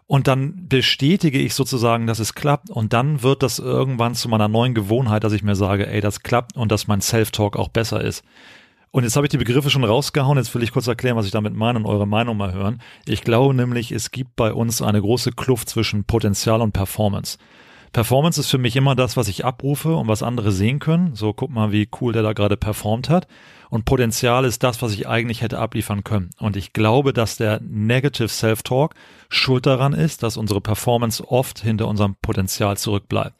Und 0.07 0.27
dann 0.27 0.67
bestätige 0.67 1.39
ich 1.39 1.53
sozusagen, 1.53 2.05
dass 2.05 2.19
es 2.19 2.35
klappt. 2.35 2.69
Und 2.69 2.91
dann 2.91 3.23
wird 3.23 3.43
das 3.43 3.59
irgendwann 3.59 4.13
zu 4.13 4.27
meiner 4.27 4.49
neuen 4.49 4.73
Gewohnheit, 4.73 5.23
dass 5.23 5.31
ich 5.31 5.43
mir 5.43 5.55
sage, 5.55 5.87
ey, 5.87 6.01
das 6.01 6.21
klappt 6.21 6.57
und 6.57 6.71
dass 6.71 6.87
mein 6.87 6.99
Self-Talk 6.99 7.55
auch 7.55 7.69
besser 7.69 8.01
ist. 8.01 8.23
Und 8.91 9.03
jetzt 9.03 9.15
habe 9.15 9.25
ich 9.25 9.29
die 9.29 9.37
Begriffe 9.37 9.69
schon 9.69 9.85
rausgehauen. 9.85 10.37
Jetzt 10.37 10.53
will 10.53 10.63
ich 10.63 10.73
kurz 10.73 10.87
erklären, 10.87 11.15
was 11.15 11.25
ich 11.25 11.31
damit 11.31 11.55
meine 11.55 11.79
und 11.79 11.85
eure 11.85 12.05
Meinung 12.05 12.35
mal 12.35 12.51
hören. 12.51 12.81
Ich 13.05 13.21
glaube 13.21 13.53
nämlich, 13.53 13.93
es 13.93 14.11
gibt 14.11 14.35
bei 14.35 14.51
uns 14.51 14.81
eine 14.81 15.01
große 15.01 15.31
Kluft 15.31 15.69
zwischen 15.69 16.03
Potenzial 16.03 16.61
und 16.61 16.73
Performance. 16.73 17.37
Performance 17.93 18.39
ist 18.39 18.49
für 18.49 18.57
mich 18.57 18.75
immer 18.77 18.95
das, 18.95 19.17
was 19.17 19.27
ich 19.27 19.43
abrufe 19.43 19.95
und 19.95 20.07
was 20.07 20.23
andere 20.23 20.51
sehen 20.51 20.79
können. 20.79 21.15
So, 21.15 21.33
guck 21.33 21.51
mal, 21.51 21.71
wie 21.71 21.89
cool 21.99 22.13
der 22.13 22.23
da 22.23 22.33
gerade 22.33 22.55
performt 22.55 23.09
hat. 23.09 23.27
Und 23.69 23.85
Potenzial 23.85 24.45
ist 24.45 24.63
das, 24.63 24.81
was 24.81 24.93
ich 24.93 25.07
eigentlich 25.07 25.41
hätte 25.41 25.59
abliefern 25.59 26.03
können. 26.03 26.29
Und 26.39 26.55
ich 26.55 26.73
glaube, 26.73 27.11
dass 27.13 27.37
der 27.37 27.59
Negative 27.61 28.29
Self-Talk 28.29 28.95
schuld 29.29 29.65
daran 29.65 29.93
ist, 29.93 30.23
dass 30.23 30.37
unsere 30.37 30.61
Performance 30.61 31.25
oft 31.27 31.59
hinter 31.59 31.87
unserem 31.87 32.15
Potenzial 32.21 32.77
zurückbleibt. 32.77 33.35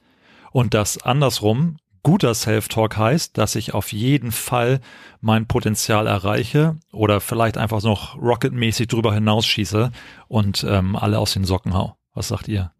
Und 0.51 0.73
das 0.73 1.01
andersrum 1.01 1.77
guter 2.03 2.33
Self-Talk 2.33 2.97
heißt, 2.97 3.37
dass 3.37 3.55
ich 3.55 3.73
auf 3.73 3.93
jeden 3.93 4.31
Fall 4.31 4.81
mein 5.21 5.47
Potenzial 5.47 6.07
erreiche 6.07 6.77
oder 6.91 7.21
vielleicht 7.21 7.57
einfach 7.57 7.83
noch 7.83 8.17
rocketmäßig 8.17 8.87
drüber 8.87 9.13
hinausschieße 9.13 9.91
und 10.27 10.65
ähm, 10.67 10.95
alle 10.95 11.19
aus 11.19 11.33
den 11.33 11.45
Socken 11.45 11.73
hau. 11.73 11.95
Was 12.13 12.27
sagt 12.27 12.47
ihr? 12.47 12.71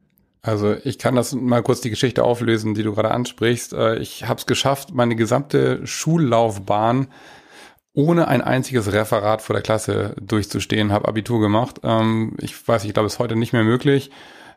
Also 0.42 0.76
ich 0.84 0.98
kann 0.98 1.16
das 1.16 1.34
mal 1.34 1.62
kurz 1.62 1.82
die 1.82 1.92
Geschichte 1.92 2.24
auflösen, 2.24 2.74
die 2.74 2.84
du 2.84 2.94
gerade 2.94 3.12
ansprichst. 3.12 3.74
Äh, 3.74 4.00
ich 4.00 4.28
habe 4.28 4.40
es 4.40 4.46
geschafft, 4.46 4.92
meine 4.94 5.16
gesamte 5.16 5.86
Schullaufbahn 5.86 7.08
ohne 7.94 8.28
ein 8.28 8.42
einziges 8.42 8.92
Referat 8.92 9.42
vor 9.42 9.54
der 9.54 9.64
Klasse 9.64 10.16
durchzustehen, 10.22 10.92
habe 10.92 11.08
Abitur 11.08 11.42
gemacht. 11.42 11.82
Ähm, 11.84 12.36
ich 12.40 12.68
weiß, 12.68 12.86
ich 12.86 12.94
glaube, 12.94 13.08
es 13.08 13.14
ist 13.14 13.20
heute 13.20 13.36
nicht 13.36 13.54
mehr 13.54 13.64
möglich. 13.64 14.12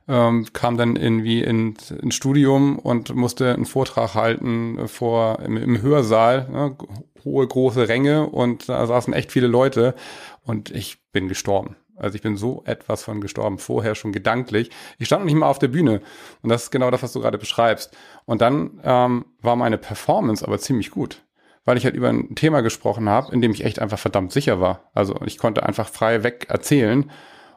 Ähm, 0.07 0.47
kam 0.53 0.77
dann 0.77 0.97
irgendwie 0.97 1.43
in, 1.43 1.77
ins 2.01 2.15
Studium 2.15 2.79
und 2.79 3.15
musste 3.15 3.55
einen 3.55 3.65
Vortrag 3.65 4.15
halten 4.15 4.87
vor 4.87 5.41
im, 5.41 5.57
im 5.57 5.81
Hörsaal, 5.81 6.49
ne, 6.51 6.77
hohe 7.25 7.47
große 7.47 7.89
Ränge 7.89 8.27
und 8.27 8.69
da 8.69 8.87
saßen 8.87 9.15
echt 9.15 9.33
viele 9.33 9.47
Leute 9.47 9.95
und 10.43 10.71
ich 10.71 10.99
bin 11.13 11.29
gestorben. 11.29 11.77
Also 11.97 12.17
ich 12.17 12.23
bin 12.23 12.37
so 12.37 12.63
etwas 12.67 13.03
von 13.05 13.21
gestorben, 13.21 13.59
vorher 13.59 13.95
schon 13.95 14.13
gedanklich. 14.13 14.71
Ich 14.99 15.07
stand 15.07 15.23
noch 15.23 15.27
nicht 15.27 15.39
mal 15.39 15.49
auf 15.49 15.59
der 15.59 15.69
Bühne. 15.69 16.01
Und 16.43 16.51
das 16.51 16.65
ist 16.65 16.71
genau 16.71 16.91
das, 16.91 17.03
was 17.03 17.13
du 17.13 17.21
gerade 17.21 17.39
beschreibst. 17.39 17.97
Und 18.25 18.41
dann 18.41 18.81
ähm, 18.83 19.27
war 19.41 19.57
meine 19.57 19.79
Performance 19.79 20.47
aber 20.47 20.59
ziemlich 20.59 20.91
gut, 20.91 21.23
weil 21.65 21.77
ich 21.77 21.85
halt 21.85 21.95
über 21.95 22.09
ein 22.09 22.35
Thema 22.35 22.63
gesprochen 22.63 23.09
habe, 23.09 23.33
in 23.33 23.41
dem 23.41 23.53
ich 23.53 23.65
echt 23.65 23.79
einfach 23.79 23.99
verdammt 23.99 24.33
sicher 24.33 24.61
war. 24.61 24.91
Also 24.93 25.17
ich 25.25 25.39
konnte 25.39 25.65
einfach 25.65 25.89
frei 25.89 26.23
weg 26.23 26.47
erzählen 26.49 27.11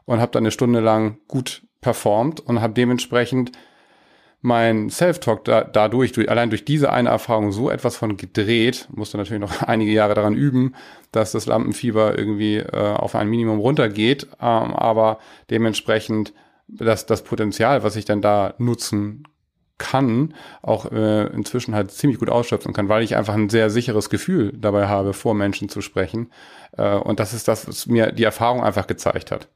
und 0.06 0.20
habe 0.20 0.32
dann 0.32 0.44
eine 0.44 0.52
Stunde 0.52 0.80
lang 0.80 1.18
gut 1.28 1.64
performt 1.82 2.40
und 2.40 2.62
habe 2.62 2.74
dementsprechend 2.74 3.52
mein 4.48 4.90
Self-Talk 4.90 5.46
da, 5.46 5.64
dadurch, 5.64 6.14
durch, 6.14 6.30
allein 6.30 6.50
durch 6.50 6.66
diese 6.66 6.92
eine 6.92 7.10
Erfahrung 7.10 7.52
so 7.52 7.70
etwas 7.70 7.98
von 7.98 8.18
gedreht, 8.18 8.88
musste 8.92 9.18
natürlich 9.18 9.42
noch 9.42 9.62
einige 9.62 9.92
Jahre 9.92 10.16
daran 10.16 10.36
üben, 10.36 10.74
dass 11.12 11.34
das 11.34 11.46
Lampenfieber 11.46 12.18
irgendwie 12.18 12.58
äh, 12.58 12.94
auf 12.94 13.16
ein 13.16 13.30
Minimum 13.30 13.60
runtergeht, 13.60 14.28
ähm, 14.42 14.74
aber 14.74 15.20
dementsprechend 15.50 16.34
dass 16.68 17.06
das 17.06 17.24
Potenzial, 17.24 17.84
was 17.84 17.96
ich 17.96 18.06
dann 18.06 18.22
da 18.22 18.54
nutzen 18.58 19.24
kann, 19.78 20.34
auch 20.62 20.92
äh, 20.92 21.28
inzwischen 21.28 21.76
halt 21.76 21.92
ziemlich 21.92 22.20
gut 22.20 22.30
ausschöpfen 22.30 22.74
kann, 22.74 22.90
weil 22.90 23.04
ich 23.04 23.16
einfach 23.16 23.36
ein 23.36 23.50
sehr 23.50 23.70
sicheres 23.70 24.10
Gefühl 24.10 24.52
dabei 24.56 24.88
habe, 24.88 25.14
vor 25.14 25.34
Menschen 25.34 25.70
zu 25.70 25.82
sprechen. 25.82 26.32
Äh, 26.78 26.96
und 26.96 27.20
das 27.20 27.34
ist 27.34 27.48
das, 27.48 27.68
was 27.68 27.86
mir 27.86 28.12
die 28.12 28.24
Erfahrung 28.24 28.64
einfach 28.64 28.88
gezeigt 28.88 29.32
hat. 29.32 29.48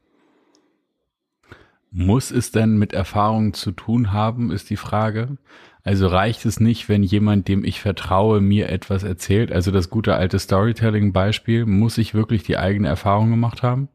Muss 1.94 2.30
es 2.30 2.50
denn 2.50 2.78
mit 2.78 2.94
Erfahrung 2.94 3.52
zu 3.52 3.70
tun 3.70 4.12
haben, 4.12 4.50
ist 4.50 4.70
die 4.70 4.76
Frage. 4.76 5.36
Also 5.84 6.06
reicht 6.06 6.46
es 6.46 6.58
nicht, 6.58 6.88
wenn 6.88 7.02
jemand, 7.02 7.48
dem 7.48 7.64
ich 7.64 7.80
vertraue, 7.80 8.40
mir 8.40 8.70
etwas 8.70 9.02
erzählt? 9.02 9.52
Also 9.52 9.70
das 9.72 9.90
gute 9.90 10.14
alte 10.14 10.38
Storytelling-Beispiel, 10.38 11.66
muss 11.66 11.98
ich 11.98 12.14
wirklich 12.14 12.44
die 12.44 12.56
eigene 12.56 12.88
Erfahrung 12.88 13.30
gemacht 13.30 13.62
haben? 13.62 13.88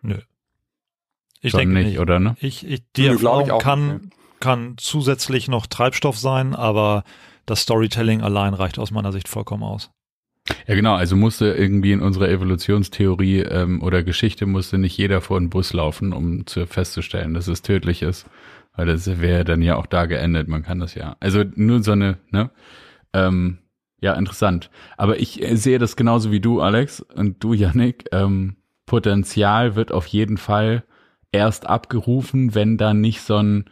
Nö. 0.00 0.18
Ich 1.42 1.50
Schon 1.50 1.60
denke 1.60 1.74
nicht, 1.74 1.86
nicht, 1.88 1.98
oder 1.98 2.20
ne? 2.20 2.36
Ich, 2.40 2.66
ich, 2.66 2.82
die 2.92 3.02
Nö, 3.02 3.12
Erfahrung 3.12 3.50
ich 3.50 3.62
kann, 3.62 3.92
nicht. 3.94 4.12
kann 4.40 4.74
zusätzlich 4.78 5.48
noch 5.48 5.66
Treibstoff 5.66 6.18
sein, 6.18 6.54
aber 6.54 7.04
das 7.44 7.60
Storytelling 7.60 8.22
allein 8.22 8.54
reicht 8.54 8.78
aus 8.78 8.90
meiner 8.92 9.12
Sicht 9.12 9.28
vollkommen 9.28 9.62
aus. 9.62 9.90
Ja, 10.66 10.74
genau. 10.74 10.94
Also 10.94 11.16
musste 11.16 11.46
irgendwie 11.52 11.92
in 11.92 12.00
unserer 12.00 12.28
Evolutionstheorie 12.28 13.40
ähm, 13.40 13.82
oder 13.82 14.02
Geschichte 14.02 14.46
musste 14.46 14.78
nicht 14.78 14.96
jeder 14.96 15.20
vor 15.20 15.36
einen 15.36 15.50
Bus 15.50 15.72
laufen, 15.72 16.12
um 16.12 16.46
zu 16.46 16.66
festzustellen, 16.66 17.34
dass 17.34 17.48
es 17.48 17.62
tödlich 17.62 18.02
ist. 18.02 18.26
Weil 18.74 18.86
das 18.86 19.20
wäre 19.20 19.44
dann 19.44 19.62
ja 19.62 19.76
auch 19.76 19.86
da 19.86 20.06
geendet. 20.06 20.48
Man 20.48 20.62
kann 20.62 20.80
das 20.80 20.94
ja. 20.94 21.16
Also 21.20 21.44
nur 21.54 21.82
so 21.82 21.92
eine, 21.92 22.18
ne? 22.30 22.50
Ähm, 23.12 23.58
ja, 24.00 24.12
interessant. 24.14 24.70
Aber 24.96 25.18
ich 25.18 25.42
äh, 25.42 25.56
sehe 25.56 25.78
das 25.78 25.96
genauso 25.96 26.30
wie 26.30 26.40
du, 26.40 26.60
Alex, 26.60 27.00
und 27.00 27.42
du, 27.42 27.54
Yannick. 27.54 28.04
Ähm, 28.12 28.56
Potenzial 28.84 29.74
wird 29.74 29.90
auf 29.90 30.06
jeden 30.06 30.36
Fall 30.36 30.84
erst 31.32 31.66
abgerufen, 31.66 32.54
wenn 32.54 32.76
da 32.76 32.94
nicht 32.94 33.22
so 33.22 33.36
ein 33.36 33.64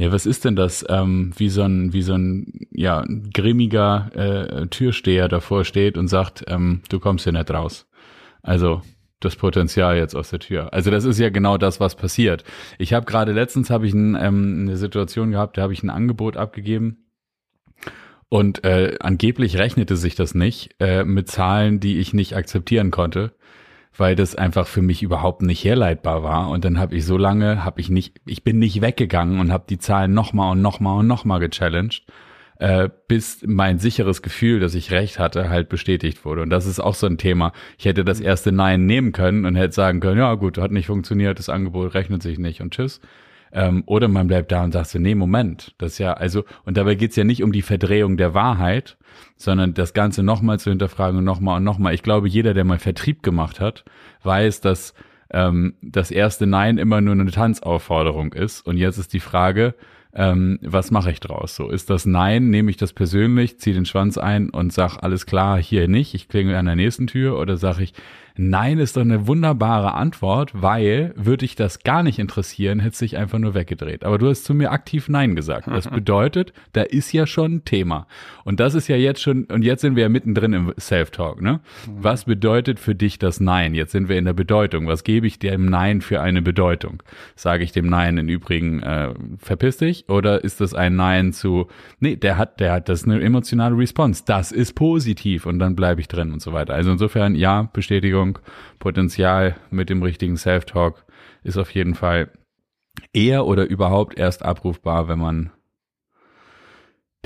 ja, 0.00 0.12
was 0.12 0.24
ist 0.24 0.44
denn 0.44 0.56
das? 0.56 0.84
Ähm, 0.88 1.32
wie 1.36 1.50
so 1.50 1.62
ein, 1.62 1.92
wie 1.92 2.02
so 2.02 2.14
ein, 2.14 2.66
ja, 2.70 3.04
grimmiger 3.34 4.10
äh, 4.14 4.66
Türsteher 4.68 5.28
davor 5.28 5.64
steht 5.64 5.98
und 5.98 6.08
sagt, 6.08 6.44
ähm, 6.48 6.80
du 6.88 6.98
kommst 6.98 7.24
hier 7.24 7.34
nicht 7.34 7.50
raus. 7.50 7.86
Also 8.42 8.80
das 9.20 9.36
Potenzial 9.36 9.98
jetzt 9.98 10.16
aus 10.16 10.30
der 10.30 10.38
Tür. 10.38 10.72
Also 10.72 10.90
das 10.90 11.04
ist 11.04 11.18
ja 11.18 11.28
genau 11.28 11.58
das, 11.58 11.80
was 11.80 11.96
passiert. 11.96 12.44
Ich 12.78 12.94
habe 12.94 13.04
gerade 13.04 13.32
letztens 13.32 13.68
habe 13.68 13.86
ich 13.86 13.92
ein, 13.92 14.14
ähm, 14.14 14.60
eine 14.62 14.76
Situation 14.78 15.32
gehabt, 15.32 15.58
da 15.58 15.62
habe 15.62 15.74
ich 15.74 15.82
ein 15.82 15.90
Angebot 15.90 16.38
abgegeben 16.38 17.10
und 18.30 18.64
äh, 18.64 18.96
angeblich 19.00 19.58
rechnete 19.58 19.96
sich 19.96 20.14
das 20.14 20.34
nicht 20.34 20.76
äh, 20.80 21.04
mit 21.04 21.28
Zahlen, 21.28 21.78
die 21.78 21.98
ich 21.98 22.14
nicht 22.14 22.34
akzeptieren 22.34 22.90
konnte 22.90 23.34
weil 23.96 24.16
das 24.16 24.34
einfach 24.34 24.66
für 24.66 24.82
mich 24.82 25.02
überhaupt 25.02 25.42
nicht 25.42 25.64
herleitbar 25.64 26.22
war. 26.22 26.50
Und 26.50 26.64
dann 26.64 26.78
habe 26.78 26.94
ich 26.94 27.04
so 27.04 27.16
lange, 27.16 27.64
habe 27.64 27.80
ich 27.80 27.90
nicht, 27.90 28.20
ich 28.26 28.44
bin 28.44 28.58
nicht 28.58 28.80
weggegangen 28.80 29.40
und 29.40 29.52
habe 29.52 29.64
die 29.68 29.78
Zahlen 29.78 30.14
nochmal 30.14 30.52
und 30.52 30.62
nochmal 30.62 30.98
und 31.00 31.06
nochmal 31.06 31.40
gechallenged, 31.40 32.04
äh, 32.58 32.88
bis 33.08 33.42
mein 33.46 33.78
sicheres 33.78 34.22
Gefühl, 34.22 34.60
dass 34.60 34.74
ich 34.74 34.90
recht 34.90 35.18
hatte, 35.18 35.48
halt 35.48 35.68
bestätigt 35.68 36.24
wurde. 36.24 36.42
Und 36.42 36.50
das 36.50 36.66
ist 36.66 36.80
auch 36.80 36.94
so 36.94 37.06
ein 37.06 37.18
Thema. 37.18 37.52
Ich 37.78 37.84
hätte 37.84 38.04
das 38.04 38.20
erste 38.20 38.52
Nein 38.52 38.86
nehmen 38.86 39.12
können 39.12 39.44
und 39.44 39.56
hätte 39.56 39.74
sagen 39.74 40.00
können, 40.00 40.18
ja 40.18 40.34
gut, 40.34 40.58
hat 40.58 40.70
nicht 40.70 40.86
funktioniert, 40.86 41.38
das 41.38 41.48
Angebot 41.48 41.94
rechnet 41.94 42.22
sich 42.22 42.38
nicht 42.38 42.60
und 42.60 42.72
tschüss. 42.72 43.00
Ähm, 43.52 43.82
oder 43.86 44.08
man 44.08 44.28
bleibt 44.28 44.52
da 44.52 44.62
und 44.62 44.72
sagt 44.72 44.88
so, 44.88 44.98
nee, 44.98 45.14
Moment, 45.14 45.74
das 45.78 45.92
ist 45.92 45.98
ja, 45.98 46.12
also, 46.12 46.44
und 46.64 46.76
dabei 46.76 46.94
geht's 46.94 47.16
ja 47.16 47.24
nicht 47.24 47.42
um 47.42 47.50
die 47.50 47.62
Verdrehung 47.62 48.16
der 48.16 48.32
Wahrheit, 48.34 48.96
sondern 49.40 49.72
das 49.72 49.94
Ganze 49.94 50.22
nochmal 50.22 50.60
zu 50.60 50.68
hinterfragen 50.68 51.18
und 51.18 51.24
nochmal 51.24 51.56
und 51.56 51.64
nochmal. 51.64 51.94
Ich 51.94 52.02
glaube, 52.02 52.28
jeder, 52.28 52.52
der 52.52 52.64
mal 52.64 52.78
Vertrieb 52.78 53.22
gemacht 53.22 53.58
hat, 53.58 53.84
weiß, 54.22 54.60
dass 54.60 54.94
ähm, 55.32 55.74
das 55.80 56.10
erste 56.10 56.46
Nein 56.46 56.76
immer 56.76 57.00
nur 57.00 57.14
eine 57.14 57.30
Tanzaufforderung 57.30 58.34
ist. 58.34 58.66
Und 58.66 58.76
jetzt 58.76 58.98
ist 58.98 59.14
die 59.14 59.20
Frage, 59.20 59.74
ähm, 60.12 60.58
was 60.60 60.90
mache 60.90 61.10
ich 61.10 61.20
draus? 61.20 61.56
So 61.56 61.70
ist 61.70 61.88
das 61.88 62.04
Nein, 62.04 62.50
nehme 62.50 62.70
ich 62.70 62.76
das 62.76 62.92
persönlich, 62.92 63.58
ziehe 63.58 63.74
den 63.74 63.86
Schwanz 63.86 64.18
ein 64.18 64.50
und 64.50 64.72
sag 64.72 64.98
alles 65.02 65.24
klar, 65.24 65.58
hier 65.58 65.88
nicht, 65.88 66.14
ich 66.14 66.28
klinge 66.28 66.58
an 66.58 66.66
der 66.66 66.76
nächsten 66.76 67.06
Tür 67.06 67.38
oder 67.38 67.56
sage 67.56 67.82
ich, 67.82 67.94
Nein 68.42 68.78
ist 68.78 68.96
doch 68.96 69.02
eine 69.02 69.26
wunderbare 69.26 69.92
Antwort, 69.92 70.52
weil 70.54 71.12
würde 71.14 71.44
ich 71.44 71.56
das 71.56 71.80
gar 71.80 72.02
nicht 72.02 72.18
interessieren, 72.18 72.80
hätte 72.80 72.96
sich 72.96 73.18
einfach 73.18 73.38
nur 73.38 73.52
weggedreht. 73.52 74.02
Aber 74.02 74.16
du 74.16 74.30
hast 74.30 74.44
zu 74.44 74.54
mir 74.54 74.70
aktiv 74.72 75.10
Nein 75.10 75.36
gesagt. 75.36 75.66
Das 75.66 75.88
bedeutet, 75.88 76.54
da 76.72 76.80
ist 76.80 77.12
ja 77.12 77.26
schon 77.26 77.56
ein 77.56 77.64
Thema. 77.66 78.06
Und 78.44 78.58
das 78.58 78.74
ist 78.74 78.88
ja 78.88 78.96
jetzt 78.96 79.20
schon, 79.20 79.44
und 79.44 79.60
jetzt 79.60 79.82
sind 79.82 79.94
wir 79.94 80.04
ja 80.04 80.08
mittendrin 80.08 80.54
im 80.54 80.72
Self-Talk, 80.80 81.42
ne? 81.42 81.60
Was 81.86 82.24
bedeutet 82.24 82.80
für 82.80 82.94
dich 82.94 83.18
das 83.18 83.40
Nein? 83.40 83.74
Jetzt 83.74 83.92
sind 83.92 84.08
wir 84.08 84.16
in 84.16 84.24
der 84.24 84.32
Bedeutung. 84.32 84.86
Was 84.86 85.04
gebe 85.04 85.26
ich 85.26 85.38
dem 85.38 85.66
Nein 85.66 86.00
für 86.00 86.22
eine 86.22 86.40
Bedeutung? 86.40 87.02
Sage 87.36 87.62
ich 87.62 87.72
dem 87.72 87.90
Nein 87.90 88.16
im 88.16 88.28
Übrigen, 88.30 88.82
äh, 88.82 89.12
verpiss 89.36 89.76
dich? 89.76 90.08
Oder 90.08 90.42
ist 90.42 90.62
das 90.62 90.72
ein 90.72 90.96
Nein 90.96 91.34
zu, 91.34 91.68
nee, 91.98 92.16
der 92.16 92.38
hat, 92.38 92.58
der 92.58 92.72
hat, 92.72 92.88
das 92.88 93.02
ist 93.02 93.06
eine 93.06 93.20
emotionale 93.20 93.76
Response. 93.76 94.22
Das 94.24 94.50
ist 94.50 94.72
positiv 94.72 95.44
und 95.44 95.58
dann 95.58 95.76
bleibe 95.76 96.00
ich 96.00 96.08
drin 96.08 96.32
und 96.32 96.40
so 96.40 96.54
weiter. 96.54 96.72
Also 96.72 96.90
insofern, 96.90 97.34
ja, 97.34 97.68
Bestätigung, 97.74 98.29
Potenzial 98.78 99.56
mit 99.70 99.90
dem 99.90 100.02
richtigen 100.02 100.36
Self-Talk 100.36 101.04
ist 101.42 101.56
auf 101.56 101.70
jeden 101.74 101.94
Fall 101.94 102.30
eher 103.12 103.46
oder 103.46 103.68
überhaupt 103.68 104.18
erst 104.18 104.44
abrufbar, 104.44 105.08
wenn 105.08 105.18
man 105.18 105.50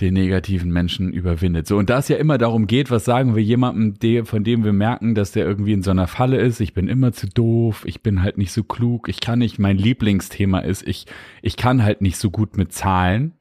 den 0.00 0.14
negativen 0.14 0.72
Menschen 0.72 1.12
überwindet. 1.12 1.68
So, 1.68 1.76
und 1.76 1.88
da 1.88 1.98
es 1.98 2.08
ja 2.08 2.16
immer 2.16 2.36
darum 2.36 2.66
geht, 2.66 2.90
was 2.90 3.04
sagen 3.04 3.36
wir 3.36 3.42
jemandem, 3.42 3.94
der, 3.94 4.24
von 4.24 4.42
dem 4.42 4.64
wir 4.64 4.72
merken, 4.72 5.14
dass 5.14 5.30
der 5.30 5.46
irgendwie 5.46 5.72
in 5.72 5.82
so 5.82 5.92
einer 5.92 6.08
Falle 6.08 6.38
ist, 6.38 6.58
ich 6.58 6.74
bin 6.74 6.88
immer 6.88 7.12
zu 7.12 7.28
doof, 7.28 7.84
ich 7.86 8.02
bin 8.02 8.22
halt 8.22 8.36
nicht 8.36 8.50
so 8.50 8.64
klug, 8.64 9.08
ich 9.08 9.20
kann 9.20 9.38
nicht, 9.38 9.60
mein 9.60 9.78
Lieblingsthema 9.78 10.58
ist, 10.60 10.86
ich, 10.86 11.06
ich 11.42 11.56
kann 11.56 11.84
halt 11.84 12.00
nicht 12.00 12.16
so 12.16 12.30
gut 12.30 12.56
mit 12.56 12.72
Zahlen. 12.72 13.34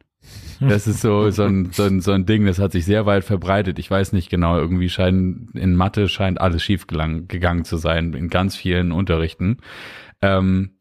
Das 0.59 0.87
ist 0.87 1.01
so, 1.01 1.29
so, 1.29 1.43
ein, 1.43 1.71
so, 1.71 1.83
ein, 1.83 2.01
so 2.01 2.11
ein 2.11 2.25
Ding, 2.25 2.45
das 2.45 2.59
hat 2.59 2.71
sich 2.71 2.85
sehr 2.85 3.05
weit 3.05 3.23
verbreitet. 3.23 3.79
Ich 3.79 3.89
weiß 3.89 4.13
nicht 4.13 4.29
genau, 4.29 4.57
irgendwie 4.57 4.89
scheinen, 4.89 5.49
in 5.53 5.75
Mathe 5.75 6.07
scheint 6.07 6.39
alles 6.39 6.63
schief 6.63 6.87
gegangen 6.87 7.65
zu 7.65 7.77
sein, 7.77 8.13
in 8.13 8.29
ganz 8.29 8.55
vielen 8.55 8.91
Unterrichten. 8.91 9.57
Ähm, 10.21 10.71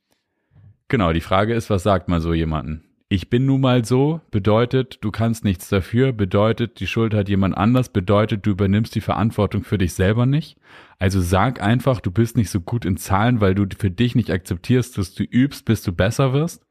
genau, 0.89 1.13
die 1.13 1.21
Frage 1.21 1.55
ist, 1.55 1.71
was 1.71 1.83
sagt 1.83 2.09
man 2.09 2.21
so 2.21 2.33
jemanden? 2.33 2.85
Ich 3.09 3.29
bin 3.29 3.45
nun 3.45 3.61
mal 3.61 3.85
so, 3.85 4.23
bedeutet, 4.31 4.99
du 5.03 5.11
kannst 5.11 5.45
nichts 5.45 5.69
dafür, 5.69 6.13
bedeutet, 6.13 6.81
die 6.81 6.87
Schuld 6.87 7.13
hat 7.13 7.29
jemand 7.29 7.55
anders, 7.59 7.91
bedeutet, 7.91 8.47
du 8.47 8.53
übernimmst 8.53 8.95
die 8.95 9.03
Verantwortung 9.03 9.65
für 9.65 9.77
dich 9.77 9.93
selber 9.93 10.25
nicht. 10.25 10.57
Also 10.99 11.21
sag 11.21 11.61
einfach, 11.61 12.01
du 12.01 12.11
bist 12.11 12.39
nicht 12.39 12.49
so 12.49 12.61
gut 12.61 12.87
in 12.87 12.97
Zahlen, 12.97 13.43
weil 13.43 13.55
du 13.55 13.67
für 13.77 13.91
dich 13.91 14.15
nicht 14.15 14.31
akzeptierst, 14.31 14.97
dass 14.97 15.13
du 15.15 15.25
übst, 15.25 15.67
bis 15.67 15.83
du 15.83 15.93
besser 15.93 16.33
wirst. 16.33 16.65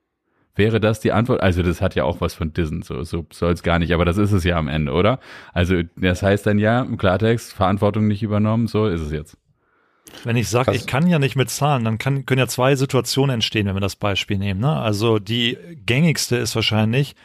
Wäre 0.55 0.79
das 0.79 0.99
die 0.99 1.11
Antwort? 1.11 1.41
Also 1.41 1.63
das 1.63 1.81
hat 1.81 1.95
ja 1.95 2.03
auch 2.03 2.19
was 2.19 2.33
von 2.33 2.53
Dissen, 2.53 2.81
so, 2.81 3.03
so 3.03 3.25
soll 3.31 3.53
es 3.53 3.63
gar 3.63 3.79
nicht, 3.79 3.93
aber 3.93 4.05
das 4.05 4.17
ist 4.17 4.31
es 4.31 4.43
ja 4.43 4.57
am 4.57 4.67
Ende, 4.67 4.91
oder? 4.91 5.19
Also 5.53 5.81
das 5.95 6.23
heißt 6.23 6.45
dann 6.45 6.59
ja 6.59 6.81
im 6.81 6.97
Klartext, 6.97 7.53
Verantwortung 7.53 8.07
nicht 8.07 8.21
übernommen, 8.21 8.67
so 8.67 8.87
ist 8.87 9.01
es 9.01 9.11
jetzt. 9.11 9.37
Wenn 10.25 10.35
ich 10.35 10.49
sage, 10.49 10.75
ich 10.75 10.87
kann 10.87 11.07
ja 11.07 11.19
nicht 11.19 11.35
mit 11.35 11.49
Zahlen, 11.49 11.85
dann 11.85 11.97
kann, 11.97 12.25
können 12.25 12.39
ja 12.39 12.47
zwei 12.47 12.75
Situationen 12.75 13.35
entstehen, 13.35 13.67
wenn 13.67 13.75
wir 13.75 13.81
das 13.81 13.95
Beispiel 13.95 14.37
nehmen. 14.37 14.59
Ne? 14.59 14.75
Also 14.75 15.19
die 15.19 15.57
gängigste 15.85 16.35
ist 16.35 16.55
wahrscheinlich, 16.55 17.15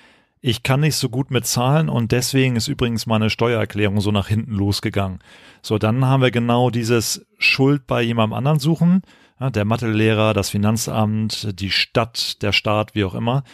ich 0.41 0.63
kann 0.63 0.81
nicht 0.81 0.95
so 0.97 1.09
gut 1.09 1.33
mit 1.33 1.47
Zahlen 1.47 1.89
und 1.89 2.13
deswegen 2.13 2.55
ist 2.55 2.69
übrigens 2.69 3.07
meine 3.07 3.31
Steuererklärung 3.31 4.01
so 4.01 4.13
nach 4.13 4.29
hinten 4.29 4.53
losgegangen. 4.53 5.19
So, 5.63 5.79
dann 5.79 6.05
haben 6.05 6.23
wir 6.23 6.31
genau 6.31 6.71
dieses 6.71 7.27
Schuld 7.39 7.87
bei 7.87 8.03
jemandem 8.03 8.35
anderen 8.35 8.61
suchen, 8.61 9.03
ja, 9.41 9.51
der 9.51 9.65
Mathelehrer, 9.65 10.35
das 10.35 10.51
Finanzamt, 10.51 11.61
die 11.61 11.71
Stadt, 11.71 12.43
der 12.43 12.53
Staat, 12.53 12.95
wie 12.95 13.05
auch 13.05 13.15
immer. 13.15 13.45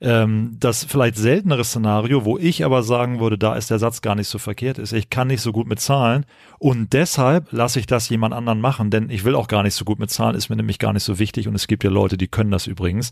Ähm, 0.00 0.56
das 0.60 0.84
vielleicht 0.84 1.16
seltenere 1.16 1.64
Szenario, 1.64 2.24
wo 2.24 2.38
ich 2.38 2.64
aber 2.64 2.84
sagen 2.84 3.18
würde, 3.18 3.36
da 3.36 3.56
ist 3.56 3.70
der 3.70 3.80
Satz 3.80 4.00
gar 4.00 4.14
nicht 4.14 4.28
so 4.28 4.38
verkehrt, 4.38 4.78
ist, 4.78 4.92
ich 4.92 5.10
kann 5.10 5.26
nicht 5.26 5.40
so 5.40 5.50
gut 5.50 5.66
mit 5.66 5.80
Zahlen 5.80 6.24
und 6.60 6.92
deshalb 6.92 7.52
lasse 7.52 7.80
ich 7.80 7.86
das 7.86 8.08
jemand 8.08 8.32
anderen 8.32 8.60
machen, 8.60 8.90
denn 8.90 9.10
ich 9.10 9.24
will 9.24 9.34
auch 9.34 9.48
gar 9.48 9.64
nicht 9.64 9.74
so 9.74 9.84
gut 9.84 9.98
mit 9.98 10.10
Zahlen, 10.10 10.36
ist 10.36 10.50
mir 10.50 10.56
nämlich 10.56 10.78
gar 10.78 10.92
nicht 10.92 11.02
so 11.02 11.18
wichtig 11.18 11.48
und 11.48 11.56
es 11.56 11.66
gibt 11.66 11.82
ja 11.82 11.90
Leute, 11.90 12.16
die 12.16 12.28
können 12.28 12.52
das 12.52 12.68
übrigens. 12.68 13.10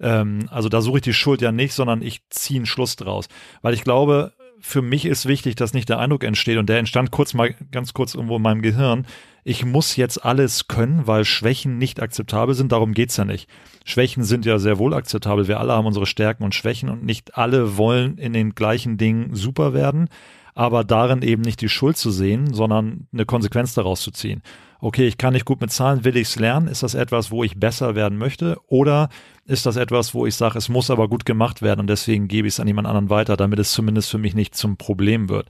Ähm, 0.00 0.48
also 0.50 0.68
da 0.68 0.82
suche 0.82 0.98
ich 0.98 1.02
die 1.02 1.14
Schuld 1.14 1.40
ja 1.40 1.50
nicht, 1.50 1.72
sondern 1.72 2.02
ich 2.02 2.20
ziehe 2.28 2.58
einen 2.58 2.66
Schluss 2.66 2.96
draus, 2.96 3.28
weil 3.62 3.72
ich 3.72 3.82
glaube, 3.82 4.34
für 4.60 4.82
mich 4.82 5.04
ist 5.04 5.26
wichtig, 5.26 5.56
dass 5.56 5.74
nicht 5.74 5.88
der 5.88 5.98
Eindruck 5.98 6.24
entsteht 6.24 6.58
und 6.58 6.68
der 6.68 6.78
entstand 6.78 7.10
kurz 7.10 7.34
mal 7.34 7.54
ganz 7.70 7.94
kurz 7.94 8.14
irgendwo 8.14 8.36
in 8.36 8.42
meinem 8.42 8.62
Gehirn. 8.62 9.06
Ich 9.44 9.64
muss 9.64 9.96
jetzt 9.96 10.24
alles 10.24 10.68
können, 10.68 11.06
weil 11.06 11.24
Schwächen 11.24 11.78
nicht 11.78 12.02
akzeptabel 12.02 12.54
sind. 12.54 12.72
Darum 12.72 12.92
geht's 12.92 13.16
ja 13.16 13.24
nicht. 13.24 13.48
Schwächen 13.84 14.24
sind 14.24 14.44
ja 14.44 14.58
sehr 14.58 14.78
wohl 14.78 14.94
akzeptabel. 14.94 15.48
Wir 15.48 15.60
alle 15.60 15.72
haben 15.72 15.86
unsere 15.86 16.06
Stärken 16.06 16.44
und 16.44 16.54
Schwächen 16.54 16.88
und 16.88 17.04
nicht 17.04 17.36
alle 17.36 17.76
wollen 17.76 18.18
in 18.18 18.32
den 18.32 18.54
gleichen 18.54 18.98
Dingen 18.98 19.34
super 19.34 19.72
werden, 19.72 20.08
aber 20.54 20.84
darin 20.84 21.22
eben 21.22 21.42
nicht 21.42 21.60
die 21.60 21.68
Schuld 21.68 21.96
zu 21.96 22.10
sehen, 22.10 22.52
sondern 22.52 23.06
eine 23.12 23.24
Konsequenz 23.24 23.74
daraus 23.74 24.02
zu 24.02 24.10
ziehen. 24.10 24.42
Okay, 24.80 25.08
ich 25.08 25.18
kann 25.18 25.32
nicht 25.32 25.44
gut 25.44 25.60
mit 25.60 25.72
Zahlen, 25.72 26.04
will 26.04 26.16
ich's 26.16 26.38
lernen? 26.38 26.68
Ist 26.68 26.84
das 26.84 26.94
etwas, 26.94 27.32
wo 27.32 27.42
ich 27.42 27.58
besser 27.58 27.96
werden 27.96 28.16
möchte? 28.16 28.58
Oder 28.68 29.08
ist 29.44 29.66
das 29.66 29.76
etwas, 29.76 30.14
wo 30.14 30.24
ich 30.24 30.36
sage, 30.36 30.56
es 30.56 30.68
muss 30.68 30.90
aber 30.90 31.08
gut 31.08 31.24
gemacht 31.24 31.62
werden 31.62 31.80
und 31.80 31.88
deswegen 31.88 32.28
gebe 32.28 32.46
ich 32.46 32.54
es 32.54 32.60
an 32.60 32.68
jemand 32.68 32.86
anderen 32.86 33.10
weiter, 33.10 33.36
damit 33.36 33.58
es 33.58 33.72
zumindest 33.72 34.10
für 34.10 34.18
mich 34.18 34.34
nicht 34.34 34.54
zum 34.54 34.76
Problem 34.76 35.28
wird? 35.28 35.48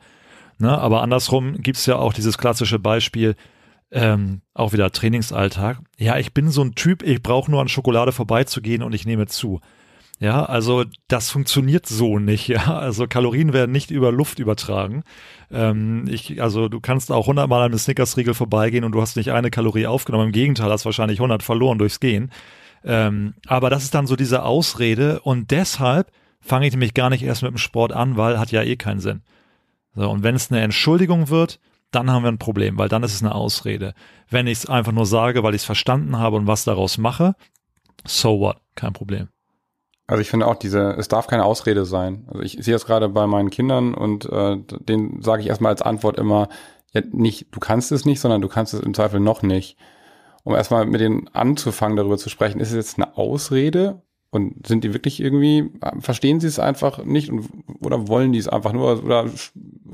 Ne? 0.59 0.77
Aber 0.77 1.03
andersrum 1.03 1.55
gibt's 1.59 1.85
ja 1.85 1.97
auch 1.97 2.15
dieses 2.15 2.39
klassische 2.39 2.79
Beispiel, 2.79 3.37
ähm, 3.91 4.41
auch 4.55 4.73
wieder 4.73 4.91
Trainingsalltag. 4.93 5.79
Ja, 5.99 6.19
ich 6.19 6.33
bin 6.33 6.51
so 6.51 6.63
ein 6.63 6.75
Typ, 6.75 7.03
ich 7.03 7.23
brauche 7.23 7.51
nur 7.51 7.61
an 7.61 7.69
Schokolade 7.69 8.13
vorbeizugehen 8.13 8.83
und 8.83 8.95
ich 8.95 9.07
nehme 9.07 9.27
zu. 9.27 9.61
Ja, 10.21 10.45
also 10.45 10.85
das 11.07 11.31
funktioniert 11.31 11.87
so 11.87 12.19
nicht. 12.19 12.49
Ja, 12.49 12.79
also 12.79 13.07
Kalorien 13.07 13.53
werden 13.53 13.71
nicht 13.73 13.91
über 13.91 14.11
Luft 14.11 14.39
übertragen. 14.39 15.05
Ähm, 15.51 16.07
ich, 16.09 16.43
also 16.43 16.69
du 16.69 16.81
kannst 16.81 17.13
auch 17.13 17.27
hundertmal 17.27 17.61
an 17.61 17.67
einem 17.67 17.79
Snickersriegel 17.79 18.35
vorbeigehen 18.35 18.85
und 18.85 18.93
du 18.93 19.01
hast 19.01 19.17
nicht 19.17 19.31
eine 19.33 19.51
Kalorie 19.51 19.87
aufgenommen. 19.87 20.27
Im 20.27 20.33
Gegenteil, 20.33 20.71
hast 20.71 20.85
wahrscheinlich 20.85 21.21
100 21.21 21.43
verloren 21.43 21.79
durchs 21.79 22.01
Gehen. 22.01 22.33
Ähm, 22.85 23.35
aber 23.47 23.71
das 23.71 23.85
ist 23.85 23.95
dann 23.95 24.07
so 24.07 24.17
diese 24.17 24.43
Ausrede 24.43 25.21
und 25.21 25.51
deshalb 25.51 26.11
fange 26.41 26.67
ich 26.67 26.73
nämlich 26.73 26.95
gar 26.95 27.11
nicht 27.11 27.23
erst 27.23 27.43
mit 27.43 27.51
dem 27.51 27.59
Sport 27.59 27.93
an, 27.93 28.17
weil 28.17 28.39
hat 28.39 28.51
ja 28.51 28.63
eh 28.63 28.77
keinen 28.77 29.01
Sinn. 29.01 29.23
So, 29.95 30.09
und 30.11 30.23
wenn 30.23 30.35
es 30.35 30.51
eine 30.51 30.61
Entschuldigung 30.61 31.29
wird, 31.29 31.61
dann 31.91 32.11
haben 32.11 32.23
wir 32.23 32.31
ein 32.31 32.39
Problem, 32.39 32.79
weil 32.79 32.89
dann 32.89 33.03
ist 33.03 33.15
es 33.15 33.23
eine 33.23 33.35
Ausrede. 33.35 33.95
Wenn 34.29 34.47
ich 34.47 34.59
es 34.59 34.67
einfach 34.67 34.93
nur 34.93 35.07
sage, 35.07 35.43
weil 35.43 35.55
ich 35.55 35.63
es 35.63 35.67
verstanden 35.67 36.19
habe 36.19 36.37
und 36.37 36.47
was 36.47 36.65
daraus 36.65 36.99
mache, 36.99 37.35
so 38.05 38.41
what, 38.41 38.59
kein 38.75 38.93
Problem. 38.93 39.29
Also 40.09 40.23
ich 40.23 40.31
finde 40.31 40.47
auch 40.47 40.57
diese, 40.57 40.95
es 40.95 41.09
darf 41.09 41.27
keine 41.27 41.45
Ausrede 41.45 41.85
sein. 41.85 42.25
Also 42.29 42.41
ich 42.41 42.57
sehe 42.61 42.73
das 42.73 42.87
gerade 42.87 43.11
bei 43.11 43.27
meinen 43.27 43.51
Kindern 43.51 43.95
und 43.95 44.25
äh, 44.25 44.57
denen 44.81 45.23
sage 45.23 45.43
ich 45.43 45.49
erstmal 45.49 45.71
als 45.71 45.83
Antwort 45.83 46.19
immer, 46.19 46.49
ja, 46.93 47.03
nicht, 47.13 47.55
du 47.55 47.61
kannst 47.61 47.93
es 47.93 48.07
nicht, 48.07 48.19
sondern 48.19 48.41
du 48.41 48.49
kannst 48.49 48.73
es 48.73 48.81
im 48.81 48.95
Zweifel 48.95 49.21
noch 49.21 49.43
nicht. 49.43 49.77
Um 50.45 50.55
erstmal 50.55 50.87
mit 50.87 51.03
denen 51.03 51.29
anzufangen, 51.35 51.99
darüber 51.99 52.17
zu 52.17 52.31
sprechen, 52.31 52.59
ist 52.59 52.71
es 52.71 52.75
jetzt 52.75 52.99
eine 52.99 53.19
Ausrede 53.19 54.01
und 54.31 54.67
sind 54.67 54.83
die 54.83 54.95
wirklich 54.95 55.21
irgendwie, 55.21 55.71
verstehen 56.01 56.41
sie 56.41 56.47
es 56.47 56.59
einfach 56.59 57.05
nicht 57.05 57.31
und, 57.31 57.47
oder 57.81 58.09
wollen 58.09 58.33
die 58.33 58.39
es 58.39 58.49
einfach 58.49 58.73
nur 58.73 59.05
oder 59.05 59.27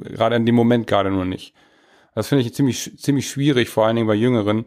gerade 0.01 0.37
in 0.37 0.47
dem 0.47 0.55
Moment 0.55 0.87
gerade 0.87 1.11
nur 1.11 1.25
nicht? 1.25 1.55
Das 2.15 2.29
finde 2.29 2.45
ich 2.45 2.55
ziemlich, 2.55 2.97
ziemlich 2.99 3.29
schwierig, 3.29 3.69
vor 3.69 3.87
allen 3.87 3.97
Dingen 3.97 4.07
bei 4.07 4.15
Jüngeren, 4.15 4.67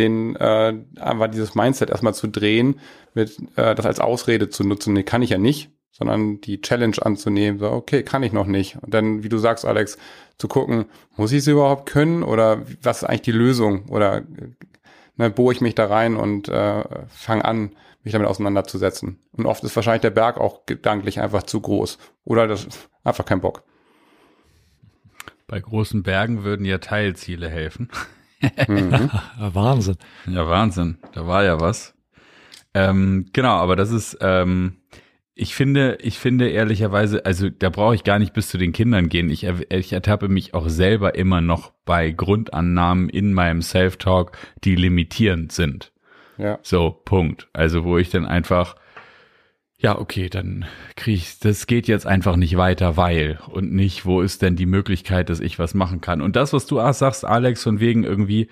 den 0.00 0.34
äh, 0.36 0.74
einfach 0.98 1.28
dieses 1.28 1.54
Mindset 1.54 1.90
erstmal 1.90 2.14
zu 2.14 2.26
drehen, 2.26 2.80
mit 3.14 3.38
äh, 3.56 3.74
das 3.74 3.86
als 3.86 4.00
Ausrede 4.00 4.48
zu 4.48 4.64
nutzen. 4.64 4.94
Nee, 4.94 5.04
kann 5.04 5.22
ich 5.22 5.30
ja 5.30 5.38
nicht, 5.38 5.70
sondern 5.92 6.40
die 6.40 6.60
Challenge 6.60 6.96
anzunehmen, 7.00 7.60
so, 7.60 7.70
okay, 7.70 8.02
kann 8.02 8.22
ich 8.22 8.32
noch 8.32 8.46
nicht. 8.46 8.78
Und 8.82 8.94
dann, 8.94 9.22
wie 9.22 9.28
du 9.28 9.38
sagst, 9.38 9.64
Alex, 9.64 9.98
zu 10.38 10.48
gucken, 10.48 10.86
muss 11.16 11.32
ich 11.32 11.38
es 11.38 11.46
überhaupt 11.46 11.88
können 11.88 12.22
oder 12.22 12.62
was 12.82 13.02
ist 13.02 13.04
eigentlich 13.04 13.22
die 13.22 13.32
Lösung? 13.32 13.88
Oder 13.88 14.22
ne, 15.16 15.30
bohre 15.30 15.52
ich 15.52 15.60
mich 15.60 15.74
da 15.74 15.86
rein 15.86 16.16
und 16.16 16.48
äh, 16.48 16.82
fange 17.08 17.44
an, 17.44 17.76
mich 18.02 18.12
damit 18.12 18.28
auseinanderzusetzen. 18.28 19.18
Und 19.32 19.46
oft 19.46 19.62
ist 19.62 19.76
wahrscheinlich 19.76 20.00
der 20.00 20.10
Berg 20.10 20.38
auch 20.38 20.64
gedanklich 20.64 21.20
einfach 21.20 21.42
zu 21.42 21.60
groß. 21.60 21.98
Oder 22.24 22.46
das 22.46 22.66
einfach 23.04 23.26
kein 23.26 23.42
Bock. 23.42 23.62
Bei 25.46 25.60
großen 25.60 26.02
Bergen 26.02 26.44
würden 26.44 26.64
ja 26.64 26.78
Teilziele 26.78 27.48
helfen. 27.48 27.90
Mhm. 28.68 29.10
Wahnsinn. 29.38 29.96
Ja, 30.26 30.48
Wahnsinn. 30.48 30.98
Da 31.12 31.26
war 31.26 31.44
ja 31.44 31.60
was. 31.60 31.94
Ähm, 32.74 33.26
genau, 33.32 33.56
aber 33.56 33.76
das 33.76 33.90
ist, 33.90 34.18
ähm, 34.20 34.76
ich 35.34 35.54
finde, 35.54 35.96
ich 36.02 36.18
finde 36.18 36.48
ehrlicherweise, 36.50 37.24
also 37.24 37.48
da 37.48 37.70
brauche 37.70 37.94
ich 37.94 38.04
gar 38.04 38.18
nicht 38.18 38.32
bis 38.32 38.48
zu 38.48 38.58
den 38.58 38.72
Kindern 38.72 39.08
gehen. 39.08 39.30
Ich, 39.30 39.44
ich 39.44 39.92
ertappe 39.92 40.28
mich 40.28 40.54
auch 40.54 40.68
selber 40.68 41.14
immer 41.14 41.40
noch 41.40 41.72
bei 41.84 42.10
Grundannahmen 42.10 43.08
in 43.08 43.32
meinem 43.32 43.62
Self-Talk, 43.62 44.36
die 44.64 44.74
limitierend 44.74 45.50
sind. 45.52 45.92
Ja. 46.36 46.58
So, 46.62 46.90
Punkt. 46.90 47.48
Also 47.52 47.84
wo 47.84 47.98
ich 47.98 48.10
dann 48.10 48.26
einfach 48.26 48.76
ja, 49.80 49.98
okay, 49.98 50.28
dann 50.28 50.66
kriege 50.94 51.16
ich, 51.16 51.38
das 51.38 51.66
geht 51.66 51.88
jetzt 51.88 52.06
einfach 52.06 52.36
nicht 52.36 52.58
weiter, 52.58 52.98
weil 52.98 53.38
und 53.48 53.72
nicht, 53.72 54.04
wo 54.04 54.20
ist 54.20 54.42
denn 54.42 54.54
die 54.54 54.66
Möglichkeit, 54.66 55.30
dass 55.30 55.40
ich 55.40 55.58
was 55.58 55.72
machen 55.72 56.02
kann. 56.02 56.20
Und 56.20 56.36
das, 56.36 56.52
was 56.52 56.66
du 56.66 56.80
auch 56.80 56.92
sagst, 56.92 57.24
Alex, 57.24 57.62
von 57.62 57.80
wegen 57.80 58.04
irgendwie 58.04 58.48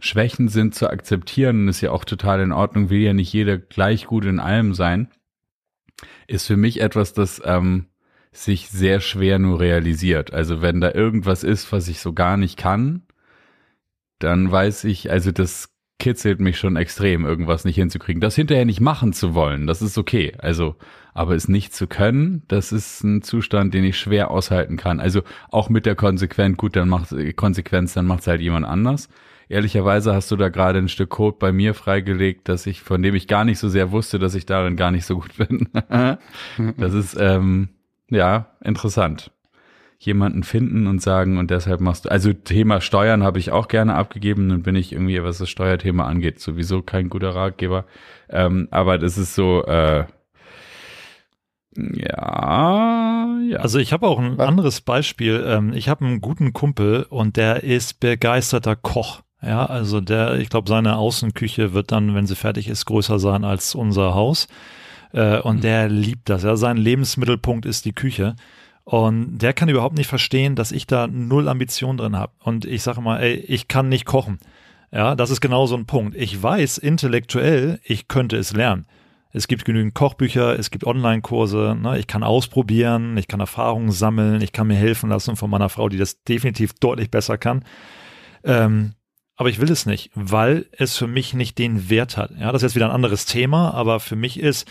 Schwächen 0.00 0.48
sind 0.48 0.74
zu 0.74 0.90
akzeptieren, 0.90 1.68
ist 1.68 1.80
ja 1.80 1.92
auch 1.92 2.04
total 2.04 2.40
in 2.40 2.50
Ordnung, 2.50 2.90
will 2.90 2.98
ja 2.98 3.14
nicht 3.14 3.32
jeder 3.32 3.56
gleich 3.56 4.06
gut 4.06 4.24
in 4.24 4.40
allem 4.40 4.74
sein, 4.74 5.08
ist 6.26 6.48
für 6.48 6.56
mich 6.56 6.80
etwas, 6.80 7.12
das 7.12 7.40
ähm, 7.44 7.86
sich 8.32 8.68
sehr 8.68 8.98
schwer 8.98 9.38
nur 9.38 9.60
realisiert. 9.60 10.32
Also 10.32 10.60
wenn 10.60 10.80
da 10.80 10.90
irgendwas 10.92 11.44
ist, 11.44 11.70
was 11.70 11.86
ich 11.86 12.00
so 12.00 12.12
gar 12.12 12.36
nicht 12.36 12.56
kann, 12.58 13.02
dann 14.18 14.50
weiß 14.50 14.84
ich, 14.84 15.12
also 15.12 15.30
das 15.30 15.73
kitzelt 15.98 16.40
mich 16.40 16.58
schon 16.58 16.76
extrem, 16.76 17.24
irgendwas 17.24 17.64
nicht 17.64 17.76
hinzukriegen. 17.76 18.20
Das 18.20 18.34
hinterher 18.34 18.64
nicht 18.64 18.80
machen 18.80 19.12
zu 19.12 19.34
wollen, 19.34 19.66
das 19.66 19.80
ist 19.80 19.96
okay. 19.96 20.34
Also, 20.38 20.76
aber 21.14 21.34
es 21.34 21.48
nicht 21.48 21.74
zu 21.74 21.86
können, 21.86 22.42
das 22.48 22.72
ist 22.72 23.04
ein 23.04 23.22
Zustand, 23.22 23.74
den 23.74 23.84
ich 23.84 23.98
schwer 23.98 24.30
aushalten 24.30 24.76
kann. 24.76 25.00
Also 25.00 25.22
auch 25.50 25.68
mit 25.68 25.86
der 25.86 25.94
Konsequenz, 25.94 26.56
gut, 26.56 26.76
dann 26.76 26.88
macht 26.88 27.14
Konsequenz, 27.36 27.94
dann 27.94 28.06
macht 28.06 28.20
es 28.20 28.26
halt 28.26 28.40
jemand 28.40 28.66
anders. 28.66 29.08
Ehrlicherweise 29.48 30.14
hast 30.14 30.30
du 30.30 30.36
da 30.36 30.48
gerade 30.48 30.78
ein 30.78 30.88
Stück 30.88 31.10
Code 31.10 31.36
bei 31.38 31.52
mir 31.52 31.74
freigelegt, 31.74 32.48
dass 32.48 32.66
ich, 32.66 32.80
von 32.82 33.02
dem 33.02 33.14
ich 33.14 33.28
gar 33.28 33.44
nicht 33.44 33.58
so 33.58 33.68
sehr 33.68 33.92
wusste, 33.92 34.18
dass 34.18 34.34
ich 34.34 34.46
darin 34.46 34.76
gar 34.76 34.90
nicht 34.90 35.04
so 35.04 35.16
gut 35.16 35.36
bin. 35.36 35.68
das 36.78 36.94
ist 36.94 37.16
ähm, 37.18 37.68
ja 38.10 38.56
interessant 38.62 39.30
jemanden 40.04 40.42
finden 40.42 40.86
und 40.86 41.02
sagen, 41.02 41.38
und 41.38 41.50
deshalb 41.50 41.80
machst 41.80 42.04
du, 42.04 42.10
also 42.10 42.32
Thema 42.32 42.80
Steuern 42.80 43.22
habe 43.22 43.38
ich 43.38 43.50
auch 43.50 43.68
gerne 43.68 43.94
abgegeben, 43.94 44.48
dann 44.48 44.62
bin 44.62 44.76
ich 44.76 44.92
irgendwie, 44.92 45.22
was 45.22 45.38
das 45.38 45.50
Steuerthema 45.50 46.06
angeht, 46.06 46.40
sowieso 46.40 46.82
kein 46.82 47.08
guter 47.08 47.34
Ratgeber. 47.34 47.84
Ähm, 48.28 48.68
aber 48.70 48.98
das 48.98 49.18
ist 49.18 49.34
so, 49.34 49.64
äh, 49.64 50.04
ja, 51.76 53.38
ja. 53.48 53.58
Also 53.58 53.78
ich 53.78 53.92
habe 53.92 54.06
auch 54.06 54.18
ein 54.18 54.40
anderes 54.40 54.80
Beispiel. 54.80 55.44
Ähm, 55.46 55.72
ich 55.72 55.88
habe 55.88 56.04
einen 56.04 56.20
guten 56.20 56.52
Kumpel 56.52 57.04
und 57.08 57.36
der 57.36 57.64
ist 57.64 58.00
begeisterter 58.00 58.76
Koch. 58.76 59.22
Ja, 59.42 59.66
also 59.66 60.00
der, 60.00 60.38
ich 60.38 60.48
glaube, 60.48 60.68
seine 60.68 60.96
Außenküche 60.96 61.74
wird 61.74 61.92
dann, 61.92 62.14
wenn 62.14 62.26
sie 62.26 62.36
fertig 62.36 62.68
ist, 62.68 62.86
größer 62.86 63.18
sein 63.18 63.44
als 63.44 63.74
unser 63.74 64.14
Haus. 64.14 64.48
Äh, 65.12 65.40
und 65.40 65.56
mhm. 65.56 65.60
der 65.62 65.88
liebt 65.88 66.28
das. 66.28 66.44
Ja, 66.44 66.56
sein 66.56 66.76
Lebensmittelpunkt 66.76 67.66
ist 67.66 67.84
die 67.84 67.92
Küche. 67.92 68.36
Und 68.84 69.38
der 69.38 69.54
kann 69.54 69.70
überhaupt 69.70 69.96
nicht 69.96 70.08
verstehen, 70.08 70.56
dass 70.56 70.70
ich 70.70 70.86
da 70.86 71.06
null 71.06 71.48
Ambition 71.48 71.96
drin 71.96 72.16
habe. 72.16 72.32
Und 72.40 72.66
ich 72.66 72.82
sage 72.82 73.00
mal, 73.00 73.20
ey, 73.20 73.34
ich 73.34 73.66
kann 73.66 73.88
nicht 73.88 74.04
kochen. 74.04 74.38
Ja, 74.92 75.14
das 75.14 75.30
ist 75.30 75.40
genau 75.40 75.66
so 75.66 75.76
ein 75.76 75.86
Punkt. 75.86 76.14
Ich 76.16 76.40
weiß 76.40 76.78
intellektuell, 76.78 77.80
ich 77.82 78.08
könnte 78.08 78.36
es 78.36 78.52
lernen. 78.52 78.86
Es 79.32 79.48
gibt 79.48 79.64
genügend 79.64 79.94
Kochbücher, 79.94 80.56
es 80.56 80.70
gibt 80.70 80.86
Online-Kurse, 80.86 81.76
ne? 81.80 81.98
ich 81.98 82.06
kann 82.06 82.22
ausprobieren, 82.22 83.16
ich 83.16 83.26
kann 83.26 83.40
Erfahrungen 83.40 83.90
sammeln, 83.90 84.40
ich 84.40 84.52
kann 84.52 84.68
mir 84.68 84.76
helfen 84.76 85.10
lassen 85.10 85.34
von 85.34 85.50
meiner 85.50 85.68
Frau, 85.68 85.88
die 85.88 85.98
das 85.98 86.22
definitiv 86.22 86.74
deutlich 86.74 87.10
besser 87.10 87.36
kann. 87.36 87.64
Ähm, 88.44 88.92
aber 89.34 89.48
ich 89.48 89.60
will 89.60 89.72
es 89.72 89.86
nicht, 89.86 90.12
weil 90.14 90.66
es 90.70 90.96
für 90.96 91.08
mich 91.08 91.34
nicht 91.34 91.58
den 91.58 91.90
Wert 91.90 92.16
hat. 92.16 92.30
Ja, 92.38 92.52
das 92.52 92.62
ist 92.62 92.70
jetzt 92.70 92.76
wieder 92.76 92.86
ein 92.86 92.94
anderes 92.94 93.26
Thema, 93.26 93.74
aber 93.74 93.98
für 93.98 94.14
mich 94.14 94.38
ist 94.38 94.70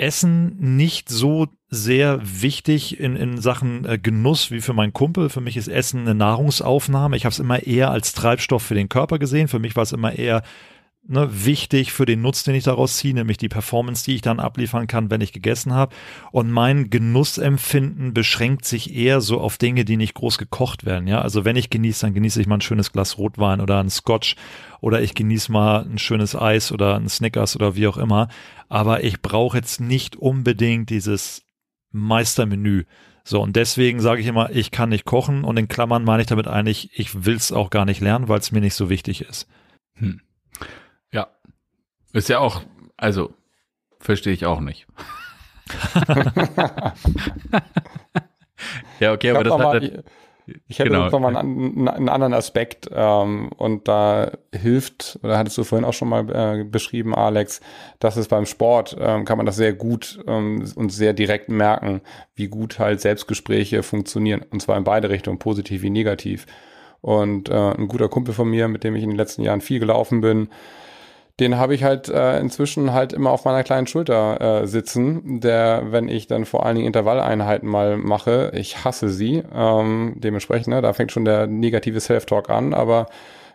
Essen 0.00 0.56
nicht 0.76 1.08
so 1.08 1.48
sehr 1.68 2.20
wichtig 2.22 2.98
in, 2.98 3.16
in 3.16 3.40
Sachen 3.40 3.84
äh, 3.84 3.98
Genuss 3.98 4.50
wie 4.50 4.60
für 4.60 4.72
meinen 4.72 4.92
Kumpel. 4.92 5.28
Für 5.28 5.40
mich 5.40 5.56
ist 5.56 5.68
Essen 5.68 6.00
eine 6.00 6.14
Nahrungsaufnahme. 6.14 7.16
Ich 7.16 7.24
habe 7.24 7.32
es 7.32 7.38
immer 7.38 7.62
eher 7.62 7.90
als 7.90 8.12
Treibstoff 8.12 8.62
für 8.62 8.74
den 8.74 8.88
Körper 8.88 9.18
gesehen. 9.18 9.48
Für 9.48 9.58
mich 9.58 9.76
war 9.76 9.82
es 9.82 9.92
immer 9.92 10.12
eher 10.12 10.42
ne, 11.10 11.28
wichtig 11.44 11.92
für 11.92 12.06
den 12.06 12.22
Nutzen, 12.22 12.50
den 12.50 12.56
ich 12.56 12.64
daraus 12.64 12.96
ziehe, 12.96 13.12
nämlich 13.12 13.36
die 13.36 13.48
Performance, 13.48 14.04
die 14.04 14.14
ich 14.14 14.22
dann 14.22 14.40
abliefern 14.40 14.86
kann, 14.86 15.10
wenn 15.10 15.20
ich 15.20 15.32
gegessen 15.32 15.74
habe. 15.74 15.94
Und 16.30 16.50
mein 16.50 16.88
Genussempfinden 16.88 18.14
beschränkt 18.14 18.64
sich 18.64 18.94
eher 18.94 19.20
so 19.20 19.40
auf 19.40 19.58
Dinge, 19.58 19.84
die 19.84 19.96
nicht 19.96 20.14
groß 20.14 20.38
gekocht 20.38 20.86
werden. 20.86 21.08
Ja, 21.08 21.20
also 21.20 21.44
wenn 21.44 21.56
ich 21.56 21.68
genieße, 21.68 22.06
dann 22.06 22.14
genieße 22.14 22.40
ich 22.40 22.46
mal 22.46 22.56
ein 22.56 22.62
schönes 22.62 22.92
Glas 22.92 23.18
Rotwein 23.18 23.60
oder 23.60 23.80
ein 23.80 23.90
Scotch 23.90 24.36
oder 24.80 25.02
ich 25.02 25.14
genieße 25.14 25.50
mal 25.50 25.84
ein 25.84 25.98
schönes 25.98 26.36
Eis 26.36 26.72
oder 26.72 26.96
ein 26.96 27.08
Snickers 27.08 27.56
oder 27.56 27.74
wie 27.74 27.88
auch 27.88 27.98
immer. 27.98 28.28
Aber 28.68 29.02
ich 29.02 29.20
brauche 29.20 29.58
jetzt 29.58 29.80
nicht 29.80 30.16
unbedingt 30.16 30.90
dieses 30.90 31.42
Meistermenü. 31.90 32.84
So, 33.24 33.42
und 33.42 33.56
deswegen 33.56 34.00
sage 34.00 34.20
ich 34.20 34.28
immer, 34.28 34.50
ich 34.50 34.70
kann 34.70 34.88
nicht 34.88 35.04
kochen 35.04 35.44
und 35.44 35.58
in 35.58 35.68
Klammern 35.68 36.04
meine 36.04 36.22
ich 36.22 36.28
damit 36.28 36.46
eigentlich, 36.46 36.90
ich 36.98 37.26
will 37.26 37.36
es 37.36 37.52
auch 37.52 37.70
gar 37.70 37.84
nicht 37.84 38.00
lernen, 38.00 38.28
weil 38.28 38.38
es 38.38 38.52
mir 38.52 38.60
nicht 38.60 38.74
so 38.74 38.88
wichtig 38.88 39.22
ist. 39.22 39.46
Hm. 39.96 40.20
Ist 42.12 42.28
ja 42.28 42.38
auch, 42.38 42.62
also, 42.96 43.32
verstehe 43.98 44.32
ich 44.32 44.46
auch 44.46 44.60
nicht. 44.60 44.86
ja, 49.00 49.12
okay, 49.12 49.30
aber 49.30 49.44
das 49.44 49.52
hat, 49.52 49.60
mal, 49.60 50.02
ich 50.66 50.78
hätte 50.78 50.90
genau. 50.90 51.08
nochmal 51.08 51.36
einen, 51.36 51.88
einen, 51.88 52.08
anderen 52.08 52.34
Aspekt 52.34 52.90
ähm, 52.92 53.50
und 53.56 53.88
da 53.88 54.32
hilft, 54.52 55.18
oder 55.22 55.38
hattest 55.38 55.58
du 55.58 55.64
vorhin 55.64 55.84
auch 55.84 55.92
schon 55.92 56.08
mal 56.08 56.28
äh, 56.60 56.64
beschrieben, 56.64 57.14
Alex, 57.14 57.60
dass 57.98 58.16
es 58.16 58.28
beim 58.28 58.46
Sport 58.46 58.96
ähm, 58.98 59.24
kann 59.24 59.36
man 59.36 59.46
das 59.46 59.56
sehr 59.56 59.72
gut 59.72 60.20
ähm, 60.26 60.70
und 60.74 60.90
sehr 60.90 61.12
direkt 61.12 61.48
merken, 61.48 62.00
wie 62.34 62.48
gut 62.48 62.78
halt 62.78 63.00
Selbstgespräche 63.00 63.82
funktionieren 63.82 64.42
und 64.50 64.60
zwar 64.60 64.76
in 64.76 64.84
beide 64.84 65.10
Richtungen, 65.10 65.38
positiv 65.38 65.82
wie 65.82 65.90
negativ. 65.90 66.46
Und 67.00 67.48
äh, 67.48 67.54
ein 67.54 67.88
guter 67.88 68.08
Kumpel 68.08 68.34
von 68.34 68.50
mir, 68.50 68.68
mit 68.68 68.84
dem 68.84 68.94
ich 68.94 69.02
in 69.02 69.10
den 69.10 69.16
letzten 69.16 69.42
Jahren 69.42 69.62
viel 69.62 69.80
gelaufen 69.80 70.20
bin, 70.20 70.48
den 71.40 71.56
habe 71.56 71.74
ich 71.74 71.82
halt 71.82 72.08
äh, 72.08 72.38
inzwischen 72.38 72.92
halt 72.92 73.12
immer 73.12 73.30
auf 73.30 73.44
meiner 73.44 73.64
kleinen 73.64 73.86
Schulter 73.86 74.62
äh, 74.62 74.66
sitzen, 74.66 75.40
der, 75.40 75.84
wenn 75.90 76.08
ich 76.08 76.26
dann 76.26 76.44
vor 76.44 76.66
allen 76.66 76.76
Dingen 76.76 76.86
Intervalleinheiten 76.86 77.68
mal 77.68 77.96
mache, 77.96 78.52
ich 78.54 78.84
hasse 78.84 79.08
sie, 79.08 79.42
ähm, 79.54 80.14
dementsprechend, 80.18 80.68
ne, 80.68 80.82
da 80.82 80.92
fängt 80.92 81.12
schon 81.12 81.24
der 81.24 81.46
negative 81.46 81.98
Self-Talk 81.98 82.50
an, 82.50 82.74
aber 82.74 83.06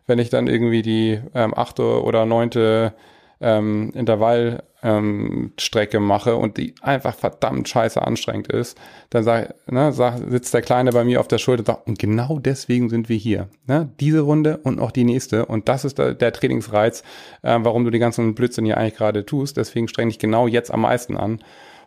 wenn 0.07 0.19
ich 0.19 0.29
dann 0.29 0.47
irgendwie 0.47 0.81
die 0.81 1.19
ähm, 1.33 1.53
achte 1.55 2.03
oder 2.03 2.25
neunte 2.25 2.93
ähm, 3.39 3.91
Intervall 3.93 4.63
ähm, 4.85 5.51
Strecke 5.57 5.99
mache 5.99 6.35
und 6.35 6.57
die 6.57 6.75
einfach 6.81 7.15
verdammt 7.15 7.67
scheiße 7.67 7.99
anstrengend 7.99 8.47
ist, 8.47 8.77
dann 9.09 9.23
sag, 9.23 9.55
ne, 9.69 9.91
sag, 9.91 10.19
sitzt 10.29 10.53
der 10.53 10.61
Kleine 10.61 10.91
bei 10.91 11.03
mir 11.03 11.19
auf 11.19 11.27
der 11.27 11.39
Schulter 11.39 11.61
und 11.61 11.65
sagt, 11.65 11.87
und 11.87 11.99
genau 11.99 12.37
deswegen 12.37 12.89
sind 12.89 13.09
wir 13.09 13.17
hier. 13.17 13.49
Ne? 13.65 13.89
Diese 13.99 14.21
Runde 14.21 14.57
und 14.57 14.79
auch 14.79 14.91
die 14.91 15.03
nächste. 15.03 15.47
Und 15.47 15.67
das 15.69 15.85
ist 15.85 15.97
der, 15.97 16.13
der 16.13 16.31
Trainingsreiz, 16.31 17.01
äh, 17.41 17.57
warum 17.61 17.83
du 17.83 17.89
die 17.89 17.99
ganzen 17.99 18.35
Blödsinn 18.35 18.65
hier 18.65 18.77
eigentlich 18.77 18.95
gerade 18.95 19.25
tust. 19.25 19.57
Deswegen 19.57 19.87
streng 19.87 20.09
dich 20.09 20.19
genau 20.19 20.45
jetzt 20.47 20.71
am 20.71 20.81
meisten 20.81 21.17
an, 21.17 21.39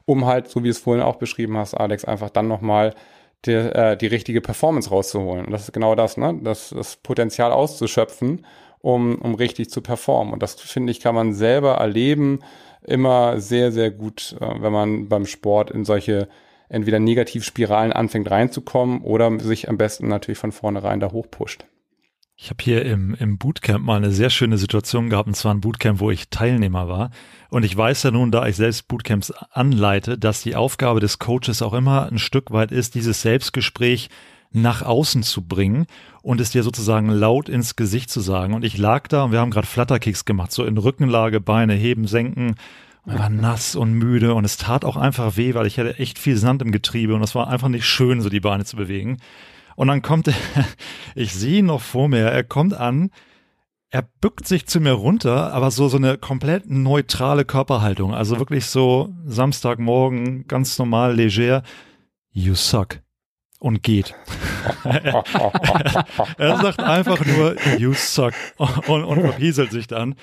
um 0.04 0.26
halt, 0.26 0.48
so 0.48 0.64
wie 0.64 0.68
es 0.68 0.78
vorhin 0.78 1.04
auch 1.04 1.16
beschrieben 1.16 1.56
hast, 1.56 1.74
Alex, 1.74 2.04
einfach 2.04 2.30
dann 2.30 2.48
nochmal 2.48 2.94
die, 3.44 3.52
äh, 3.52 3.96
die 3.96 4.08
richtige 4.08 4.40
Performance 4.40 4.90
rauszuholen. 4.90 5.44
Und 5.46 5.52
das 5.52 5.62
ist 5.62 5.72
genau 5.72 5.94
das, 5.94 6.16
ne? 6.16 6.36
Das, 6.42 6.70
das 6.70 6.96
Potenzial 6.96 7.52
auszuschöpfen, 7.52 8.44
um, 8.80 9.16
um 9.20 9.36
richtig 9.36 9.70
zu 9.70 9.82
performen. 9.82 10.32
Und 10.32 10.42
das, 10.42 10.54
finde 10.54 10.90
ich, 10.90 10.98
kann 10.98 11.14
man 11.14 11.32
selber 11.32 11.74
erleben, 11.74 12.40
immer 12.88 13.40
sehr, 13.40 13.72
sehr 13.72 13.90
gut, 13.90 14.36
äh, 14.40 14.62
wenn 14.62 14.72
man 14.72 15.08
beim 15.08 15.26
Sport 15.26 15.70
in 15.70 15.84
solche 15.84 16.28
entweder 16.68 16.98
Negativspiralen 16.98 17.92
anfängt 17.92 18.30
reinzukommen 18.30 19.00
oder 19.00 19.38
sich 19.40 19.68
am 19.68 19.78
besten 19.78 20.08
natürlich 20.08 20.38
von 20.38 20.52
vornherein 20.52 21.00
da 21.00 21.12
hochpusht. 21.12 21.64
Ich 22.40 22.50
habe 22.50 22.62
hier 22.62 22.84
im, 22.84 23.16
im 23.18 23.36
Bootcamp 23.36 23.84
mal 23.84 23.96
eine 23.96 24.12
sehr 24.12 24.30
schöne 24.30 24.58
Situation 24.58 25.10
gehabt, 25.10 25.26
und 25.26 25.34
zwar 25.34 25.52
ein 25.52 25.60
Bootcamp, 25.60 25.98
wo 25.98 26.12
ich 26.12 26.28
Teilnehmer 26.28 26.88
war. 26.88 27.10
Und 27.50 27.64
ich 27.64 27.76
weiß 27.76 28.04
ja 28.04 28.12
nun, 28.12 28.30
da 28.30 28.46
ich 28.46 28.54
selbst 28.54 28.86
Bootcamps 28.86 29.32
anleite, 29.50 30.16
dass 30.18 30.42
die 30.42 30.54
Aufgabe 30.54 31.00
des 31.00 31.18
Coaches 31.18 31.62
auch 31.62 31.74
immer 31.74 32.06
ein 32.08 32.18
Stück 32.18 32.52
weit 32.52 32.70
ist, 32.70 32.94
dieses 32.94 33.22
Selbstgespräch 33.22 34.08
nach 34.50 34.82
außen 34.82 35.22
zu 35.22 35.42
bringen 35.42 35.86
und 36.22 36.40
es 36.40 36.50
dir 36.50 36.62
sozusagen 36.62 37.10
laut 37.10 37.48
ins 37.48 37.76
Gesicht 37.76 38.10
zu 38.10 38.20
sagen. 38.20 38.54
Und 38.54 38.64
ich 38.64 38.78
lag 38.78 39.08
da 39.08 39.24
und 39.24 39.32
wir 39.32 39.40
haben 39.40 39.50
gerade 39.50 39.66
Flatterkicks 39.66 40.24
gemacht, 40.24 40.52
so 40.52 40.64
in 40.64 40.78
Rückenlage, 40.78 41.40
Beine 41.40 41.74
heben, 41.74 42.06
senken. 42.06 42.56
Und 43.04 43.18
war 43.18 43.30
nass 43.30 43.74
und 43.74 43.94
müde 43.94 44.34
und 44.34 44.44
es 44.44 44.58
tat 44.58 44.84
auch 44.84 44.98
einfach 44.98 45.38
weh, 45.38 45.54
weil 45.54 45.66
ich 45.66 45.78
hatte 45.78 45.98
echt 45.98 46.18
viel 46.18 46.36
Sand 46.36 46.60
im 46.60 46.72
Getriebe 46.72 47.14
und 47.14 47.22
es 47.22 47.34
war 47.34 47.48
einfach 47.48 47.68
nicht 47.68 47.86
schön, 47.86 48.20
so 48.20 48.28
die 48.28 48.40
Beine 48.40 48.66
zu 48.66 48.76
bewegen. 48.76 49.18
Und 49.76 49.88
dann 49.88 50.02
kommt 50.02 50.28
er, 50.28 50.34
ich 51.14 51.32
sehe 51.32 51.60
ihn 51.60 51.66
noch 51.66 51.80
vor 51.80 52.08
mir, 52.08 52.26
er 52.26 52.44
kommt 52.44 52.74
an, 52.74 53.10
er 53.90 54.02
bückt 54.02 54.46
sich 54.46 54.66
zu 54.66 54.80
mir 54.80 54.92
runter, 54.92 55.54
aber 55.54 55.70
so, 55.70 55.88
so 55.88 55.96
eine 55.96 56.18
komplett 56.18 56.68
neutrale 56.68 57.46
Körperhaltung. 57.46 58.14
Also 58.14 58.38
wirklich 58.38 58.66
so 58.66 59.14
Samstagmorgen, 59.24 60.46
ganz 60.46 60.78
normal, 60.78 61.14
leger. 61.14 61.62
You 62.30 62.54
suck 62.54 63.00
und 63.58 63.82
geht. 63.82 64.14
er 64.84 66.56
sagt 66.58 66.80
einfach 66.80 67.24
nur, 67.24 67.56
you 67.78 67.92
suck 67.92 68.32
und, 68.56 69.04
und 69.04 69.20
verpieselt 69.20 69.72
sich 69.72 69.86
dann. 69.86 70.14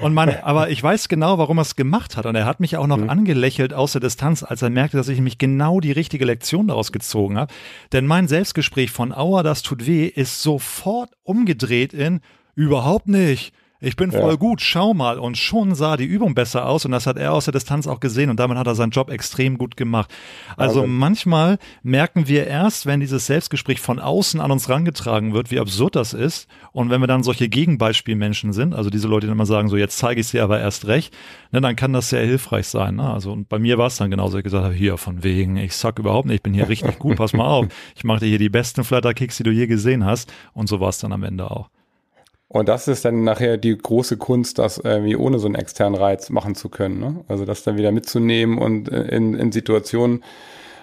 Und 0.00 0.14
man, 0.14 0.30
aber 0.42 0.70
ich 0.70 0.82
weiß 0.82 1.08
genau, 1.08 1.38
warum 1.38 1.58
er 1.58 1.62
es 1.62 1.74
gemacht 1.76 2.16
hat. 2.16 2.26
Und 2.26 2.36
er 2.36 2.46
hat 2.46 2.60
mich 2.60 2.76
auch 2.76 2.86
noch 2.86 2.98
mhm. 2.98 3.10
angelächelt 3.10 3.74
aus 3.74 3.92
der 3.92 4.00
Distanz, 4.00 4.42
als 4.42 4.62
er 4.62 4.70
merkte, 4.70 4.96
dass 4.96 5.08
ich 5.08 5.20
mich 5.20 5.38
genau 5.38 5.80
die 5.80 5.92
richtige 5.92 6.24
Lektion 6.24 6.68
daraus 6.68 6.92
gezogen 6.92 7.36
habe. 7.36 7.52
Denn 7.92 8.06
mein 8.06 8.28
Selbstgespräch 8.28 8.90
von 8.90 9.12
Aua, 9.12 9.42
das 9.42 9.62
tut 9.62 9.86
weh, 9.86 10.06
ist 10.06 10.42
sofort 10.42 11.10
umgedreht 11.24 11.92
in 11.92 12.20
überhaupt 12.54 13.08
nicht 13.08 13.52
ich 13.84 13.96
bin 13.96 14.12
voll 14.12 14.30
ja. 14.30 14.36
gut, 14.36 14.60
schau 14.60 14.94
mal. 14.94 15.18
Und 15.18 15.36
schon 15.36 15.74
sah 15.74 15.96
die 15.96 16.04
Übung 16.04 16.34
besser 16.34 16.66
aus 16.66 16.84
und 16.84 16.92
das 16.92 17.06
hat 17.06 17.16
er 17.16 17.32
aus 17.32 17.44
der 17.44 17.52
Distanz 17.52 17.86
auch 17.86 18.00
gesehen 18.00 18.30
und 18.30 18.40
damit 18.40 18.56
hat 18.56 18.66
er 18.66 18.74
seinen 18.74 18.90
Job 18.90 19.10
extrem 19.10 19.58
gut 19.58 19.76
gemacht. 19.76 20.12
Also 20.56 20.80
okay. 20.80 20.88
manchmal 20.88 21.58
merken 21.82 22.26
wir 22.26 22.46
erst, 22.46 22.86
wenn 22.86 23.00
dieses 23.00 23.26
Selbstgespräch 23.26 23.80
von 23.80 23.98
außen 23.98 24.40
an 24.40 24.50
uns 24.50 24.68
rangetragen 24.68 25.34
wird, 25.34 25.50
wie 25.50 25.60
absurd 25.60 25.96
das 25.96 26.14
ist. 26.14 26.48
Und 26.72 26.90
wenn 26.90 27.00
wir 27.00 27.06
dann 27.06 27.22
solche 27.22 27.48
Gegenbeispielmenschen 27.48 28.52
sind, 28.52 28.74
also 28.74 28.90
diese 28.90 29.08
Leute, 29.08 29.26
die 29.26 29.32
immer 29.32 29.46
sagen, 29.46 29.68
so 29.68 29.76
jetzt 29.76 29.98
zeige 29.98 30.20
ich 30.20 30.26
es 30.26 30.30
dir 30.30 30.44
aber 30.44 30.60
erst 30.60 30.86
recht, 30.86 31.14
ne, 31.52 31.60
dann 31.60 31.76
kann 31.76 31.92
das 31.92 32.08
sehr 32.08 32.24
hilfreich 32.24 32.66
sein. 32.66 32.96
Ne? 32.96 33.12
Also 33.12 33.32
und 33.32 33.48
bei 33.48 33.58
mir 33.58 33.78
war 33.78 33.88
es 33.88 33.96
dann 33.96 34.10
genauso, 34.10 34.38
ich 34.38 34.44
gesagt 34.44 34.64
habe, 34.64 34.74
hier 34.74 34.96
von 34.96 35.22
wegen, 35.22 35.56
ich 35.56 35.76
sag 35.76 35.98
überhaupt 35.98 36.26
nicht, 36.26 36.36
ich 36.36 36.42
bin 36.42 36.54
hier 36.54 36.68
richtig 36.68 36.98
gut, 36.98 37.16
pass 37.16 37.32
mal 37.32 37.46
auf. 37.46 37.66
Ich 37.94 38.04
mache 38.04 38.20
dir 38.20 38.26
hier 38.26 38.38
die 38.38 38.48
besten 38.48 38.84
Flatterkicks, 38.84 39.36
die 39.36 39.42
du 39.42 39.50
je 39.50 39.66
gesehen 39.66 40.04
hast. 40.04 40.32
Und 40.52 40.68
so 40.68 40.80
war 40.80 40.88
es 40.88 40.98
dann 40.98 41.12
am 41.12 41.22
Ende 41.22 41.50
auch. 41.50 41.68
Und 42.48 42.68
das 42.68 42.88
ist 42.88 43.04
dann 43.04 43.24
nachher 43.24 43.56
die 43.56 43.76
große 43.76 44.16
Kunst, 44.16 44.58
das 44.58 44.78
irgendwie 44.78 45.16
ohne 45.16 45.38
so 45.38 45.46
einen 45.46 45.54
externen 45.54 45.98
Reiz 45.98 46.30
machen 46.30 46.54
zu 46.54 46.68
können. 46.68 47.00
Ne? 47.00 47.24
Also 47.26 47.44
das 47.44 47.64
dann 47.64 47.76
wieder 47.76 47.90
mitzunehmen 47.90 48.58
und 48.58 48.88
in, 48.88 49.34
in 49.34 49.50
Situationen, 49.50 50.22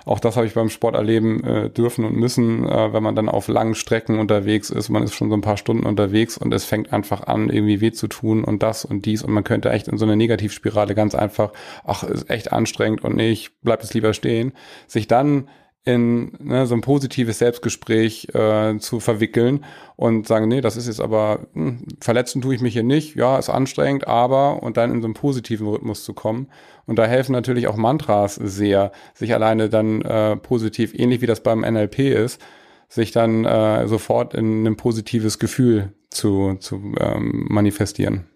auch 0.05 0.19
das 0.19 0.35
habe 0.35 0.47
ich 0.47 0.53
beim 0.55 0.69
Sport 0.69 0.95
erleben 0.95 1.43
äh, 1.43 1.69
dürfen 1.69 2.05
und 2.05 2.15
müssen, 2.15 2.67
äh, 2.67 2.91
wenn 2.91 3.03
man 3.03 3.15
dann 3.15 3.29
auf 3.29 3.47
langen 3.47 3.75
Strecken 3.75 4.19
unterwegs 4.19 4.69
ist, 4.69 4.89
man 4.89 5.03
ist 5.03 5.13
schon 5.13 5.29
so 5.29 5.35
ein 5.35 5.41
paar 5.41 5.57
Stunden 5.57 5.85
unterwegs 5.85 6.37
und 6.37 6.53
es 6.53 6.65
fängt 6.65 6.91
einfach 6.91 7.27
an, 7.27 7.49
irgendwie 7.49 7.81
weh 7.81 7.91
zu 7.91 8.07
tun 8.07 8.43
und 8.43 8.63
das 8.63 8.83
und 8.83 9.05
dies 9.05 9.23
und 9.23 9.31
man 9.31 9.43
könnte 9.43 9.69
echt 9.69 9.87
in 9.87 9.97
so 9.97 10.05
eine 10.05 10.15
Negativspirale 10.15 10.95
ganz 10.95 11.13
einfach, 11.13 11.51
ach, 11.83 12.03
ist 12.03 12.29
echt 12.29 12.51
anstrengend 12.51 13.03
und 13.03 13.15
nee, 13.15 13.29
ich 13.29 13.51
bleib 13.61 13.83
jetzt 13.83 13.93
lieber 13.93 14.13
stehen, 14.13 14.53
sich 14.87 15.07
dann 15.07 15.47
in 15.83 16.33
ne, 16.39 16.67
so 16.67 16.75
ein 16.75 16.81
positives 16.81 17.39
Selbstgespräch 17.39 18.27
äh, 18.35 18.77
zu 18.77 18.99
verwickeln 18.99 19.65
und 19.95 20.27
sagen, 20.27 20.47
nee, 20.47 20.61
das 20.61 20.77
ist 20.77 20.87
jetzt 20.87 21.01
aber, 21.01 21.47
hm, 21.53 21.85
verletzen 21.99 22.41
tue 22.41 22.53
ich 22.53 22.61
mich 22.61 22.73
hier 22.73 22.83
nicht, 22.83 23.15
ja, 23.15 23.37
ist 23.39 23.49
anstrengend, 23.49 24.07
aber 24.07 24.61
und 24.61 24.77
dann 24.77 24.91
in 24.91 25.01
so 25.01 25.07
einen 25.07 25.15
positiven 25.15 25.67
Rhythmus 25.67 26.03
zu 26.03 26.13
kommen. 26.13 26.47
Und 26.85 26.97
da 26.97 27.05
helfen 27.05 27.31
natürlich 27.31 27.67
auch 27.67 27.77
Mantras 27.77 28.35
sehr, 28.35 28.91
sich 29.15 29.33
alleine 29.33 29.69
dann 29.69 30.01
äh, 30.01 30.35
positiv, 30.35 30.93
ähnlich 30.93 31.21
wie 31.21 31.27
das 31.27 31.41
beim 31.41 31.61
NLP 31.61 31.99
ist, 31.99 32.39
sich 32.87 33.11
dann 33.11 33.45
äh, 33.45 33.87
sofort 33.87 34.35
in 34.35 34.67
ein 34.67 34.77
positives 34.77 35.39
Gefühl 35.39 35.93
zu, 36.09 36.57
zu 36.59 36.93
ähm, 36.99 37.47
manifestieren. 37.49 38.27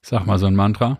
Sag 0.00 0.26
mal 0.26 0.38
so 0.38 0.46
ein 0.46 0.54
Mantra. 0.54 0.98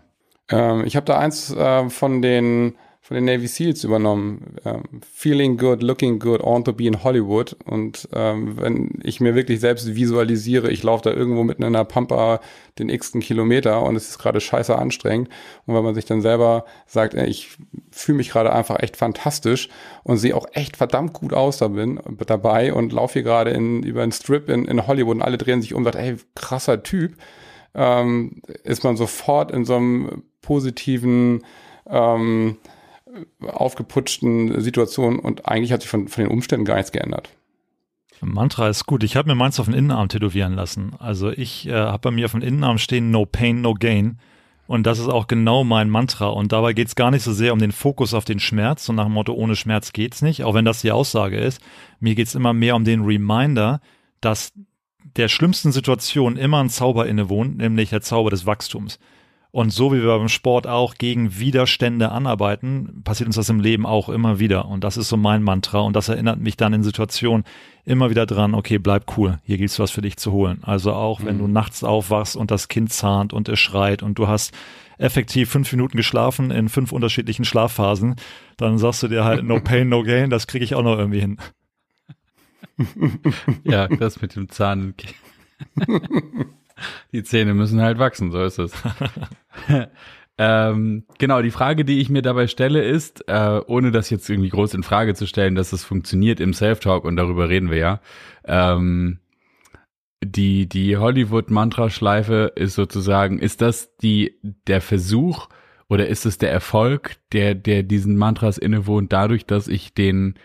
Ähm, 0.49 0.83
ich 0.85 0.95
habe 0.95 1.05
da 1.05 1.17
eins 1.17 1.51
äh, 1.55 1.89
von 1.89 2.21
den 2.21 2.75
von 3.07 3.15
den 3.15 3.23
Navy 3.23 3.47
SEALs 3.47 3.85
übernommen. 3.85 4.57
Ähm, 4.65 4.83
feeling 5.01 5.55
good, 5.55 5.81
looking 5.81 6.19
good, 6.19 6.43
want 6.43 6.65
to 6.65 6.73
be 6.73 6.87
in 6.87 7.05
Hollywood. 7.05 7.55
Und 7.63 8.09
ähm, 8.11 8.57
wenn 8.59 8.99
ich 9.01 9.21
mir 9.21 9.33
wirklich 9.33 9.61
selbst 9.61 9.95
visualisiere, 9.95 10.69
ich 10.69 10.83
laufe 10.83 11.03
da 11.09 11.15
irgendwo 11.15 11.45
mitten 11.45 11.63
in 11.63 11.73
einer 11.73 11.85
Pampa 11.85 12.41
den 12.79 12.89
x-ten 12.89 13.21
Kilometer 13.21 13.81
und 13.83 13.95
es 13.95 14.09
ist 14.09 14.19
gerade 14.19 14.41
scheiße 14.41 14.77
anstrengend. 14.77 15.29
Und 15.65 15.73
wenn 15.73 15.85
man 15.85 15.95
sich 15.95 16.03
dann 16.03 16.21
selber 16.21 16.65
sagt, 16.85 17.13
ey, 17.13 17.29
ich 17.29 17.55
fühle 17.91 18.17
mich 18.17 18.29
gerade 18.29 18.51
einfach 18.51 18.83
echt 18.83 18.97
fantastisch 18.97 19.69
und 20.03 20.17
sehe 20.17 20.35
auch 20.35 20.47
echt 20.51 20.75
verdammt 20.75 21.13
gut 21.13 21.31
aus 21.31 21.59
da 21.59 21.69
bin, 21.69 22.01
dabei 22.25 22.73
und 22.73 22.91
laufe 22.91 23.13
hier 23.13 23.23
gerade 23.23 23.51
in, 23.51 23.83
über 23.83 24.03
einen 24.03 24.11
Strip 24.11 24.49
in, 24.49 24.65
in 24.65 24.85
Hollywood 24.85 25.15
und 25.15 25.21
alle 25.21 25.37
drehen 25.37 25.61
sich 25.61 25.73
um 25.73 25.77
und 25.77 25.85
sagen, 25.85 25.97
ey, 25.97 26.17
krasser 26.35 26.83
Typ, 26.83 27.15
ähm, 27.73 28.41
ist 28.65 28.83
man 28.83 28.97
sofort 28.97 29.49
in 29.51 29.63
so 29.63 29.77
einem 29.77 30.23
positiven 30.41 31.45
ähm, 31.89 32.57
aufgeputschten 33.41 34.61
Situation 34.61 35.19
und 35.19 35.47
eigentlich 35.47 35.71
hat 35.71 35.81
sich 35.81 35.89
von, 35.89 36.07
von 36.07 36.23
den 36.23 36.31
Umständen 36.31 36.65
gar 36.65 36.75
nichts 36.75 36.91
geändert. 36.91 37.29
Mantra 38.21 38.69
ist 38.69 38.85
gut. 38.85 39.03
Ich 39.03 39.15
habe 39.15 39.29
mir 39.29 39.35
meins 39.35 39.59
auf 39.59 39.67
den 39.67 39.75
Innenarm 39.75 40.09
tätowieren 40.09 40.53
lassen. 40.53 40.95
Also 40.99 41.29
ich 41.29 41.67
äh, 41.67 41.73
habe 41.73 41.99
bei 41.99 42.11
mir 42.11 42.25
auf 42.25 42.31
dem 42.31 42.41
Innenarm 42.41 42.77
stehen 42.77 43.11
No 43.11 43.25
Pain, 43.25 43.61
No 43.61 43.75
Gain. 43.75 44.19
Und 44.65 44.85
das 44.85 44.99
ist 44.99 45.07
auch 45.07 45.27
genau 45.27 45.63
mein 45.63 45.89
Mantra. 45.89 46.27
Und 46.27 46.51
dabei 46.51 46.73
geht 46.73 46.87
es 46.87 46.95
gar 46.95 47.11
nicht 47.11 47.23
so 47.23 47.31
sehr 47.31 47.53
um 47.53 47.59
den 47.59 47.71
Fokus 47.71 48.13
auf 48.13 48.25
den 48.25 48.39
Schmerz, 48.39 48.85
so 48.85 48.93
nach 48.93 49.05
dem 49.05 49.13
Motto, 49.13 49.33
ohne 49.33 49.55
Schmerz 49.55 49.93
geht's 49.93 50.21
nicht, 50.21 50.43
auch 50.43 50.53
wenn 50.55 50.65
das 50.65 50.81
die 50.81 50.91
Aussage 50.91 51.37
ist. 51.37 51.61
Mir 51.99 52.15
geht 52.15 52.27
es 52.27 52.35
immer 52.35 52.53
mehr 52.53 52.75
um 52.75 52.83
den 52.83 53.05
Reminder, 53.05 53.79
dass 54.19 54.51
der 55.15 55.29
schlimmsten 55.29 55.71
Situation 55.71 56.35
immer 56.35 56.61
ein 56.61 56.69
Zauber 56.69 57.07
innewohnt, 57.07 57.57
nämlich 57.57 57.91
der 57.91 58.01
Zauber 58.01 58.29
des 58.29 58.45
Wachstums. 58.45 58.99
Und 59.57 59.71
so 59.71 59.91
wie 59.91 60.03
wir 60.03 60.15
beim 60.19 60.29
Sport 60.29 60.67
auch 60.67 60.93
gegen 60.99 61.39
Widerstände 61.39 62.11
anarbeiten, 62.11 63.01
passiert 63.03 63.25
uns 63.25 63.37
das 63.37 63.49
im 63.49 63.59
Leben 63.59 63.87
auch 63.87 64.07
immer 64.07 64.37
wieder. 64.37 64.67
Und 64.67 64.83
das 64.83 64.97
ist 64.97 65.09
so 65.09 65.17
mein 65.17 65.41
Mantra. 65.41 65.79
Und 65.79 65.95
das 65.95 66.09
erinnert 66.09 66.39
mich 66.39 66.57
dann 66.57 66.73
in 66.73 66.83
Situationen 66.83 67.43
immer 67.83 68.11
wieder 68.11 68.27
dran, 68.27 68.53
okay, 68.53 68.77
bleib 68.77 69.17
cool, 69.17 69.39
hier 69.41 69.57
gibt's 69.57 69.79
was 69.79 69.89
für 69.89 70.01
dich 70.01 70.17
zu 70.17 70.31
holen. 70.31 70.59
Also 70.61 70.93
auch 70.93 71.25
wenn 71.25 71.37
mhm. 71.37 71.39
du 71.39 71.47
nachts 71.47 71.83
aufwachst 71.83 72.35
und 72.35 72.51
das 72.51 72.67
Kind 72.67 72.93
zahnt 72.93 73.33
und 73.33 73.49
es 73.49 73.57
schreit 73.57 74.03
und 74.03 74.19
du 74.19 74.27
hast 74.27 74.53
effektiv 74.99 75.49
fünf 75.49 75.71
Minuten 75.71 75.97
geschlafen 75.97 76.51
in 76.51 76.69
fünf 76.69 76.91
unterschiedlichen 76.91 77.43
Schlafphasen, 77.43 78.15
dann 78.57 78.77
sagst 78.77 79.01
du 79.01 79.07
dir 79.07 79.25
halt, 79.25 79.43
no 79.43 79.59
pain, 79.59 79.89
no 79.89 80.03
gain, 80.03 80.29
das 80.29 80.45
kriege 80.45 80.65
ich 80.65 80.75
auch 80.75 80.83
noch 80.83 80.99
irgendwie 80.99 81.21
hin. 81.21 81.37
ja, 83.63 83.87
das 83.87 84.21
mit 84.21 84.35
dem 84.35 84.49
Zahn. 84.49 84.93
Die 87.11 87.23
Zähne 87.23 87.53
müssen 87.53 87.81
halt 87.81 87.99
wachsen, 87.99 88.31
so 88.31 88.43
ist 88.43 88.59
es. 88.59 88.73
ähm, 90.37 91.03
genau, 91.17 91.41
die 91.41 91.51
Frage, 91.51 91.85
die 91.85 91.99
ich 91.99 92.09
mir 92.09 92.21
dabei 92.21 92.47
stelle, 92.47 92.83
ist, 92.83 93.27
äh, 93.27 93.61
ohne 93.67 93.91
das 93.91 94.09
jetzt 94.09 94.29
irgendwie 94.29 94.49
groß 94.49 94.73
in 94.73 94.83
Frage 94.83 95.15
zu 95.15 95.27
stellen, 95.27 95.55
dass 95.55 95.73
es 95.73 95.83
funktioniert 95.83 96.39
im 96.39 96.53
Self-Talk 96.53 97.05
und 97.05 97.15
darüber 97.15 97.49
reden 97.49 97.71
wir 97.71 97.77
ja. 97.77 98.01
Ähm, 98.45 99.19
die, 100.23 100.67
die 100.67 100.97
Hollywood-Mantra-Schleife 100.97 102.51
ist 102.55 102.75
sozusagen, 102.75 103.39
ist 103.39 103.61
das 103.61 103.95
die, 103.97 104.39
der 104.67 104.81
Versuch 104.81 105.47
oder 105.89 106.07
ist 106.07 106.25
es 106.25 106.37
der 106.37 106.51
Erfolg, 106.51 107.15
der, 107.31 107.55
der 107.55 107.83
diesen 107.83 108.17
Mantras 108.17 108.57
innewohnt, 108.57 109.13
dadurch, 109.13 109.45
dass 109.45 109.67
ich 109.67 109.93
den 109.93 110.35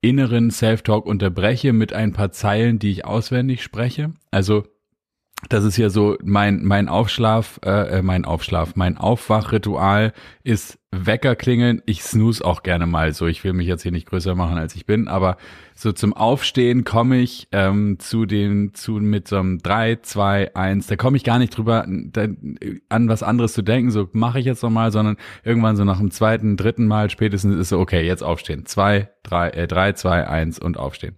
inneren 0.00 0.50
Self-Talk 0.50 1.06
unterbreche 1.06 1.72
mit 1.72 1.92
ein 1.92 2.12
paar 2.12 2.32
Zeilen, 2.32 2.78
die 2.78 2.90
ich 2.90 3.04
auswendig 3.04 3.62
spreche? 3.62 4.12
Also, 4.30 4.64
das 5.48 5.64
ist 5.64 5.76
ja 5.76 5.88
so 5.88 6.16
mein 6.22 6.64
mein 6.64 6.88
Aufschlaf, 6.88 7.60
äh, 7.64 7.98
äh, 7.98 8.02
mein 8.02 8.24
Aufschlaf, 8.24 8.74
mein 8.74 8.98
Aufwachritual 8.98 10.12
ist 10.42 10.78
Wecker 10.90 11.36
klingeln. 11.36 11.82
Ich 11.86 12.02
snooze 12.02 12.44
auch 12.44 12.62
gerne 12.62 12.86
mal 12.86 13.12
so. 13.12 13.26
Ich 13.26 13.44
will 13.44 13.52
mich 13.52 13.66
jetzt 13.66 13.82
hier 13.82 13.92
nicht 13.92 14.08
größer 14.08 14.34
machen 14.34 14.58
als 14.58 14.74
ich 14.74 14.84
bin, 14.84 15.06
aber 15.06 15.36
so 15.74 15.92
zum 15.92 16.12
Aufstehen 16.12 16.84
komme 16.84 17.18
ich 17.18 17.46
ähm, 17.52 17.98
zu 17.98 18.26
den 18.26 18.74
zu 18.74 18.92
mit 18.92 19.28
so 19.28 19.36
einem 19.36 19.58
3, 19.58 19.96
2, 20.02 20.54
1. 20.56 20.86
Da 20.86 20.96
komme 20.96 21.16
ich 21.16 21.24
gar 21.24 21.38
nicht 21.38 21.56
drüber 21.56 21.86
da, 21.86 22.26
an 22.88 23.08
was 23.08 23.22
anderes 23.22 23.52
zu 23.52 23.62
denken. 23.62 23.90
So 23.90 24.08
mache 24.12 24.40
ich 24.40 24.46
jetzt 24.46 24.62
noch 24.62 24.70
mal, 24.70 24.90
sondern 24.90 25.18
irgendwann 25.44 25.76
so 25.76 25.84
nach 25.84 25.98
dem 25.98 26.10
zweiten, 26.10 26.56
dritten 26.56 26.86
Mal 26.86 27.10
spätestens 27.10 27.54
ist 27.56 27.68
so 27.68 27.78
okay, 27.78 28.04
jetzt 28.04 28.22
aufstehen. 28.22 28.66
2, 28.66 29.08
3, 29.22 29.50
äh, 29.50 29.68
3, 29.68 29.92
2, 29.92 30.26
1 30.26 30.58
und 30.58 30.78
aufstehen. 30.78 31.16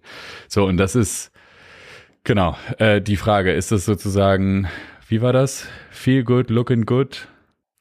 So 0.49 0.67
und 0.67 0.77
das 0.77 0.95
ist 0.95 1.30
Genau, 2.25 2.57
äh, 2.79 3.01
die 3.01 3.17
Frage, 3.17 3.53
ist 3.53 3.73
das 3.73 3.85
sozusagen, 3.85 4.69
wie 5.09 5.23
war 5.23 5.33
das? 5.33 5.67
Feel 5.91 6.23
good, 6.23 6.51
looking 6.51 6.85
good? 6.85 7.29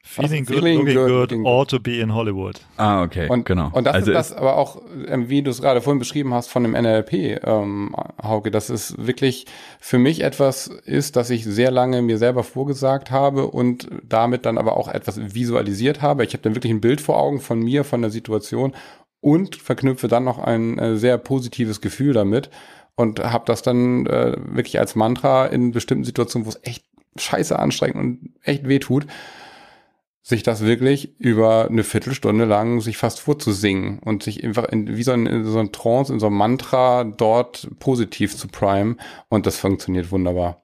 Feeling 0.01 0.43
good, 0.43 0.55
feeling 0.55 0.77
looking 0.79 0.95
good, 0.95 1.29
good, 1.29 1.45
ought 1.45 1.69
to 1.69 1.79
be 1.79 1.99
in 1.99 2.15
Hollywood. 2.15 2.59
Ah, 2.77 3.03
okay, 3.03 3.29
und, 3.29 3.45
genau. 3.45 3.69
Und 3.73 3.85
das 3.85 3.93
also 3.93 4.11
ist 4.11 4.15
das 4.15 4.33
aber 4.33 4.57
auch, 4.57 4.81
ähm, 5.07 5.29
wie 5.29 5.43
du 5.43 5.51
es 5.51 5.61
gerade 5.61 5.81
vorhin 5.81 5.99
beschrieben 5.99 6.33
hast 6.33 6.49
von 6.49 6.63
dem 6.63 6.71
NLP, 6.71 7.39
ähm, 7.43 7.95
Hauke, 8.23 8.49
dass 8.49 8.69
es 8.69 8.95
wirklich 8.97 9.45
für 9.79 9.99
mich 9.99 10.23
etwas 10.23 10.65
ist, 10.67 11.15
das 11.15 11.29
ich 11.29 11.45
sehr 11.45 11.69
lange 11.69 12.01
mir 12.01 12.17
selber 12.17 12.43
vorgesagt 12.43 13.11
habe 13.11 13.45
und 13.45 13.87
damit 14.01 14.47
dann 14.47 14.57
aber 14.57 14.77
auch 14.77 14.87
etwas 14.87 15.35
visualisiert 15.35 16.01
habe. 16.01 16.23
Ich 16.23 16.33
habe 16.33 16.41
dann 16.41 16.55
wirklich 16.55 16.73
ein 16.73 16.81
Bild 16.81 17.01
vor 17.01 17.19
Augen 17.19 17.39
von 17.39 17.59
mir, 17.59 17.83
von 17.83 18.01
der 18.01 18.09
Situation 18.09 18.73
und 19.21 19.57
verknüpfe 19.57 20.07
dann 20.07 20.23
noch 20.23 20.39
ein 20.39 20.79
äh, 20.79 20.97
sehr 20.97 21.19
positives 21.19 21.81
Gefühl 21.81 22.13
damit 22.13 22.49
und 22.99 23.21
habe 23.21 23.45
das 23.45 23.61
dann 23.61 24.05
äh, 24.07 24.35
wirklich 24.37 24.77
als 24.77 24.93
Mantra 24.93 25.45
in 25.45 25.71
bestimmten 25.71 26.03
Situationen, 26.03 26.45
wo 26.45 26.49
es 26.49 26.59
echt 26.63 26.83
scheiße 27.15 27.57
anstrengend 27.57 27.95
und 27.95 28.33
echt 28.43 28.67
weh 28.67 28.79
tut, 28.79 29.07
sich 30.21 30.43
das 30.43 30.65
wirklich 30.65 31.17
über 31.17 31.67
eine 31.69 31.85
Viertelstunde 31.85 32.43
lang 32.43 32.81
sich 32.81 32.97
fast 32.97 33.21
vorzusingen 33.21 33.99
und 33.99 34.21
sich 34.21 34.43
einfach 34.43 34.65
in, 34.65 34.97
wie 34.97 35.03
so 35.03 35.13
ein, 35.13 35.27
in 35.27 35.45
so 35.45 35.59
ein 35.59 35.71
Trance, 35.71 36.11
in 36.11 36.19
so 36.19 36.25
ein 36.25 36.33
Mantra 36.33 37.05
dort 37.05 37.69
positiv 37.79 38.35
zu 38.35 38.49
primen 38.49 38.99
und 39.29 39.45
das 39.45 39.57
funktioniert 39.57 40.11
wunderbar. 40.11 40.61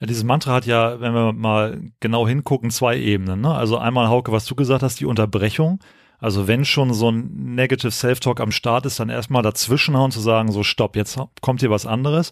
Ja, 0.00 0.06
dieses 0.06 0.24
Mantra 0.24 0.52
hat 0.52 0.66
ja, 0.66 1.00
wenn 1.00 1.14
wir 1.14 1.32
mal 1.32 1.80
genau 2.00 2.28
hingucken, 2.28 2.70
zwei 2.70 2.98
Ebenen. 2.98 3.40
Ne? 3.40 3.54
Also 3.54 3.78
einmal, 3.78 4.08
Hauke, 4.10 4.30
was 4.30 4.44
du 4.44 4.54
gesagt 4.54 4.82
hast, 4.82 5.00
die 5.00 5.06
Unterbrechung. 5.06 5.80
Also 6.18 6.48
wenn 6.48 6.64
schon 6.64 6.94
so 6.94 7.10
ein 7.10 7.54
Negative 7.54 7.90
Self-Talk 7.90 8.40
am 8.40 8.50
Start 8.50 8.86
ist, 8.86 9.00
dann 9.00 9.08
erstmal 9.08 9.42
dazwischenhauen 9.42 10.10
zu 10.10 10.20
sagen, 10.20 10.50
so 10.50 10.62
stopp, 10.62 10.96
jetzt 10.96 11.18
kommt 11.40 11.60
hier 11.60 11.70
was 11.70 11.86
anderes. 11.86 12.30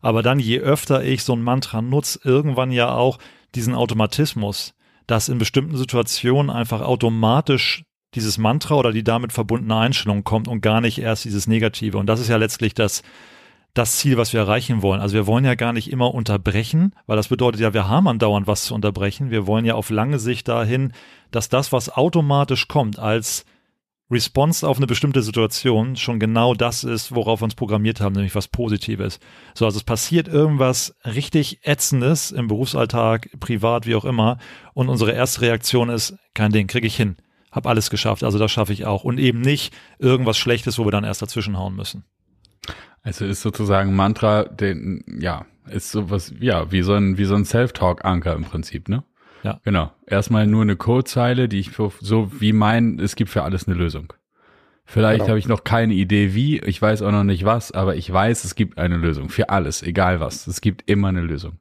Aber 0.00 0.22
dann, 0.22 0.38
je 0.38 0.60
öfter 0.60 1.02
ich 1.02 1.24
so 1.24 1.34
ein 1.34 1.42
Mantra 1.42 1.82
nutze, 1.82 2.20
irgendwann 2.22 2.70
ja 2.70 2.94
auch 2.94 3.18
diesen 3.54 3.74
Automatismus, 3.74 4.74
dass 5.06 5.28
in 5.28 5.38
bestimmten 5.38 5.76
Situationen 5.76 6.50
einfach 6.50 6.80
automatisch 6.80 7.84
dieses 8.14 8.38
Mantra 8.38 8.76
oder 8.76 8.92
die 8.92 9.02
damit 9.02 9.32
verbundene 9.32 9.76
Einstellung 9.76 10.22
kommt 10.22 10.46
und 10.46 10.60
gar 10.60 10.80
nicht 10.80 10.98
erst 10.98 11.24
dieses 11.24 11.46
Negative. 11.46 11.98
Und 11.98 12.06
das 12.06 12.20
ist 12.20 12.28
ja 12.28 12.36
letztlich 12.36 12.74
das, 12.74 13.02
das 13.74 13.96
Ziel, 13.96 14.16
was 14.16 14.32
wir 14.32 14.40
erreichen 14.40 14.82
wollen. 14.82 15.00
Also 15.00 15.14
wir 15.14 15.26
wollen 15.26 15.44
ja 15.44 15.56
gar 15.56 15.72
nicht 15.72 15.90
immer 15.90 16.14
unterbrechen, 16.14 16.94
weil 17.06 17.16
das 17.16 17.28
bedeutet 17.28 17.60
ja, 17.60 17.74
wir 17.74 17.88
haben 17.88 18.06
andauernd 18.06 18.46
was 18.46 18.64
zu 18.64 18.74
unterbrechen. 18.74 19.30
Wir 19.30 19.46
wollen 19.48 19.64
ja 19.64 19.74
auf 19.74 19.90
lange 19.90 20.20
Sicht 20.20 20.46
dahin, 20.46 20.92
dass 21.32 21.48
das, 21.48 21.72
was 21.72 21.90
automatisch 21.90 22.68
kommt 22.68 23.00
als 23.00 23.44
Response 24.10 24.68
auf 24.68 24.76
eine 24.76 24.86
bestimmte 24.86 25.22
Situation 25.22 25.96
schon 25.96 26.20
genau 26.20 26.54
das 26.54 26.84
ist, 26.84 27.14
worauf 27.14 27.40
wir 27.40 27.44
uns 27.44 27.56
programmiert 27.56 28.00
haben, 28.00 28.12
nämlich 28.12 28.34
was 28.34 28.48
Positives. 28.48 29.18
So, 29.54 29.64
also 29.64 29.78
es 29.78 29.84
passiert 29.84 30.28
irgendwas 30.28 30.94
richtig 31.04 31.66
Ätzendes 31.66 32.30
im 32.30 32.46
Berufsalltag, 32.46 33.30
privat, 33.40 33.86
wie 33.86 33.96
auch 33.96 34.04
immer. 34.04 34.38
Und 34.74 34.88
unsere 34.88 35.12
erste 35.12 35.40
Reaktion 35.40 35.88
ist, 35.88 36.16
kein 36.34 36.52
Ding, 36.52 36.68
kriege 36.68 36.86
ich 36.86 36.96
hin. 36.96 37.16
Hab 37.50 37.66
alles 37.66 37.90
geschafft, 37.90 38.24
also 38.24 38.38
das 38.38 38.52
schaffe 38.52 38.72
ich 38.72 38.84
auch. 38.84 39.04
Und 39.04 39.18
eben 39.18 39.40
nicht 39.40 39.74
irgendwas 39.98 40.36
Schlechtes, 40.38 40.78
wo 40.78 40.84
wir 40.84 40.92
dann 40.92 41.04
erst 41.04 41.22
dazwischenhauen 41.22 41.74
müssen. 41.74 42.04
Also 43.04 43.24
ist 43.26 43.42
sozusagen 43.42 43.94
Mantra, 43.94 44.44
den, 44.44 45.04
ja, 45.20 45.46
Ist 45.70 45.92
sowas, 45.92 46.34
ja, 46.40 46.72
wie 46.72 46.82
so 46.82 46.94
ein, 46.94 47.16
wie 47.16 47.24
so 47.24 47.34
ein 47.34 47.44
Self-Talk-Anker 47.44 48.34
im 48.34 48.44
Prinzip, 48.44 48.88
ne? 48.88 49.04
Ja. 49.42 49.60
Genau. 49.62 49.92
Erstmal 50.06 50.46
nur 50.46 50.62
eine 50.62 50.76
Codezeile, 50.76 51.48
die 51.48 51.60
ich 51.60 51.70
so 52.00 52.32
wie 52.40 52.52
mein, 52.52 52.98
es 52.98 53.14
gibt 53.14 53.30
für 53.30 53.42
alles 53.44 53.68
eine 53.68 53.76
Lösung. 53.76 54.12
Vielleicht 54.86 55.20
Genau. 55.20 55.28
habe 55.28 55.38
ich 55.38 55.48
noch 55.48 55.64
keine 55.64 55.94
Idee 55.94 56.34
wie, 56.34 56.58
ich 56.60 56.80
weiß 56.80 57.02
auch 57.02 57.12
noch 57.12 57.24
nicht 57.24 57.44
was, 57.44 57.72
aber 57.72 57.96
ich 57.96 58.10
weiß, 58.12 58.44
es 58.44 58.54
gibt 58.54 58.78
eine 58.78 58.96
Lösung 58.96 59.28
für 59.30 59.48
alles, 59.48 59.82
egal 59.82 60.20
was. 60.20 60.46
Es 60.46 60.60
gibt 60.60 60.88
immer 60.90 61.08
eine 61.08 61.22
Lösung. 61.22 61.58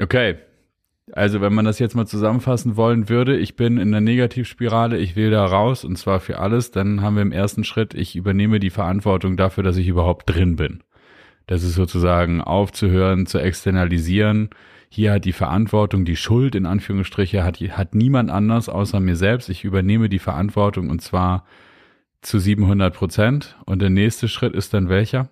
Okay. 0.00 0.36
Also, 1.14 1.42
wenn 1.42 1.52
man 1.52 1.66
das 1.66 1.78
jetzt 1.78 1.94
mal 1.94 2.06
zusammenfassen 2.06 2.76
wollen 2.76 3.10
würde, 3.10 3.36
ich 3.36 3.54
bin 3.54 3.76
in 3.76 3.92
der 3.92 4.00
Negativspirale, 4.00 4.96
ich 4.96 5.14
will 5.14 5.30
da 5.30 5.44
raus 5.44 5.84
und 5.84 5.96
zwar 5.96 6.20
für 6.20 6.38
alles, 6.38 6.70
dann 6.70 7.02
haben 7.02 7.16
wir 7.16 7.22
im 7.22 7.32
ersten 7.32 7.64
Schritt, 7.64 7.92
ich 7.92 8.16
übernehme 8.16 8.60
die 8.60 8.70
Verantwortung 8.70 9.36
dafür, 9.36 9.62
dass 9.62 9.76
ich 9.76 9.88
überhaupt 9.88 10.30
drin 10.30 10.56
bin. 10.56 10.82
Das 11.46 11.64
ist 11.64 11.74
sozusagen 11.74 12.40
aufzuhören, 12.40 13.26
zu 13.26 13.38
externalisieren. 13.38 14.48
Hier 14.88 15.12
hat 15.12 15.26
die 15.26 15.34
Verantwortung, 15.34 16.06
die 16.06 16.16
Schuld 16.16 16.54
in 16.54 16.64
Anführungsstriche 16.64 17.44
hat, 17.44 17.60
hat 17.60 17.94
niemand 17.94 18.30
anders 18.30 18.70
außer 18.70 18.98
mir 19.00 19.16
selbst. 19.16 19.50
Ich 19.50 19.64
übernehme 19.64 20.08
die 20.08 20.18
Verantwortung 20.18 20.88
und 20.88 21.02
zwar 21.02 21.44
zu 22.22 22.38
700 22.38 22.94
Prozent. 22.94 23.56
Und 23.66 23.82
der 23.82 23.90
nächste 23.90 24.28
Schritt 24.28 24.54
ist 24.54 24.72
dann 24.72 24.88
welcher? 24.88 25.28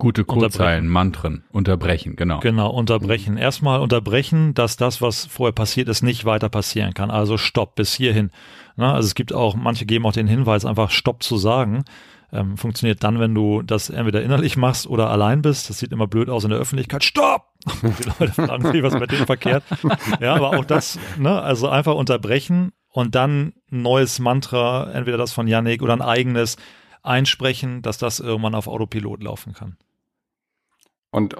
Gute 0.00 0.24
Codezeilen, 0.24 0.86
Mantren, 0.86 1.42
unterbrechen, 1.50 2.14
genau. 2.14 2.38
Genau, 2.38 2.70
unterbrechen. 2.70 3.36
Erstmal 3.36 3.80
unterbrechen, 3.80 4.54
dass 4.54 4.76
das, 4.76 5.02
was 5.02 5.26
vorher 5.26 5.52
passiert 5.52 5.88
ist, 5.88 6.02
nicht 6.02 6.24
weiter 6.24 6.48
passieren 6.48 6.94
kann. 6.94 7.10
Also 7.10 7.36
Stopp 7.36 7.74
bis 7.74 7.94
hierhin. 7.94 8.30
Na, 8.76 8.94
also 8.94 9.08
es 9.08 9.16
gibt 9.16 9.32
auch, 9.32 9.56
manche 9.56 9.86
geben 9.86 10.06
auch 10.06 10.12
den 10.12 10.28
Hinweis, 10.28 10.64
einfach 10.64 10.92
Stopp 10.92 11.24
zu 11.24 11.36
sagen. 11.36 11.84
Ähm, 12.32 12.56
funktioniert 12.56 13.02
dann, 13.02 13.18
wenn 13.18 13.34
du 13.34 13.62
das 13.62 13.90
entweder 13.90 14.22
innerlich 14.22 14.56
machst 14.56 14.86
oder 14.86 15.10
allein 15.10 15.42
bist. 15.42 15.68
Das 15.68 15.80
sieht 15.80 15.90
immer 15.90 16.06
blöd 16.06 16.30
aus 16.30 16.44
in 16.44 16.50
der 16.50 16.60
Öffentlichkeit. 16.60 17.02
Stopp! 17.02 17.46
Die 17.82 18.08
Leute 18.20 18.32
fragen 18.34 18.70
sich, 18.70 18.82
was 18.84 18.94
mit 18.94 19.10
denen 19.10 19.26
verkehrt. 19.26 19.64
Ja, 20.20 20.36
aber 20.36 20.56
auch 20.56 20.64
das, 20.64 20.96
ne, 21.18 21.42
also 21.42 21.68
einfach 21.68 21.96
unterbrechen 21.96 22.70
und 22.92 23.16
dann 23.16 23.52
ein 23.72 23.82
neues 23.82 24.20
Mantra, 24.20 24.92
entweder 24.92 25.16
das 25.16 25.32
von 25.32 25.48
Yannick 25.48 25.82
oder 25.82 25.94
ein 25.94 26.02
eigenes, 26.02 26.56
einsprechen, 27.02 27.82
dass 27.82 27.98
das 27.98 28.20
irgendwann 28.20 28.54
auf 28.54 28.68
Autopilot 28.68 29.24
laufen 29.24 29.54
kann. 29.54 29.76
Und 31.18 31.36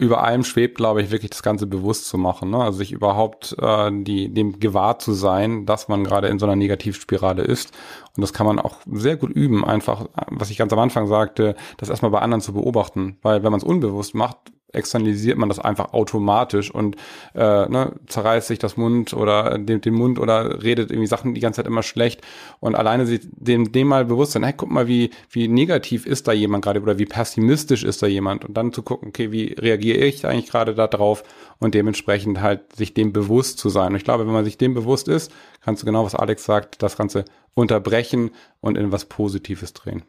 über 0.00 0.24
allem 0.24 0.44
schwebt, 0.44 0.78
glaube 0.78 1.02
ich, 1.02 1.10
wirklich 1.10 1.30
das 1.30 1.42
Ganze 1.42 1.66
bewusst 1.66 2.06
zu 2.06 2.16
machen. 2.16 2.50
Ne? 2.50 2.56
Also 2.56 2.78
sich 2.78 2.90
überhaupt 2.90 3.54
äh, 3.60 3.90
die, 3.92 4.32
dem 4.32 4.58
gewahr 4.58 4.98
zu 4.98 5.12
sein, 5.12 5.66
dass 5.66 5.88
man 5.88 6.04
gerade 6.04 6.28
in 6.28 6.38
so 6.38 6.46
einer 6.46 6.56
Negativspirale 6.56 7.42
ist. 7.42 7.72
Und 8.16 8.22
das 8.22 8.32
kann 8.32 8.46
man 8.46 8.58
auch 8.58 8.76
sehr 8.90 9.16
gut 9.16 9.30
üben, 9.30 9.62
einfach, 9.62 10.06
was 10.28 10.50
ich 10.50 10.56
ganz 10.56 10.72
am 10.72 10.78
Anfang 10.78 11.06
sagte, 11.06 11.54
das 11.76 11.90
erstmal 11.90 12.10
bei 12.10 12.20
anderen 12.20 12.40
zu 12.40 12.54
beobachten. 12.54 13.18
Weil 13.20 13.42
wenn 13.42 13.52
man 13.52 13.60
es 13.60 13.64
unbewusst 13.64 14.14
macht, 14.14 14.38
externalisiert 14.72 15.38
man 15.38 15.48
das 15.48 15.58
einfach 15.58 15.92
automatisch 15.92 16.70
und 16.70 16.96
äh, 17.34 17.68
ne, 17.68 17.92
zerreißt 18.06 18.48
sich 18.48 18.58
das 18.58 18.76
Mund 18.76 19.12
oder 19.12 19.58
den, 19.58 19.80
den 19.80 19.94
Mund 19.94 20.18
oder 20.18 20.62
redet 20.62 20.90
irgendwie 20.90 21.06
Sachen 21.06 21.34
die 21.34 21.40
ganze 21.40 21.58
Zeit 21.58 21.66
immer 21.66 21.82
schlecht 21.82 22.22
und 22.60 22.74
alleine 22.74 23.06
sich 23.06 23.20
dem, 23.32 23.72
dem 23.72 23.88
mal 23.88 24.04
bewusst 24.04 24.32
sein, 24.32 24.44
hey, 24.44 24.54
guck 24.56 24.70
mal, 24.70 24.86
wie, 24.86 25.10
wie 25.30 25.48
negativ 25.48 26.06
ist 26.06 26.28
da 26.28 26.32
jemand 26.32 26.64
gerade 26.64 26.80
oder 26.80 26.98
wie 26.98 27.06
pessimistisch 27.06 27.84
ist 27.84 28.02
da 28.02 28.06
jemand 28.06 28.44
und 28.44 28.56
dann 28.56 28.72
zu 28.72 28.82
gucken, 28.82 29.08
okay, 29.08 29.32
wie 29.32 29.54
reagiere 29.58 29.98
ich 29.98 30.26
eigentlich 30.26 30.50
gerade 30.50 30.74
da 30.74 30.86
drauf 30.86 31.22
und 31.58 31.74
dementsprechend 31.74 32.40
halt 32.40 32.76
sich 32.76 32.94
dem 32.94 33.12
bewusst 33.12 33.58
zu 33.58 33.68
sein. 33.68 33.88
Und 33.88 33.96
ich 33.96 34.04
glaube, 34.04 34.26
wenn 34.26 34.32
man 34.32 34.44
sich 34.44 34.58
dem 34.58 34.74
bewusst 34.74 35.08
ist, 35.08 35.32
kannst 35.62 35.82
du 35.82 35.86
genau, 35.86 36.04
was 36.04 36.14
Alex 36.14 36.44
sagt, 36.44 36.82
das 36.82 36.96
Ganze 36.96 37.24
unterbrechen 37.54 38.30
und 38.60 38.76
in 38.76 38.92
was 38.92 39.04
Positives 39.04 39.72
drehen. 39.72 40.02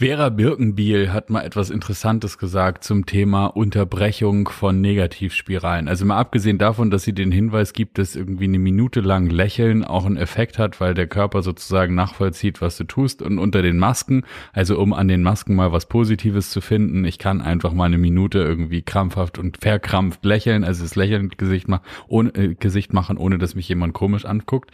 Vera 0.00 0.30
Birkenbiel 0.30 1.12
hat 1.12 1.28
mal 1.28 1.42
etwas 1.42 1.68
Interessantes 1.68 2.38
gesagt 2.38 2.84
zum 2.84 3.04
Thema 3.04 3.48
Unterbrechung 3.48 4.48
von 4.48 4.80
Negativspiralen. 4.80 5.88
Also 5.88 6.06
mal 6.06 6.16
abgesehen 6.16 6.56
davon, 6.56 6.90
dass 6.90 7.02
sie 7.02 7.12
den 7.12 7.30
Hinweis 7.30 7.74
gibt, 7.74 7.98
dass 7.98 8.16
irgendwie 8.16 8.44
eine 8.44 8.58
Minute 8.58 9.02
lang 9.02 9.28
Lächeln 9.28 9.84
auch 9.84 10.06
einen 10.06 10.16
Effekt 10.16 10.58
hat, 10.58 10.80
weil 10.80 10.94
der 10.94 11.06
Körper 11.06 11.42
sozusagen 11.42 11.94
nachvollzieht, 11.94 12.62
was 12.62 12.78
du 12.78 12.84
tust 12.84 13.20
und 13.20 13.38
unter 13.38 13.60
den 13.60 13.76
Masken, 13.76 14.22
also 14.54 14.78
um 14.78 14.94
an 14.94 15.06
den 15.06 15.22
Masken 15.22 15.54
mal 15.54 15.70
was 15.70 15.84
Positives 15.84 16.48
zu 16.48 16.62
finden, 16.62 17.04
ich 17.04 17.18
kann 17.18 17.42
einfach 17.42 17.74
mal 17.74 17.84
eine 17.84 17.98
Minute 17.98 18.38
irgendwie 18.38 18.80
krampfhaft 18.80 19.38
und 19.38 19.58
verkrampft 19.58 20.24
lächeln, 20.24 20.64
also 20.64 20.82
das 20.82 20.96
Lächeln 20.96 21.28
Gesicht, 21.28 21.68
mach, 21.68 21.82
ohne, 22.08 22.34
äh, 22.36 22.54
Gesicht 22.54 22.94
machen, 22.94 23.18
ohne 23.18 23.36
dass 23.36 23.54
mich 23.54 23.68
jemand 23.68 23.92
komisch 23.92 24.24
anguckt. 24.24 24.70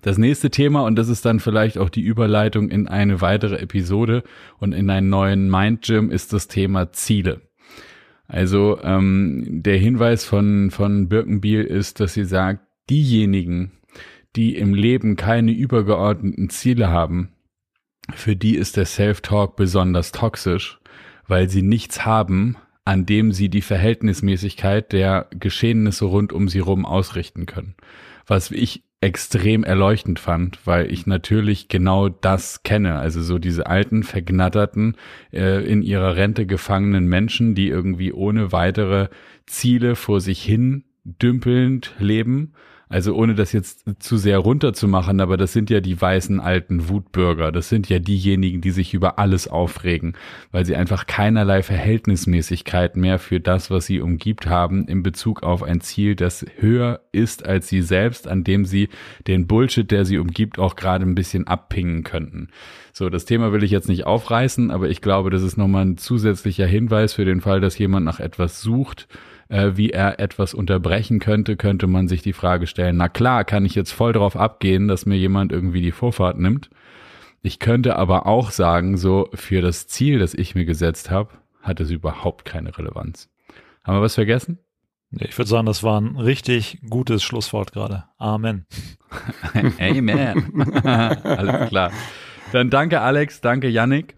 Das 0.00 0.16
nächste 0.16 0.48
Thema, 0.48 0.84
und 0.84 0.96
das 0.96 1.10
ist 1.10 1.26
dann 1.26 1.38
vielleicht 1.38 1.76
auch 1.76 1.90
die 1.90 2.00
Überleitung 2.00 2.70
in 2.70 2.88
eine 2.88 3.20
weitere 3.20 3.56
Episode 3.56 4.22
und 4.58 4.69
in 4.72 4.90
einen 4.90 5.08
neuen 5.08 5.50
Mind 5.50 5.82
Gym, 5.82 6.10
ist 6.10 6.32
das 6.32 6.48
Thema 6.48 6.92
Ziele. 6.92 7.42
Also 8.26 8.78
ähm, 8.82 9.62
der 9.62 9.76
Hinweis 9.76 10.24
von, 10.24 10.70
von 10.70 11.08
Birkenbiel 11.08 11.64
ist, 11.64 12.00
dass 12.00 12.14
sie 12.14 12.24
sagt, 12.24 12.62
diejenigen, 12.88 13.72
die 14.36 14.54
im 14.56 14.74
Leben 14.74 15.16
keine 15.16 15.52
übergeordneten 15.52 16.48
Ziele 16.50 16.90
haben, 16.90 17.30
für 18.14 18.36
die 18.36 18.56
ist 18.56 18.76
der 18.76 18.86
Self-Talk 18.86 19.56
besonders 19.56 20.12
toxisch, 20.12 20.78
weil 21.26 21.48
sie 21.48 21.62
nichts 21.62 22.04
haben, 22.04 22.56
an 22.84 23.06
dem 23.06 23.32
sie 23.32 23.48
die 23.48 23.62
Verhältnismäßigkeit 23.62 24.92
der 24.92 25.28
Geschehnisse 25.30 26.06
rund 26.06 26.32
um 26.32 26.48
sie 26.48 26.58
rum 26.60 26.86
ausrichten 26.86 27.46
können. 27.46 27.74
Was 28.26 28.50
ich 28.50 28.84
extrem 29.00 29.64
erleuchtend 29.64 30.18
fand, 30.18 30.66
weil 30.66 30.92
ich 30.92 31.06
natürlich 31.06 31.68
genau 31.68 32.08
das 32.10 32.62
kenne. 32.62 32.98
Also 32.98 33.22
so 33.22 33.38
diese 33.38 33.66
alten, 33.66 34.02
vergnatterten, 34.02 34.96
äh, 35.32 35.64
in 35.64 35.82
ihrer 35.82 36.16
Rente 36.16 36.46
gefangenen 36.46 37.06
Menschen, 37.06 37.54
die 37.54 37.68
irgendwie 37.68 38.12
ohne 38.12 38.52
weitere 38.52 39.08
Ziele 39.46 39.96
vor 39.96 40.20
sich 40.20 40.42
hin 40.42 40.84
dümpelnd 41.04 41.94
leben. 41.98 42.52
Also 42.90 43.14
ohne 43.14 43.36
das 43.36 43.52
jetzt 43.52 43.84
zu 44.00 44.16
sehr 44.16 44.38
runterzumachen, 44.38 45.20
aber 45.20 45.36
das 45.36 45.52
sind 45.52 45.70
ja 45.70 45.80
die 45.80 46.00
weißen 46.00 46.40
alten 46.40 46.88
Wutbürger. 46.88 47.52
Das 47.52 47.68
sind 47.68 47.88
ja 47.88 48.00
diejenigen, 48.00 48.60
die 48.60 48.72
sich 48.72 48.94
über 48.94 49.16
alles 49.20 49.46
aufregen, 49.46 50.14
weil 50.50 50.66
sie 50.66 50.74
einfach 50.74 51.06
keinerlei 51.06 51.62
Verhältnismäßigkeit 51.62 52.96
mehr 52.96 53.20
für 53.20 53.38
das, 53.38 53.70
was 53.70 53.86
sie 53.86 54.00
umgibt 54.00 54.48
haben, 54.48 54.88
in 54.88 55.04
Bezug 55.04 55.44
auf 55.44 55.62
ein 55.62 55.80
Ziel, 55.80 56.16
das 56.16 56.44
höher 56.58 57.00
ist 57.12 57.46
als 57.46 57.68
sie 57.68 57.82
selbst, 57.82 58.26
an 58.26 58.42
dem 58.42 58.64
sie 58.64 58.88
den 59.28 59.46
Bullshit, 59.46 59.88
der 59.88 60.04
sie 60.04 60.18
umgibt, 60.18 60.58
auch 60.58 60.74
gerade 60.74 61.06
ein 61.06 61.14
bisschen 61.14 61.46
abpingen 61.46 62.02
könnten. 62.02 62.48
So, 62.92 63.08
das 63.08 63.24
Thema 63.24 63.52
will 63.52 63.62
ich 63.62 63.70
jetzt 63.70 63.88
nicht 63.88 64.04
aufreißen, 64.04 64.72
aber 64.72 64.90
ich 64.90 65.00
glaube, 65.00 65.30
das 65.30 65.44
ist 65.44 65.56
nochmal 65.56 65.84
ein 65.84 65.96
zusätzlicher 65.96 66.66
Hinweis 66.66 67.12
für 67.12 67.24
den 67.24 67.40
Fall, 67.40 67.60
dass 67.60 67.78
jemand 67.78 68.04
nach 68.04 68.18
etwas 68.18 68.60
sucht, 68.62 69.06
äh, 69.50 69.76
wie 69.76 69.90
er 69.90 70.20
etwas 70.20 70.54
unterbrechen 70.54 71.18
könnte, 71.18 71.56
könnte 71.56 71.86
man 71.86 72.08
sich 72.08 72.22
die 72.22 72.32
Frage 72.32 72.66
stellen, 72.66 72.96
na 72.96 73.08
klar, 73.08 73.44
kann 73.44 73.66
ich 73.66 73.74
jetzt 73.74 73.92
voll 73.92 74.12
drauf 74.12 74.36
abgehen, 74.36 74.88
dass 74.88 75.06
mir 75.06 75.16
jemand 75.16 75.52
irgendwie 75.52 75.82
die 75.82 75.92
Vorfahrt 75.92 76.38
nimmt. 76.38 76.70
Ich 77.42 77.58
könnte 77.58 77.96
aber 77.96 78.26
auch 78.26 78.50
sagen, 78.50 78.96
so 78.96 79.28
für 79.34 79.60
das 79.60 79.86
Ziel, 79.86 80.18
das 80.18 80.34
ich 80.34 80.54
mir 80.54 80.64
gesetzt 80.64 81.10
habe, 81.10 81.30
hat 81.62 81.80
es 81.80 81.90
überhaupt 81.90 82.44
keine 82.44 82.76
Relevanz. 82.76 83.28
Haben 83.82 83.98
wir 83.98 84.02
was 84.02 84.14
vergessen? 84.14 84.58
Ich 85.12 85.36
würde 85.36 85.48
sagen, 85.48 85.66
das 85.66 85.82
war 85.82 86.00
ein 86.00 86.16
richtig 86.16 86.78
gutes 86.88 87.22
Schlusswort 87.24 87.72
gerade. 87.72 88.04
Amen. 88.18 88.66
Amen. 89.80 90.84
Alles 90.84 91.68
klar. 91.68 91.90
Dann 92.52 92.70
danke 92.70 93.00
Alex, 93.00 93.40
danke 93.40 93.68
Yannick. 93.68 94.16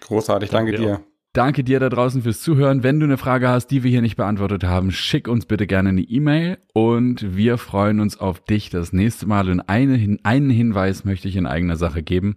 Großartig, 0.00 0.50
danke, 0.50 0.72
Danke 0.72 0.86
dir 0.86 0.98
dir. 0.98 1.11
Danke 1.34 1.64
dir 1.64 1.80
da 1.80 1.88
draußen 1.88 2.20
fürs 2.20 2.42
Zuhören. 2.42 2.82
Wenn 2.82 3.00
du 3.00 3.06
eine 3.06 3.16
Frage 3.16 3.48
hast, 3.48 3.68
die 3.68 3.82
wir 3.82 3.90
hier 3.90 4.02
nicht 4.02 4.16
beantwortet 4.16 4.64
haben, 4.64 4.90
schick 4.90 5.28
uns 5.28 5.46
bitte 5.46 5.66
gerne 5.66 5.88
eine 5.88 6.02
E-Mail 6.02 6.58
und 6.74 7.34
wir 7.34 7.56
freuen 7.56 8.00
uns 8.00 8.20
auf 8.20 8.44
dich 8.44 8.68
das 8.68 8.92
nächste 8.92 9.26
Mal. 9.26 9.48
Und 9.48 9.60
eine, 9.60 10.18
einen 10.24 10.50
Hinweis 10.50 11.06
möchte 11.06 11.28
ich 11.28 11.36
in 11.36 11.46
eigener 11.46 11.76
Sache 11.76 12.02
geben. 12.02 12.36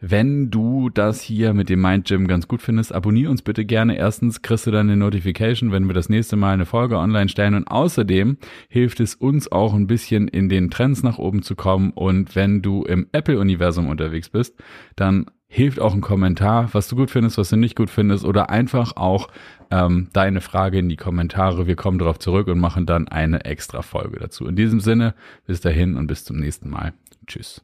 Wenn 0.00 0.50
du 0.50 0.90
das 0.90 1.22
hier 1.22 1.54
mit 1.54 1.68
dem 1.68 1.80
Mind 1.80 2.08
Gym 2.08 2.26
ganz 2.26 2.48
gut 2.48 2.60
findest, 2.60 2.92
abonnier 2.92 3.30
uns 3.30 3.42
bitte 3.42 3.64
gerne. 3.64 3.96
Erstens 3.96 4.42
kriegst 4.42 4.66
du 4.66 4.72
dann 4.72 4.88
eine 4.90 4.96
Notification, 4.96 5.70
wenn 5.70 5.86
wir 5.86 5.94
das 5.94 6.08
nächste 6.08 6.34
Mal 6.34 6.54
eine 6.54 6.66
Folge 6.66 6.98
online 6.98 7.28
stellen. 7.28 7.54
Und 7.54 7.68
außerdem 7.68 8.36
hilft 8.68 8.98
es 8.98 9.14
uns 9.14 9.50
auch 9.52 9.74
ein 9.74 9.86
bisschen 9.86 10.26
in 10.26 10.48
den 10.48 10.70
Trends 10.70 11.04
nach 11.04 11.18
oben 11.18 11.42
zu 11.42 11.54
kommen. 11.54 11.92
Und 11.92 12.34
wenn 12.34 12.62
du 12.62 12.82
im 12.82 13.06
Apple-Universum 13.12 13.88
unterwegs 13.88 14.28
bist, 14.28 14.56
dann 14.96 15.26
hilft 15.54 15.78
auch 15.78 15.94
ein 15.94 16.00
Kommentar, 16.00 16.68
was 16.72 16.88
du 16.88 16.96
gut 16.96 17.12
findest, 17.12 17.38
was 17.38 17.50
du 17.50 17.56
nicht 17.56 17.76
gut 17.76 17.88
findest. 17.88 18.24
Oder 18.24 18.50
einfach 18.50 18.96
auch 18.96 19.28
ähm, 19.70 20.08
deine 20.12 20.40
Frage 20.40 20.78
in 20.80 20.88
die 20.88 20.96
Kommentare. 20.96 21.68
Wir 21.68 21.76
kommen 21.76 22.00
darauf 22.00 22.18
zurück 22.18 22.48
und 22.48 22.58
machen 22.58 22.86
dann 22.86 23.06
eine 23.06 23.44
extra 23.44 23.82
Folge 23.82 24.18
dazu. 24.18 24.48
In 24.48 24.56
diesem 24.56 24.80
Sinne, 24.80 25.14
bis 25.46 25.60
dahin 25.60 25.96
und 25.96 26.08
bis 26.08 26.24
zum 26.24 26.38
nächsten 26.38 26.68
Mal. 26.68 26.92
Tschüss. 27.28 27.62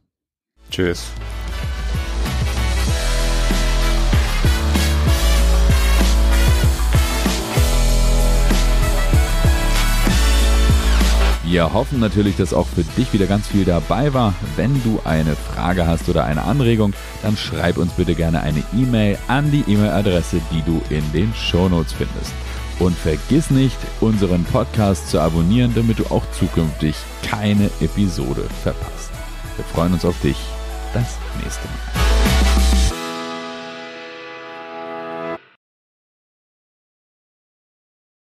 Tschüss. 0.71 1.13
Wir 11.51 11.73
hoffen 11.73 11.99
natürlich, 11.99 12.37
dass 12.37 12.55
auch 12.55 12.69
für 12.69 12.85
dich 12.85 13.13
wieder 13.13 13.27
ganz 13.27 13.49
viel 13.49 13.65
dabei 13.65 14.15
war. 14.15 14.35
Wenn 14.55 14.73
du 14.85 15.01
eine 15.03 15.35
Frage 15.35 15.85
hast 15.85 16.09
oder 16.09 16.25
eine 16.25 16.45
Anregung, 16.45 16.93
dann 17.23 17.37
schreib 17.37 17.77
uns 17.77 17.93
bitte 17.95 18.15
gerne 18.15 18.41
eine 18.43 18.63
E-Mail 18.73 19.19
an 19.27 19.51
die 19.51 19.65
E-Mail-Adresse, 19.67 20.41
die 20.53 20.63
du 20.63 20.81
in 20.91 21.03
den 21.13 21.35
Shownotes 21.35 21.93
findest. 21.93 22.33
Und 22.79 22.97
vergiss 22.97 23.51
nicht, 23.51 23.77
unseren 24.01 24.45
Podcast 24.45 25.11
zu 25.11 25.21
abonnieren, 25.21 25.73
damit 25.75 25.99
du 25.99 26.05
auch 26.13 26.23
zukünftig 26.39 26.95
keine 27.25 27.69
Episode 27.81 28.45
verpasst. 28.63 29.11
Wir 29.57 29.65
freuen 29.65 29.95
uns 29.95 30.05
auf 30.05 30.21
dich 30.21 30.37
das 30.95 31.19
nächste 31.43 31.67
Mal. 31.67 32.10